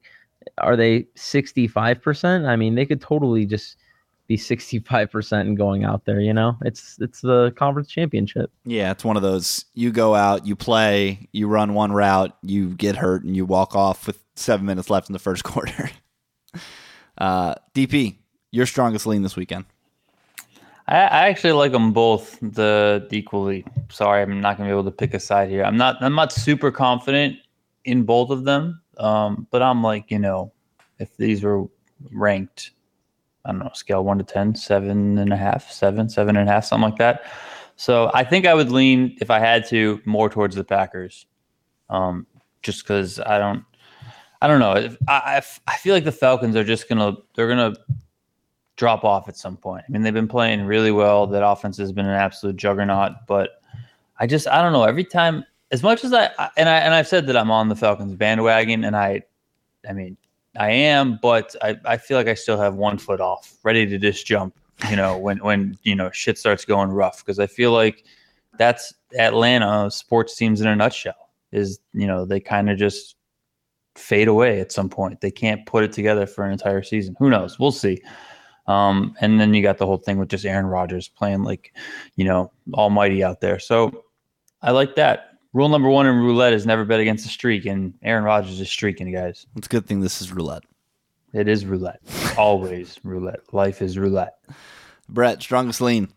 are 0.58 0.76
they 0.76 1.08
sixty 1.16 1.68
five 1.68 2.02
percent? 2.02 2.46
I 2.48 2.56
mean, 2.56 2.74
they 2.76 2.88
could 2.88 3.02
totally 3.02 3.46
just 3.46 3.78
be 4.32 4.38
65% 4.38 5.42
and 5.42 5.58
going 5.58 5.84
out 5.84 6.06
there 6.06 6.22
you 6.22 6.34
know? 6.34 6.58
It's 6.64 6.98
it's 7.02 7.20
the 7.22 7.52
conference 7.58 7.90
championship. 7.90 8.50
Yeah 8.64 8.92
it's 8.92 9.04
one 9.04 9.18
of 9.18 9.24
those 9.24 9.66
you 9.74 9.92
go 9.92 10.16
out 10.16 10.46
you 10.46 10.56
play 10.56 11.28
you 11.34 11.48
run 11.48 11.74
one 11.74 11.92
route 11.92 12.36
you 12.42 12.70
get 12.70 12.96
hurt 12.96 13.24
and 13.24 13.36
you 13.36 13.46
walk 13.46 13.76
off 13.76 14.08
with 14.08 14.24
seven 14.36 14.66
minutes 14.66 14.90
left 14.90 15.10
in 15.10 15.14
the 15.14 15.20
first 15.20 15.44
quarter. 15.52 15.90
Uh, 17.18 17.56
dp 17.76 18.16
your 18.52 18.66
strongest 18.66 19.06
lean 19.06 19.22
this 19.22 19.36
weekend. 19.36 19.66
I, 20.88 20.96
I 20.96 21.30
actually 21.30 21.54
like 21.54 21.72
them 21.72 21.92
both 21.92 22.38
the 22.42 23.06
equally 23.12 23.66
sorry 23.90 24.22
i'm 24.22 24.40
not 24.40 24.58
going 24.58 24.70
to 24.70 24.74
be 24.74 24.80
able 24.80 24.90
to 24.90 24.96
pick 24.96 25.14
a 25.14 25.20
side 25.20 25.50
here. 25.50 25.64
I'm 25.64 25.78
not 25.78 26.02
i'm 26.02 26.16
not 26.16 26.32
super 26.32 26.72
confident 26.72 27.38
in 27.84 28.04
both 28.04 28.30
of 28.30 28.46
them 28.46 28.82
um, 28.98 29.48
but 29.52 29.62
i'm 29.62 29.84
like 29.84 30.10
you 30.10 30.20
know 30.20 30.54
if 31.00 31.18
these 31.18 31.44
were 31.44 31.66
ranked 32.12 32.72
I 33.46 33.52
don't 33.52 33.60
know, 33.60 33.72
scale 33.74 34.04
one 34.04 34.18
to 34.18 34.24
10, 34.24 34.56
seven 34.56 35.18
and 35.18 35.34
a 35.34 35.38
half, 35.38 35.72
seven, 35.72 36.10
seven 36.10 36.36
and 36.36 36.48
a 36.48 36.52
half, 36.52 36.66
something 36.66 36.90
like 36.90 37.00
that. 37.00 37.24
So 37.76 38.12
I 38.14 38.24
think 38.24 38.46
I 38.46 38.54
would 38.54 38.72
lean, 38.72 39.18
if 39.20 39.32
I 39.32 39.40
had 39.40 39.68
to, 39.70 40.00
more 40.06 40.30
towards 40.30 40.56
the 40.56 40.64
Packers. 40.64 41.26
Um, 41.90 42.28
just 42.62 42.84
because 42.84 43.20
I 43.20 43.40
don't, 43.40 43.66
I 44.42 44.48
don't 44.48 44.60
know. 44.60 44.90
I, 45.08 45.14
I, 45.38 45.42
I 45.68 45.78
feel 45.78 45.94
like 45.94 46.04
the 46.04 46.12
Falcons 46.12 46.56
are 46.56 46.64
just 46.64 46.88
gonna, 46.88 47.14
they're 47.36 47.48
gonna 47.48 47.74
drop 48.76 49.04
off 49.04 49.28
at 49.28 49.38
some 49.38 49.58
point. 49.58 49.84
I 49.88 49.92
mean, 49.92 50.02
they've 50.02 50.14
been 50.14 50.28
playing 50.28 50.66
really 50.66 50.92
well. 50.92 51.28
That 51.28 51.46
offense 51.46 51.78
has 51.78 51.92
been 51.92 52.06
an 52.06 52.16
absolute 52.16 52.56
juggernaut. 52.56 53.12
But 53.28 53.62
I 54.20 54.28
just, 54.28 54.48
I 54.48 54.62
don't 54.62 54.74
know. 54.74 54.84
Every 54.84 55.04
time, 55.04 55.46
as 55.72 55.84
much 55.84 56.04
as 56.04 56.14
I, 56.14 56.30
and 56.58 56.68
I, 56.68 56.78
and 56.78 56.94
I've 56.94 57.08
said 57.08 57.28
that 57.28 57.38
I'm 57.38 57.52
on 57.52 57.70
the 57.70 57.76
Falcons 57.76 58.16
bandwagon, 58.16 58.84
and 58.84 58.96
I, 58.96 59.22
I 59.88 59.94
mean, 59.94 60.18
I 60.58 60.72
am, 60.72 61.20
but 61.22 61.56
I, 61.62 61.78
I 61.86 61.98
feel 61.98 62.18
like 62.18 62.28
I 62.28 62.34
still 62.34 62.60
have 62.60 62.76
one 62.76 62.98
foot 62.98 63.22
off, 63.22 63.58
ready 63.64 63.86
to 63.86 63.98
just 63.98 64.26
jump, 64.26 64.54
you 64.90 64.96
know, 64.96 65.18
when 65.18 65.38
when 65.40 65.78
you 65.84 65.96
know 65.96 66.12
shit 66.12 66.38
starts 66.38 66.66
going 66.66 66.90
rough. 66.90 67.24
Because 67.24 67.40
I 67.40 67.48
feel 67.48 67.72
like 67.72 68.04
that's 68.58 68.94
Atlanta 69.18 69.90
sports 69.90 70.36
teams 70.36 70.62
in 70.62 70.68
a 70.68 70.76
nutshell. 70.76 71.30
Is 71.52 71.80
you 71.94 72.08
know 72.08 72.26
they 72.26 72.40
kind 72.40 72.70
of 72.70 72.78
just 72.78 73.16
fade 73.96 74.28
away 74.28 74.60
at 74.60 74.72
some 74.72 74.90
point. 74.90 75.22
They 75.22 75.32
can't 75.32 75.66
put 75.66 75.84
it 75.84 75.94
together 75.94 76.26
for 76.26 76.46
an 76.46 76.52
entire 76.52 76.84
season. 76.84 77.16
Who 77.20 77.30
knows? 77.30 77.60
We'll 77.60 77.72
see. 77.72 78.02
Um, 78.68 79.16
and 79.20 79.40
then 79.40 79.54
you 79.54 79.62
got 79.62 79.78
the 79.78 79.86
whole 79.86 79.98
thing 79.98 80.18
with 80.18 80.30
just 80.30 80.46
Aaron 80.46 80.66
Rodgers 80.66 81.08
playing 81.08 81.44
like, 81.44 81.74
you 82.16 82.24
know, 82.24 82.52
almighty 82.74 83.24
out 83.24 83.42
there. 83.42 83.60
So 83.60 84.06
I 84.62 84.72
like 84.72 84.96
that 84.96 85.31
rule 85.54 85.70
number 85.70 85.90
one 85.90 86.08
in 86.08 86.16
roulette 86.16 86.54
is 86.54 86.66
never 86.66 86.86
bet 86.86 87.00
against 87.00 87.26
a 87.26 87.30
streak, 87.30 87.66
and 87.66 87.94
Aaron 88.04 88.24
Rodgers 88.24 88.60
is 88.60 88.70
streaking, 88.70 89.12
guys. 89.12 89.46
It's 89.56 89.68
a 89.68 89.70
good 89.70 89.86
thing 89.86 90.00
this 90.00 90.22
is 90.22 90.32
roulette. 90.32 90.64
It 91.34 91.48
is 91.48 91.66
roulette. 91.66 92.02
Always 92.38 93.00
roulette. 93.04 93.54
Life 93.54 93.82
is 93.82 93.98
roulette. 93.98 94.36
Brett, 95.10 95.42
strongest 95.42 95.82
lean. 95.82 96.10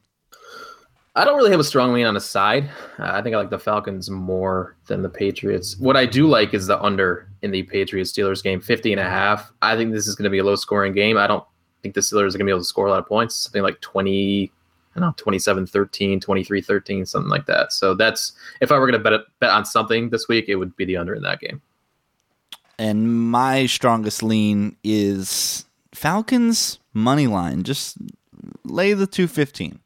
I 1.16 1.24
don't 1.24 1.36
really 1.36 1.52
have 1.52 1.60
a 1.60 1.64
strong 1.64 1.92
lean 1.92 2.06
on 2.06 2.16
a 2.16 2.20
side. 2.20 2.68
Uh, 2.98 3.04
I 3.12 3.22
think 3.22 3.36
I 3.36 3.38
like 3.38 3.50
the 3.50 3.58
Falcons 3.58 4.10
more 4.10 4.76
than 4.86 5.02
the 5.02 5.08
Patriots. 5.08 5.78
What 5.78 5.96
I 5.96 6.06
do 6.06 6.26
like 6.26 6.54
is 6.54 6.66
the 6.66 6.80
under 6.82 7.28
in 7.42 7.52
the 7.52 7.62
Patriots 7.62 8.12
Steelers 8.12 8.42
game, 8.42 8.60
50 8.60 8.92
and 8.92 9.00
a 9.00 9.08
half. 9.08 9.52
I 9.62 9.76
think 9.76 9.92
this 9.92 10.08
is 10.08 10.16
going 10.16 10.24
to 10.24 10.30
be 10.30 10.40
a 10.40 10.44
low 10.44 10.56
scoring 10.56 10.92
game. 10.92 11.16
I 11.16 11.28
don't 11.28 11.44
think 11.82 11.94
the 11.94 12.00
Steelers 12.00 12.34
are 12.34 12.38
going 12.38 12.40
to 12.40 12.44
be 12.46 12.50
able 12.50 12.60
to 12.60 12.64
score 12.64 12.88
a 12.88 12.90
lot 12.90 12.98
of 12.98 13.06
points. 13.06 13.36
Something 13.36 13.62
like 13.62 13.80
20, 13.80 14.50
I 14.96 15.00
don't 15.00 15.08
know, 15.08 15.14
27 15.16 15.66
13, 15.66 16.20
23 16.20 16.60
13, 16.60 17.06
something 17.06 17.30
like 17.30 17.46
that. 17.46 17.72
So 17.72 17.94
that's, 17.94 18.32
if 18.60 18.70
I 18.70 18.78
were 18.78 18.86
going 18.90 19.02
to 19.02 19.10
bet, 19.10 19.20
bet 19.40 19.50
on 19.50 19.64
something 19.64 20.10
this 20.10 20.28
week, 20.28 20.46
it 20.48 20.56
would 20.56 20.76
be 20.76 20.84
the 20.84 20.96
under 20.96 21.14
in 21.14 21.22
that 21.22 21.40
game. 21.40 21.60
And 22.78 23.30
my 23.30 23.66
strongest 23.66 24.22
lean 24.22 24.76
is 24.82 25.64
Falcons 25.92 26.78
money 26.92 27.26
line. 27.26 27.62
Just 27.62 27.98
lay 28.64 28.92
the 28.92 29.06
215. 29.06 29.80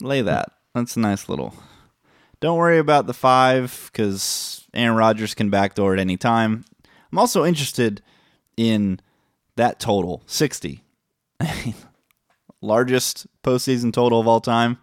Lay 0.00 0.22
that. 0.22 0.50
That's 0.74 0.96
a 0.96 1.00
nice 1.00 1.28
little. 1.28 1.54
Don't 2.40 2.58
worry 2.58 2.78
about 2.78 3.06
the 3.06 3.14
five 3.14 3.90
because 3.92 4.66
Aaron 4.72 4.96
Rodgers 4.96 5.34
can 5.34 5.50
backdoor 5.50 5.94
at 5.94 5.98
any 5.98 6.16
time. 6.16 6.64
I'm 7.10 7.18
also 7.18 7.44
interested 7.44 8.02
in 8.56 9.00
that 9.56 9.80
total 9.80 10.22
60. 10.26 10.84
Largest 12.60 13.26
postseason 13.42 13.92
total 13.92 14.20
of 14.20 14.26
all 14.28 14.40
time. 14.40 14.78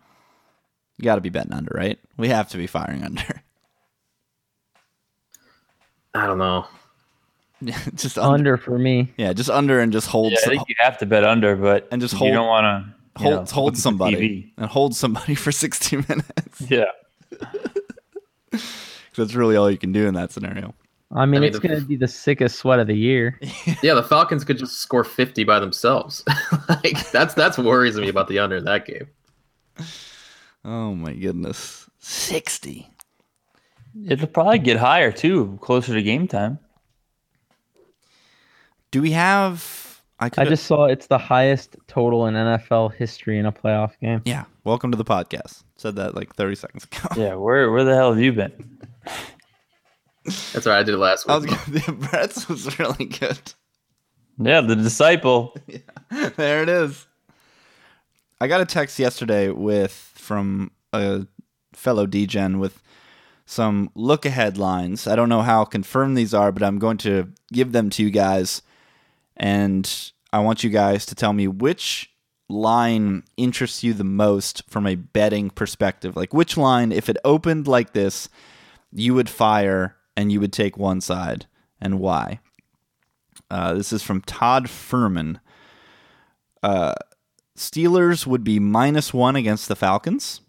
You 0.97 1.03
got 1.03 1.15
to 1.15 1.21
be 1.21 1.29
betting 1.29 1.53
under, 1.53 1.71
right? 1.75 1.99
We 2.17 2.29
have 2.29 2.49
to 2.49 2.57
be 2.57 2.67
firing 2.67 3.03
under. 3.03 3.23
I 6.13 6.25
don't 6.25 6.37
know. 6.37 6.65
just 7.95 8.17
under. 8.17 8.33
Under 8.33 8.57
for 8.57 8.77
me. 8.79 9.11
Yeah, 9.17 9.33
just 9.33 9.49
under 9.49 9.79
and 9.79 9.91
just 9.91 10.07
hold 10.07 10.31
Yeah, 10.31 10.39
I 10.45 10.49
think 10.49 10.69
you 10.69 10.75
have 10.79 10.97
to 10.99 11.05
bet 11.05 11.25
under, 11.25 11.55
but 11.55 11.87
And 11.91 12.01
just 12.01 12.13
hold. 12.13 12.29
you 12.29 12.33
don't 12.35 12.47
want 12.47 12.63
to 12.63 13.21
hold 13.21 13.49
hold 13.51 13.77
somebody 13.85 14.53
and 14.57 14.67
hold 14.67 14.95
somebody 14.95 15.35
for 15.35 15.51
60 15.51 15.97
minutes. 15.97 16.61
Yeah. 16.69 16.85
That's 19.17 19.33
really 19.33 19.55
all 19.55 19.69
you 19.71 19.77
can 19.77 19.91
do 19.91 20.07
in 20.07 20.13
that 20.13 20.31
scenario. 20.31 20.73
I 21.15 21.25
mean, 21.25 21.41
mean, 21.41 21.49
it's 21.49 21.59
going 21.59 21.79
to 21.79 21.85
be 21.85 21.95
the 21.95 22.09
sickest 22.09 22.57
sweat 22.57 22.79
of 22.79 22.87
the 22.87 22.95
year. 22.95 23.39
Yeah, 23.81 23.93
the 23.93 24.03
Falcons 24.03 24.43
could 24.43 24.57
just 24.57 24.79
score 24.79 25.03
50 25.03 25.43
by 25.43 25.59
themselves. 25.59 26.23
like 26.69 27.11
that's 27.11 27.33
that's 27.33 27.57
what 27.57 27.65
worries 27.65 27.97
me 27.97 28.09
about 28.09 28.27
the 28.27 28.39
under 28.39 28.57
in 28.57 28.65
that 28.65 28.85
game. 28.85 29.07
Oh 30.63 30.95
my 30.95 31.13
goodness. 31.13 31.89
60. 31.99 32.89
It'll 34.07 34.27
probably 34.27 34.59
get 34.59 34.77
higher 34.77 35.11
too, 35.11 35.57
closer 35.61 35.93
to 35.93 36.01
game 36.01 36.27
time. 36.27 36.59
Do 38.91 39.01
we 39.01 39.11
have 39.11 40.01
I 40.19 40.29
I 40.37 40.45
just 40.45 40.65
saw 40.65 40.85
it's 40.85 41.07
the 41.07 41.17
highest 41.17 41.75
total 41.87 42.25
in 42.27 42.33
NFL 42.33 42.93
history 42.93 43.37
in 43.37 43.45
a 43.45 43.51
playoff 43.51 43.91
game. 43.99 44.21
Yeah, 44.25 44.45
welcome 44.63 44.91
to 44.91 44.97
the 44.97 45.05
podcast. 45.05 45.63
Said 45.75 45.95
that 45.97 46.15
like 46.15 46.33
30 46.35 46.55
seconds 46.55 46.83
ago. 46.85 47.09
Yeah, 47.17 47.35
where 47.35 47.71
where 47.71 47.83
the 47.83 47.93
hell 47.93 48.13
have 48.13 48.21
you 48.21 48.31
been? 48.31 48.79
That's 50.25 50.65
right. 50.65 50.79
I 50.79 50.83
did 50.83 50.95
it 50.95 50.97
last 50.97 51.29
I 51.29 51.37
week. 51.37 51.51
was 51.51 51.83
Brett's 52.09 52.49
was 52.49 52.79
really 52.79 53.05
good. 53.05 53.39
Yeah, 54.37 54.61
the 54.61 54.75
disciple. 54.75 55.55
yeah, 55.67 56.29
there 56.35 56.61
it 56.63 56.69
is. 56.69 57.07
I 58.41 58.47
got 58.47 58.61
a 58.61 58.65
text 58.65 58.99
yesterday 58.99 59.49
with 59.49 59.91
from 60.15 60.71
a 60.91 61.25
fellow 61.73 62.05
DGen 62.05 62.59
with 62.59 62.81
some 63.45 63.91
look 63.95 64.25
ahead 64.25 64.57
lines. 64.57 65.07
I 65.07 65.15
don't 65.15 65.29
know 65.29 65.41
how 65.41 65.63
confirmed 65.63 66.17
these 66.17 66.33
are, 66.33 66.51
but 66.51 66.63
I'm 66.63 66.79
going 66.79 66.97
to 66.97 67.31
give 67.53 67.71
them 67.71 67.89
to 67.91 68.03
you 68.03 68.09
guys. 68.09 68.61
And 69.37 69.89
I 70.33 70.39
want 70.39 70.63
you 70.63 70.69
guys 70.69 71.05
to 71.07 71.15
tell 71.15 71.33
me 71.33 71.47
which 71.47 72.11
line 72.49 73.23
interests 73.37 73.83
you 73.83 73.93
the 73.93 74.03
most 74.03 74.63
from 74.69 74.85
a 74.87 74.95
betting 74.95 75.49
perspective. 75.49 76.15
Like 76.15 76.33
which 76.33 76.57
line, 76.57 76.91
if 76.91 77.07
it 77.09 77.17
opened 77.23 77.67
like 77.67 77.93
this, 77.93 78.29
you 78.91 79.13
would 79.13 79.29
fire 79.29 79.94
and 80.15 80.31
you 80.31 80.39
would 80.39 80.53
take 80.53 80.77
one 80.77 81.01
side 81.01 81.45
and 81.79 81.99
why. 81.99 82.39
Uh, 83.49 83.73
this 83.73 83.93
is 83.93 84.01
from 84.03 84.21
Todd 84.21 84.65
Fuhrman. 84.67 85.39
Uh, 86.63 86.93
Steelers 87.57 88.25
would 88.25 88.43
be 88.43 88.59
minus 88.59 89.13
one 89.13 89.35
against 89.35 89.67
the 89.67 89.75
Falcons. 89.75 90.41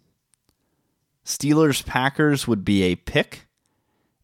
Steelers 1.25 1.85
Packers 1.85 2.47
would 2.47 2.64
be 2.64 2.83
a 2.85 2.97
pick. 2.97 3.47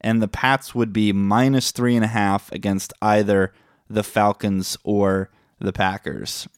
And 0.00 0.20
the 0.20 0.28
Pats 0.28 0.74
would 0.74 0.92
be 0.92 1.12
minus 1.12 1.70
three 1.70 1.94
and 1.94 2.04
a 2.04 2.08
half 2.08 2.50
against 2.50 2.92
either 3.00 3.52
the 3.88 4.02
Falcons 4.02 4.76
or 4.82 5.30
the 5.60 5.72
Packers. 5.72 6.48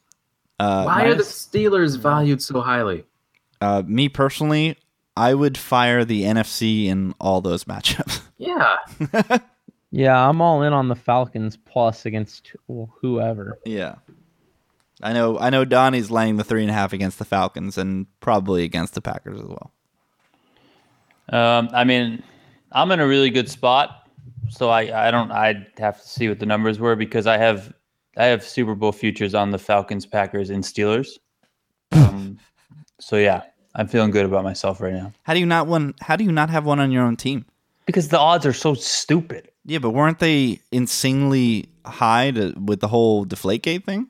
Uh, 0.58 0.84
Why 0.84 1.04
are 1.04 1.14
the 1.14 1.22
Steelers 1.24 1.98
valued 1.98 2.40
so 2.42 2.60
highly? 2.60 3.04
uh, 3.60 3.82
me 3.86 4.08
personally, 4.08 4.76
I 5.16 5.34
would 5.34 5.56
fire 5.58 6.04
the 6.04 6.22
NFC 6.22 6.86
in 6.86 7.14
all 7.20 7.40
those 7.40 7.64
matchups. 7.70 8.22
Yeah. 8.46 9.38
Yeah, 9.96 10.28
I'm 10.28 10.40
all 10.40 10.62
in 10.64 10.72
on 10.72 10.88
the 10.88 10.96
Falcons 10.96 11.56
plus 11.56 12.04
against 12.04 12.50
whoever. 12.66 13.60
yeah. 13.64 13.94
I 15.04 15.12
know 15.12 15.38
I 15.38 15.50
know 15.50 15.64
Donnie's 15.64 16.10
laying 16.10 16.36
the 16.36 16.42
three 16.42 16.62
and 16.62 16.70
a 16.70 16.74
half 16.74 16.92
against 16.92 17.20
the 17.20 17.24
Falcons 17.24 17.78
and 17.78 18.06
probably 18.18 18.64
against 18.64 18.94
the 18.94 19.00
Packers 19.00 19.40
as 19.40 19.46
well. 19.46 19.72
Um, 21.28 21.68
I 21.72 21.84
mean, 21.84 22.24
I'm 22.72 22.90
in 22.90 22.98
a 22.98 23.06
really 23.06 23.30
good 23.30 23.48
spot, 23.48 24.08
so 24.48 24.68
I 24.68 25.06
I 25.08 25.12
don't 25.12 25.30
I'd 25.30 25.66
have 25.78 26.02
to 26.02 26.08
see 26.08 26.28
what 26.28 26.40
the 26.40 26.46
numbers 26.46 26.80
were 26.80 26.96
because 26.96 27.28
I 27.28 27.38
have 27.38 27.72
I 28.16 28.24
have 28.24 28.42
Super 28.42 28.74
Bowl 28.74 28.90
futures 28.90 29.32
on 29.32 29.52
the 29.52 29.58
Falcons, 29.58 30.06
Packers, 30.06 30.50
and 30.50 30.64
Steelers. 30.64 31.18
Um, 31.92 32.38
so 33.00 33.16
yeah, 33.16 33.42
I'm 33.76 33.86
feeling 33.86 34.10
good 34.10 34.26
about 34.26 34.42
myself 34.42 34.80
right 34.80 34.92
now 34.92 35.12
How 35.22 35.34
do 35.34 35.40
you 35.40 35.46
not 35.46 35.68
one 35.68 35.94
how 36.00 36.16
do 36.16 36.24
you 36.24 36.32
not 36.32 36.50
have 36.50 36.64
one 36.64 36.80
on 36.80 36.90
your 36.90 37.04
own 37.04 37.16
team? 37.16 37.46
Because 37.86 38.08
the 38.08 38.18
odds 38.18 38.46
are 38.46 38.52
so 38.52 38.74
stupid. 38.74 39.50
Yeah, 39.64 39.78
but 39.78 39.90
weren't 39.90 40.18
they 40.18 40.60
insanely 40.72 41.68
high 41.86 42.30
to, 42.32 42.52
with 42.58 42.80
the 42.80 42.88
whole 42.88 43.24
Deflategate 43.26 43.84
thing? 43.84 44.08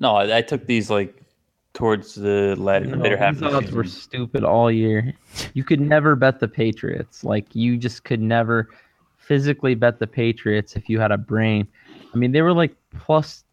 No, 0.00 0.16
I, 0.16 0.38
I 0.38 0.42
took 0.42 0.66
these 0.66 0.90
like 0.90 1.22
towards 1.74 2.14
the 2.14 2.54
later, 2.58 2.86
No, 2.86 3.02
later 3.02 3.16
half 3.16 3.34
of 3.34 3.40
these 3.40 3.50
the 3.50 3.56
odds 3.56 3.66
season. 3.66 3.76
were 3.76 3.84
stupid 3.84 4.44
all 4.44 4.70
year. 4.70 5.14
You 5.54 5.64
could 5.64 5.80
never 5.80 6.16
bet 6.16 6.40
the 6.40 6.48
Patriots. 6.48 7.24
Like 7.24 7.54
you 7.54 7.76
just 7.76 8.04
could 8.04 8.20
never 8.20 8.68
physically 9.18 9.74
bet 9.74 9.98
the 9.98 10.06
Patriots 10.06 10.76
if 10.76 10.88
you 10.88 10.98
had 11.00 11.12
a 11.12 11.18
brain. 11.18 11.66
I 12.12 12.16
mean, 12.16 12.32
they 12.32 12.42
were 12.42 12.52
like 12.52 12.74
plus 12.98 13.44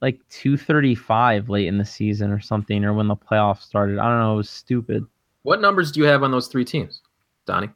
like 0.00 0.18
235 0.30 1.48
late 1.48 1.68
in 1.68 1.78
the 1.78 1.84
season 1.84 2.30
or 2.32 2.40
something 2.40 2.84
or 2.84 2.92
when 2.92 3.06
the 3.08 3.16
playoffs 3.16 3.62
started. 3.62 3.98
I 3.98 4.08
don't 4.08 4.18
know, 4.18 4.34
it 4.34 4.38
was 4.38 4.50
stupid. 4.50 5.06
What 5.42 5.60
numbers 5.60 5.92
do 5.92 6.00
you 6.00 6.06
have 6.06 6.22
on 6.22 6.30
those 6.30 6.48
three 6.48 6.64
teams, 6.64 7.01
Donnie? 7.46 7.70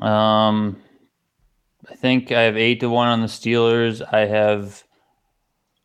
Um, 0.00 0.80
I 1.90 1.94
think 1.94 2.32
I 2.32 2.42
have 2.42 2.56
eight 2.56 2.80
to 2.80 2.88
one 2.88 3.08
on 3.08 3.20
the 3.20 3.26
Steelers. 3.26 4.02
I 4.12 4.20
have 4.26 4.82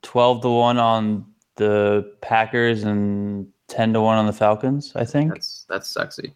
twelve 0.02 0.42
to 0.42 0.50
one 0.50 0.78
on 0.78 1.26
the 1.56 2.14
Packers 2.22 2.84
and 2.84 3.48
ten 3.68 3.94
to 3.94 4.02
one 4.02 4.18
on 4.18 4.26
the 4.26 4.34
Falcons. 4.34 4.94
I 4.96 5.06
think 5.06 5.34
That's 5.34 5.66
that's 5.68 5.90
sexy. 5.90 6.36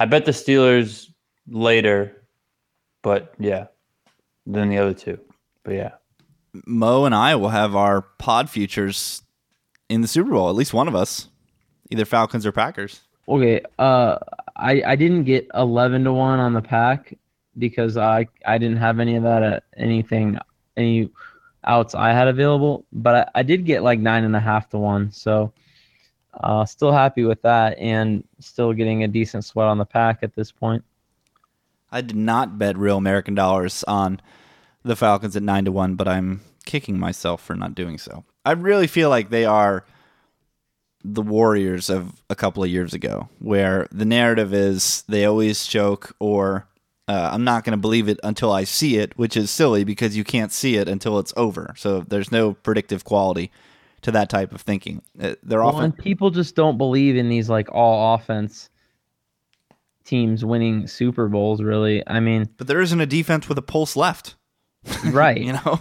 I 0.00 0.06
bet 0.06 0.24
the 0.24 0.32
Steelers 0.32 1.08
later, 1.48 2.24
but 3.02 3.34
yeah, 3.38 3.66
than 4.46 4.68
the 4.68 4.78
other 4.78 4.94
two. 4.94 5.20
But 5.62 5.74
yeah, 5.74 5.92
Mo 6.66 7.04
and 7.04 7.14
I 7.14 7.36
will 7.36 7.50
have 7.50 7.76
our 7.76 8.02
pod 8.02 8.50
futures 8.50 9.22
in 9.88 10.00
the 10.00 10.08
Super 10.08 10.30
Bowl, 10.30 10.48
at 10.48 10.56
least 10.56 10.74
one 10.74 10.88
of 10.88 10.94
us. 10.94 11.28
Either 11.90 12.04
Falcons 12.06 12.46
or 12.46 12.52
Packers. 12.52 13.02
Okay, 13.28 13.60
uh 13.78 14.18
I 14.56 14.82
I 14.86 14.96
didn't 14.96 15.24
get 15.24 15.48
11 15.54 16.04
to 16.04 16.12
1 16.12 16.38
on 16.40 16.52
the 16.52 16.62
pack 16.62 17.14
because 17.58 17.96
I 17.96 18.26
I 18.46 18.58
didn't 18.58 18.78
have 18.78 19.00
any 19.00 19.16
of 19.16 19.22
that 19.24 19.42
at 19.42 19.64
anything 19.76 20.38
any 20.76 21.10
outs 21.64 21.94
I 21.94 22.12
had 22.12 22.28
available, 22.28 22.84
but 22.92 23.14
I, 23.14 23.40
I 23.40 23.42
did 23.42 23.64
get 23.64 23.82
like 23.82 23.98
nine 23.98 24.24
and 24.24 24.34
a 24.34 24.40
half 24.40 24.68
to 24.70 24.78
one. 24.78 25.12
So 25.12 25.52
uh 26.34 26.64
still 26.64 26.92
happy 26.92 27.24
with 27.24 27.42
that 27.42 27.78
and 27.78 28.24
still 28.40 28.72
getting 28.72 29.04
a 29.04 29.08
decent 29.08 29.44
sweat 29.44 29.68
on 29.68 29.78
the 29.78 29.84
pack 29.84 30.20
at 30.22 30.34
this 30.34 30.50
point. 30.50 30.84
I 31.90 32.00
did 32.00 32.16
not 32.16 32.58
bet 32.58 32.76
real 32.78 32.96
American 32.96 33.34
dollars 33.34 33.84
on 33.84 34.20
the 34.82 34.96
Falcons 34.96 35.36
at 35.36 35.42
9 35.42 35.66
to 35.66 35.72
1, 35.72 35.94
but 35.94 36.08
I'm 36.08 36.40
kicking 36.64 36.98
myself 36.98 37.42
for 37.42 37.54
not 37.54 37.74
doing 37.74 37.98
so. 37.98 38.24
I 38.44 38.52
really 38.52 38.86
feel 38.86 39.10
like 39.10 39.30
they 39.30 39.44
are 39.44 39.84
the 41.04 41.22
Warriors 41.22 41.90
of 41.90 42.12
a 42.30 42.34
couple 42.34 42.62
of 42.62 42.70
years 42.70 42.94
ago, 42.94 43.28
where 43.38 43.86
the 43.90 44.04
narrative 44.04 44.52
is 44.54 45.02
they 45.08 45.24
always 45.24 45.66
choke 45.66 46.14
or 46.18 46.66
uh, 47.08 47.30
I'm 47.32 47.44
not 47.44 47.64
going 47.64 47.72
to 47.72 47.80
believe 47.80 48.08
it 48.08 48.20
until 48.22 48.52
I 48.52 48.64
see 48.64 48.96
it, 48.96 49.16
which 49.18 49.36
is 49.36 49.50
silly 49.50 49.84
because 49.84 50.16
you 50.16 50.24
can't 50.24 50.52
see 50.52 50.76
it 50.76 50.88
until 50.88 51.18
it's 51.18 51.32
over. 51.36 51.74
So 51.76 52.00
there's 52.00 52.30
no 52.30 52.54
predictive 52.54 53.04
quality 53.04 53.50
to 54.02 54.10
that 54.12 54.30
type 54.30 54.52
of 54.52 54.60
thinking. 54.60 55.02
Uh, 55.20 55.34
They're 55.42 55.60
Well, 55.60 55.70
often 55.70 55.84
and 55.84 55.98
people 55.98 56.30
just 56.30 56.54
don't 56.54 56.78
believe 56.78 57.16
in 57.16 57.28
these 57.28 57.48
like 57.50 57.68
all 57.72 58.14
offense 58.14 58.70
teams 60.04 60.44
winning 60.44 60.86
Super 60.86 61.28
Bowls 61.28 61.60
really. 61.60 62.02
I 62.06 62.20
mean, 62.20 62.48
but 62.56 62.66
there 62.66 62.80
isn't 62.80 63.00
a 63.00 63.06
defense 63.06 63.48
with 63.48 63.58
a 63.58 63.62
pulse 63.62 63.96
left. 63.96 64.36
right. 65.06 65.36
You 65.42 65.52
know, 65.54 65.80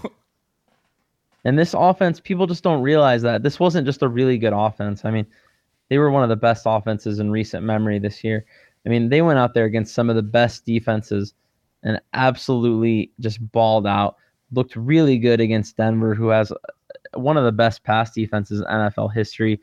And 1.43 1.57
this 1.57 1.73
offense, 1.73 2.19
people 2.19 2.45
just 2.47 2.63
don't 2.63 2.81
realize 2.81 3.21
that 3.23 3.43
this 3.43 3.59
wasn't 3.59 3.87
just 3.87 4.03
a 4.03 4.07
really 4.07 4.37
good 4.37 4.53
offense. 4.53 5.05
I 5.05 5.11
mean, 5.11 5.25
they 5.89 5.97
were 5.97 6.11
one 6.11 6.23
of 6.23 6.29
the 6.29 6.35
best 6.35 6.63
offenses 6.65 7.19
in 7.19 7.31
recent 7.31 7.65
memory 7.65 7.99
this 7.99 8.23
year. 8.23 8.45
I 8.85 8.89
mean, 8.89 9.09
they 9.09 9.21
went 9.21 9.39
out 9.39 9.53
there 9.53 9.65
against 9.65 9.93
some 9.93 10.09
of 10.09 10.15
the 10.15 10.21
best 10.21 10.65
defenses 10.65 11.33
and 11.83 11.99
absolutely 12.13 13.11
just 13.19 13.39
balled 13.51 13.87
out. 13.87 14.15
Looked 14.51 14.75
really 14.75 15.17
good 15.17 15.39
against 15.39 15.77
Denver, 15.77 16.13
who 16.13 16.27
has 16.27 16.51
uh, 16.51 16.55
one 17.19 17.37
of 17.37 17.43
the 17.43 17.51
best 17.51 17.83
pass 17.83 18.11
defenses 18.11 18.59
in 18.59 18.65
NFL 18.65 19.13
history. 19.13 19.59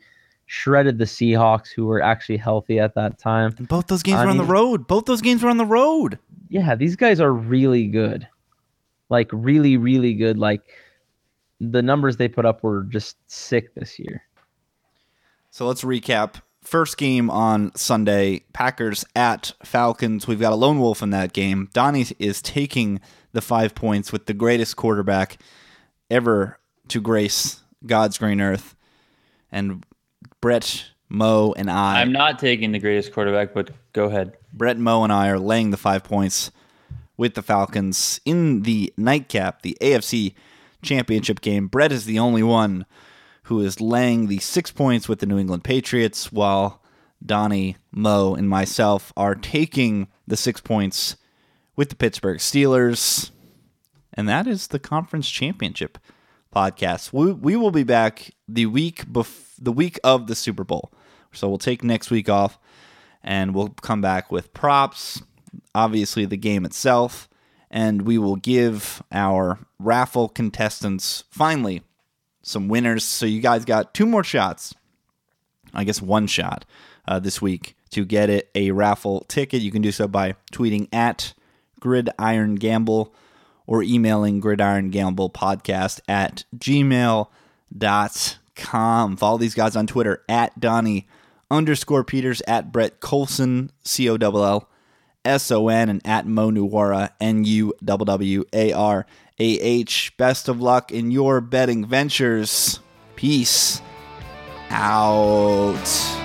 Shredded 0.47 0.97
the 0.97 1.05
Seahawks, 1.05 1.69
who 1.69 1.85
were 1.85 2.01
actually 2.01 2.37
healthy 2.37 2.79
at 2.79 2.95
that 2.95 3.19
time. 3.19 3.53
and 3.57 3.67
both 3.67 3.87
those 3.87 4.01
games 4.01 4.19
I 4.19 4.25
were 4.25 4.31
on 4.31 4.37
the 4.37 4.43
road. 4.43 4.87
Both 4.87 5.05
those 5.05 5.21
games 5.21 5.43
were 5.43 5.49
on 5.49 5.57
the 5.57 5.65
road. 5.65 6.17
Yeah, 6.49 6.73
these 6.73 6.95
guys 6.95 7.19
are 7.19 7.31
really 7.31 7.85
good. 7.87 8.27
Like, 9.09 9.29
really, 9.31 9.77
really 9.77 10.15
good. 10.15 10.39
Like, 10.39 10.61
the 11.59 11.81
numbers 11.81 12.17
they 12.17 12.27
put 12.27 12.45
up 12.45 12.63
were 12.63 12.83
just 12.83 13.17
sick 13.29 13.73
this 13.75 13.99
year. 13.99 14.23
So 15.49 15.67
let's 15.67 15.83
recap. 15.83 16.35
First 16.61 16.97
game 16.97 17.29
on 17.29 17.73
Sunday, 17.75 18.43
Packers 18.53 19.05
at 19.15 19.53
Falcons. 19.63 20.27
We've 20.27 20.39
got 20.39 20.53
a 20.53 20.57
lone 20.57 20.79
wolf 20.79 21.01
in 21.01 21.09
that 21.11 21.33
game. 21.33 21.69
Donnie 21.73 22.05
is 22.19 22.41
taking 22.41 22.99
the 23.31 23.41
five 23.41 23.73
points 23.75 24.11
with 24.11 24.25
the 24.25 24.33
greatest 24.33 24.75
quarterback 24.75 25.37
ever 26.09 26.59
to 26.89 27.01
grace 27.01 27.61
God's 27.85 28.17
green 28.17 28.41
earth. 28.41 28.75
And 29.51 29.85
Brett 30.41 30.85
Mo 31.09 31.53
and 31.57 31.71
I. 31.71 32.01
I'm 32.01 32.11
not 32.11 32.37
taking 32.39 32.71
the 32.71 32.79
greatest 32.79 33.13
quarterback, 33.13 33.53
but 33.53 33.71
go 33.93 34.05
ahead. 34.05 34.33
Brett, 34.53 34.77
Mo, 34.77 35.03
and 35.03 35.11
I 35.11 35.29
are 35.29 35.39
laying 35.39 35.71
the 35.71 35.77
five 35.77 36.03
points 36.03 36.51
with 37.17 37.33
the 37.33 37.41
Falcons 37.41 38.21
in 38.25 38.61
the 38.61 38.93
nightcap, 38.95 39.61
the 39.61 39.77
AFC 39.81 40.33
Championship 40.81 41.41
game. 41.41 41.67
Brett 41.67 41.91
is 41.91 42.05
the 42.05 42.19
only 42.19 42.43
one 42.43 42.85
who 43.43 43.61
is 43.61 43.81
laying 43.81 44.27
the 44.27 44.39
six 44.39 44.71
points 44.71 45.09
with 45.09 45.19
the 45.19 45.25
New 45.25 45.39
England 45.39 45.63
Patriots, 45.63 46.31
while 46.31 46.81
Donnie, 47.25 47.77
Mo, 47.91 48.35
and 48.35 48.49
myself 48.49 49.11
are 49.17 49.35
taking 49.35 50.07
the 50.27 50.37
six 50.37 50.61
points 50.61 51.17
with 51.75 51.89
the 51.89 51.95
Pittsburgh 51.95 52.37
Steelers. 52.37 53.31
And 54.13 54.27
that 54.27 54.47
is 54.47 54.67
the 54.67 54.79
conference 54.79 55.29
championship 55.29 55.97
podcast. 56.53 57.13
We, 57.13 57.31
we 57.31 57.55
will 57.55 57.71
be 57.71 57.83
back 57.83 58.31
the 58.47 58.65
week 58.65 59.05
bef- 59.05 59.55
the 59.59 59.71
week 59.71 59.99
of 60.03 60.27
the 60.27 60.35
Super 60.35 60.63
Bowl. 60.63 60.91
So 61.31 61.47
we'll 61.47 61.57
take 61.57 61.83
next 61.83 62.09
week 62.09 62.29
off 62.29 62.57
and 63.23 63.53
we'll 63.53 63.69
come 63.69 64.01
back 64.01 64.31
with 64.31 64.53
props, 64.53 65.21
obviously 65.75 66.25
the 66.25 66.37
game 66.37 66.65
itself, 66.65 67.28
and 67.71 68.03
we 68.03 68.17
will 68.17 68.35
give 68.35 69.03
our 69.11 69.59
raffle 69.79 70.27
contestants 70.29 71.23
finally 71.29 71.81
some 72.41 72.67
winners. 72.67 73.03
So 73.03 73.25
you 73.25 73.41
guys 73.41 73.65
got 73.65 73.93
two 73.93 74.05
more 74.05 74.23
shots. 74.23 74.73
I 75.73 75.83
guess 75.83 76.01
one 76.01 76.27
shot 76.27 76.65
uh, 77.07 77.19
this 77.19 77.41
week 77.41 77.75
to 77.91 78.05
get 78.05 78.29
it 78.29 78.49
a 78.55 78.71
raffle 78.71 79.25
ticket. 79.27 79.61
You 79.61 79.71
can 79.71 79.81
do 79.81 79.91
so 79.91 80.07
by 80.07 80.35
tweeting 80.51 80.87
at 80.93 81.33
Gridiron 81.79 82.55
Gamble 82.55 83.13
or 83.67 83.83
emailing 83.83 84.39
Gridiron 84.39 84.89
Gamble 84.89 85.29
podcast 85.29 86.01
at 86.07 86.43
gmail.com. 86.57 87.27
Follow 89.17 89.37
these 89.37 89.55
guys 89.55 89.75
on 89.75 89.85
Twitter 89.87 90.23
at 90.27 90.59
Donnie 90.59 91.07
underscore 91.51 92.03
Peters, 92.03 92.41
at 92.47 92.71
Brett 92.71 92.99
Collson, 92.99 93.69
C 93.83 94.09
O 94.09 94.15
L 94.15 94.43
L 94.43 94.68
S 95.29 95.51
O 95.51 95.69
N, 95.69 95.89
and 95.89 96.01
at 96.05 96.25
Mo 96.25 96.51
Nuwwarah, 96.51 97.11
N 97.21 97.45
U 97.45 97.73
W 97.83 98.05
W 98.05 98.43
A 98.51 98.73
R 98.73 99.05
A 99.39 99.43
H. 99.43 100.13
Best 100.17 100.49
of 100.49 100.59
luck 100.59 100.91
in 100.91 101.11
your 101.11 101.39
betting 101.39 101.85
ventures. 101.85 102.79
Peace 103.15 103.81
out. 104.71 106.18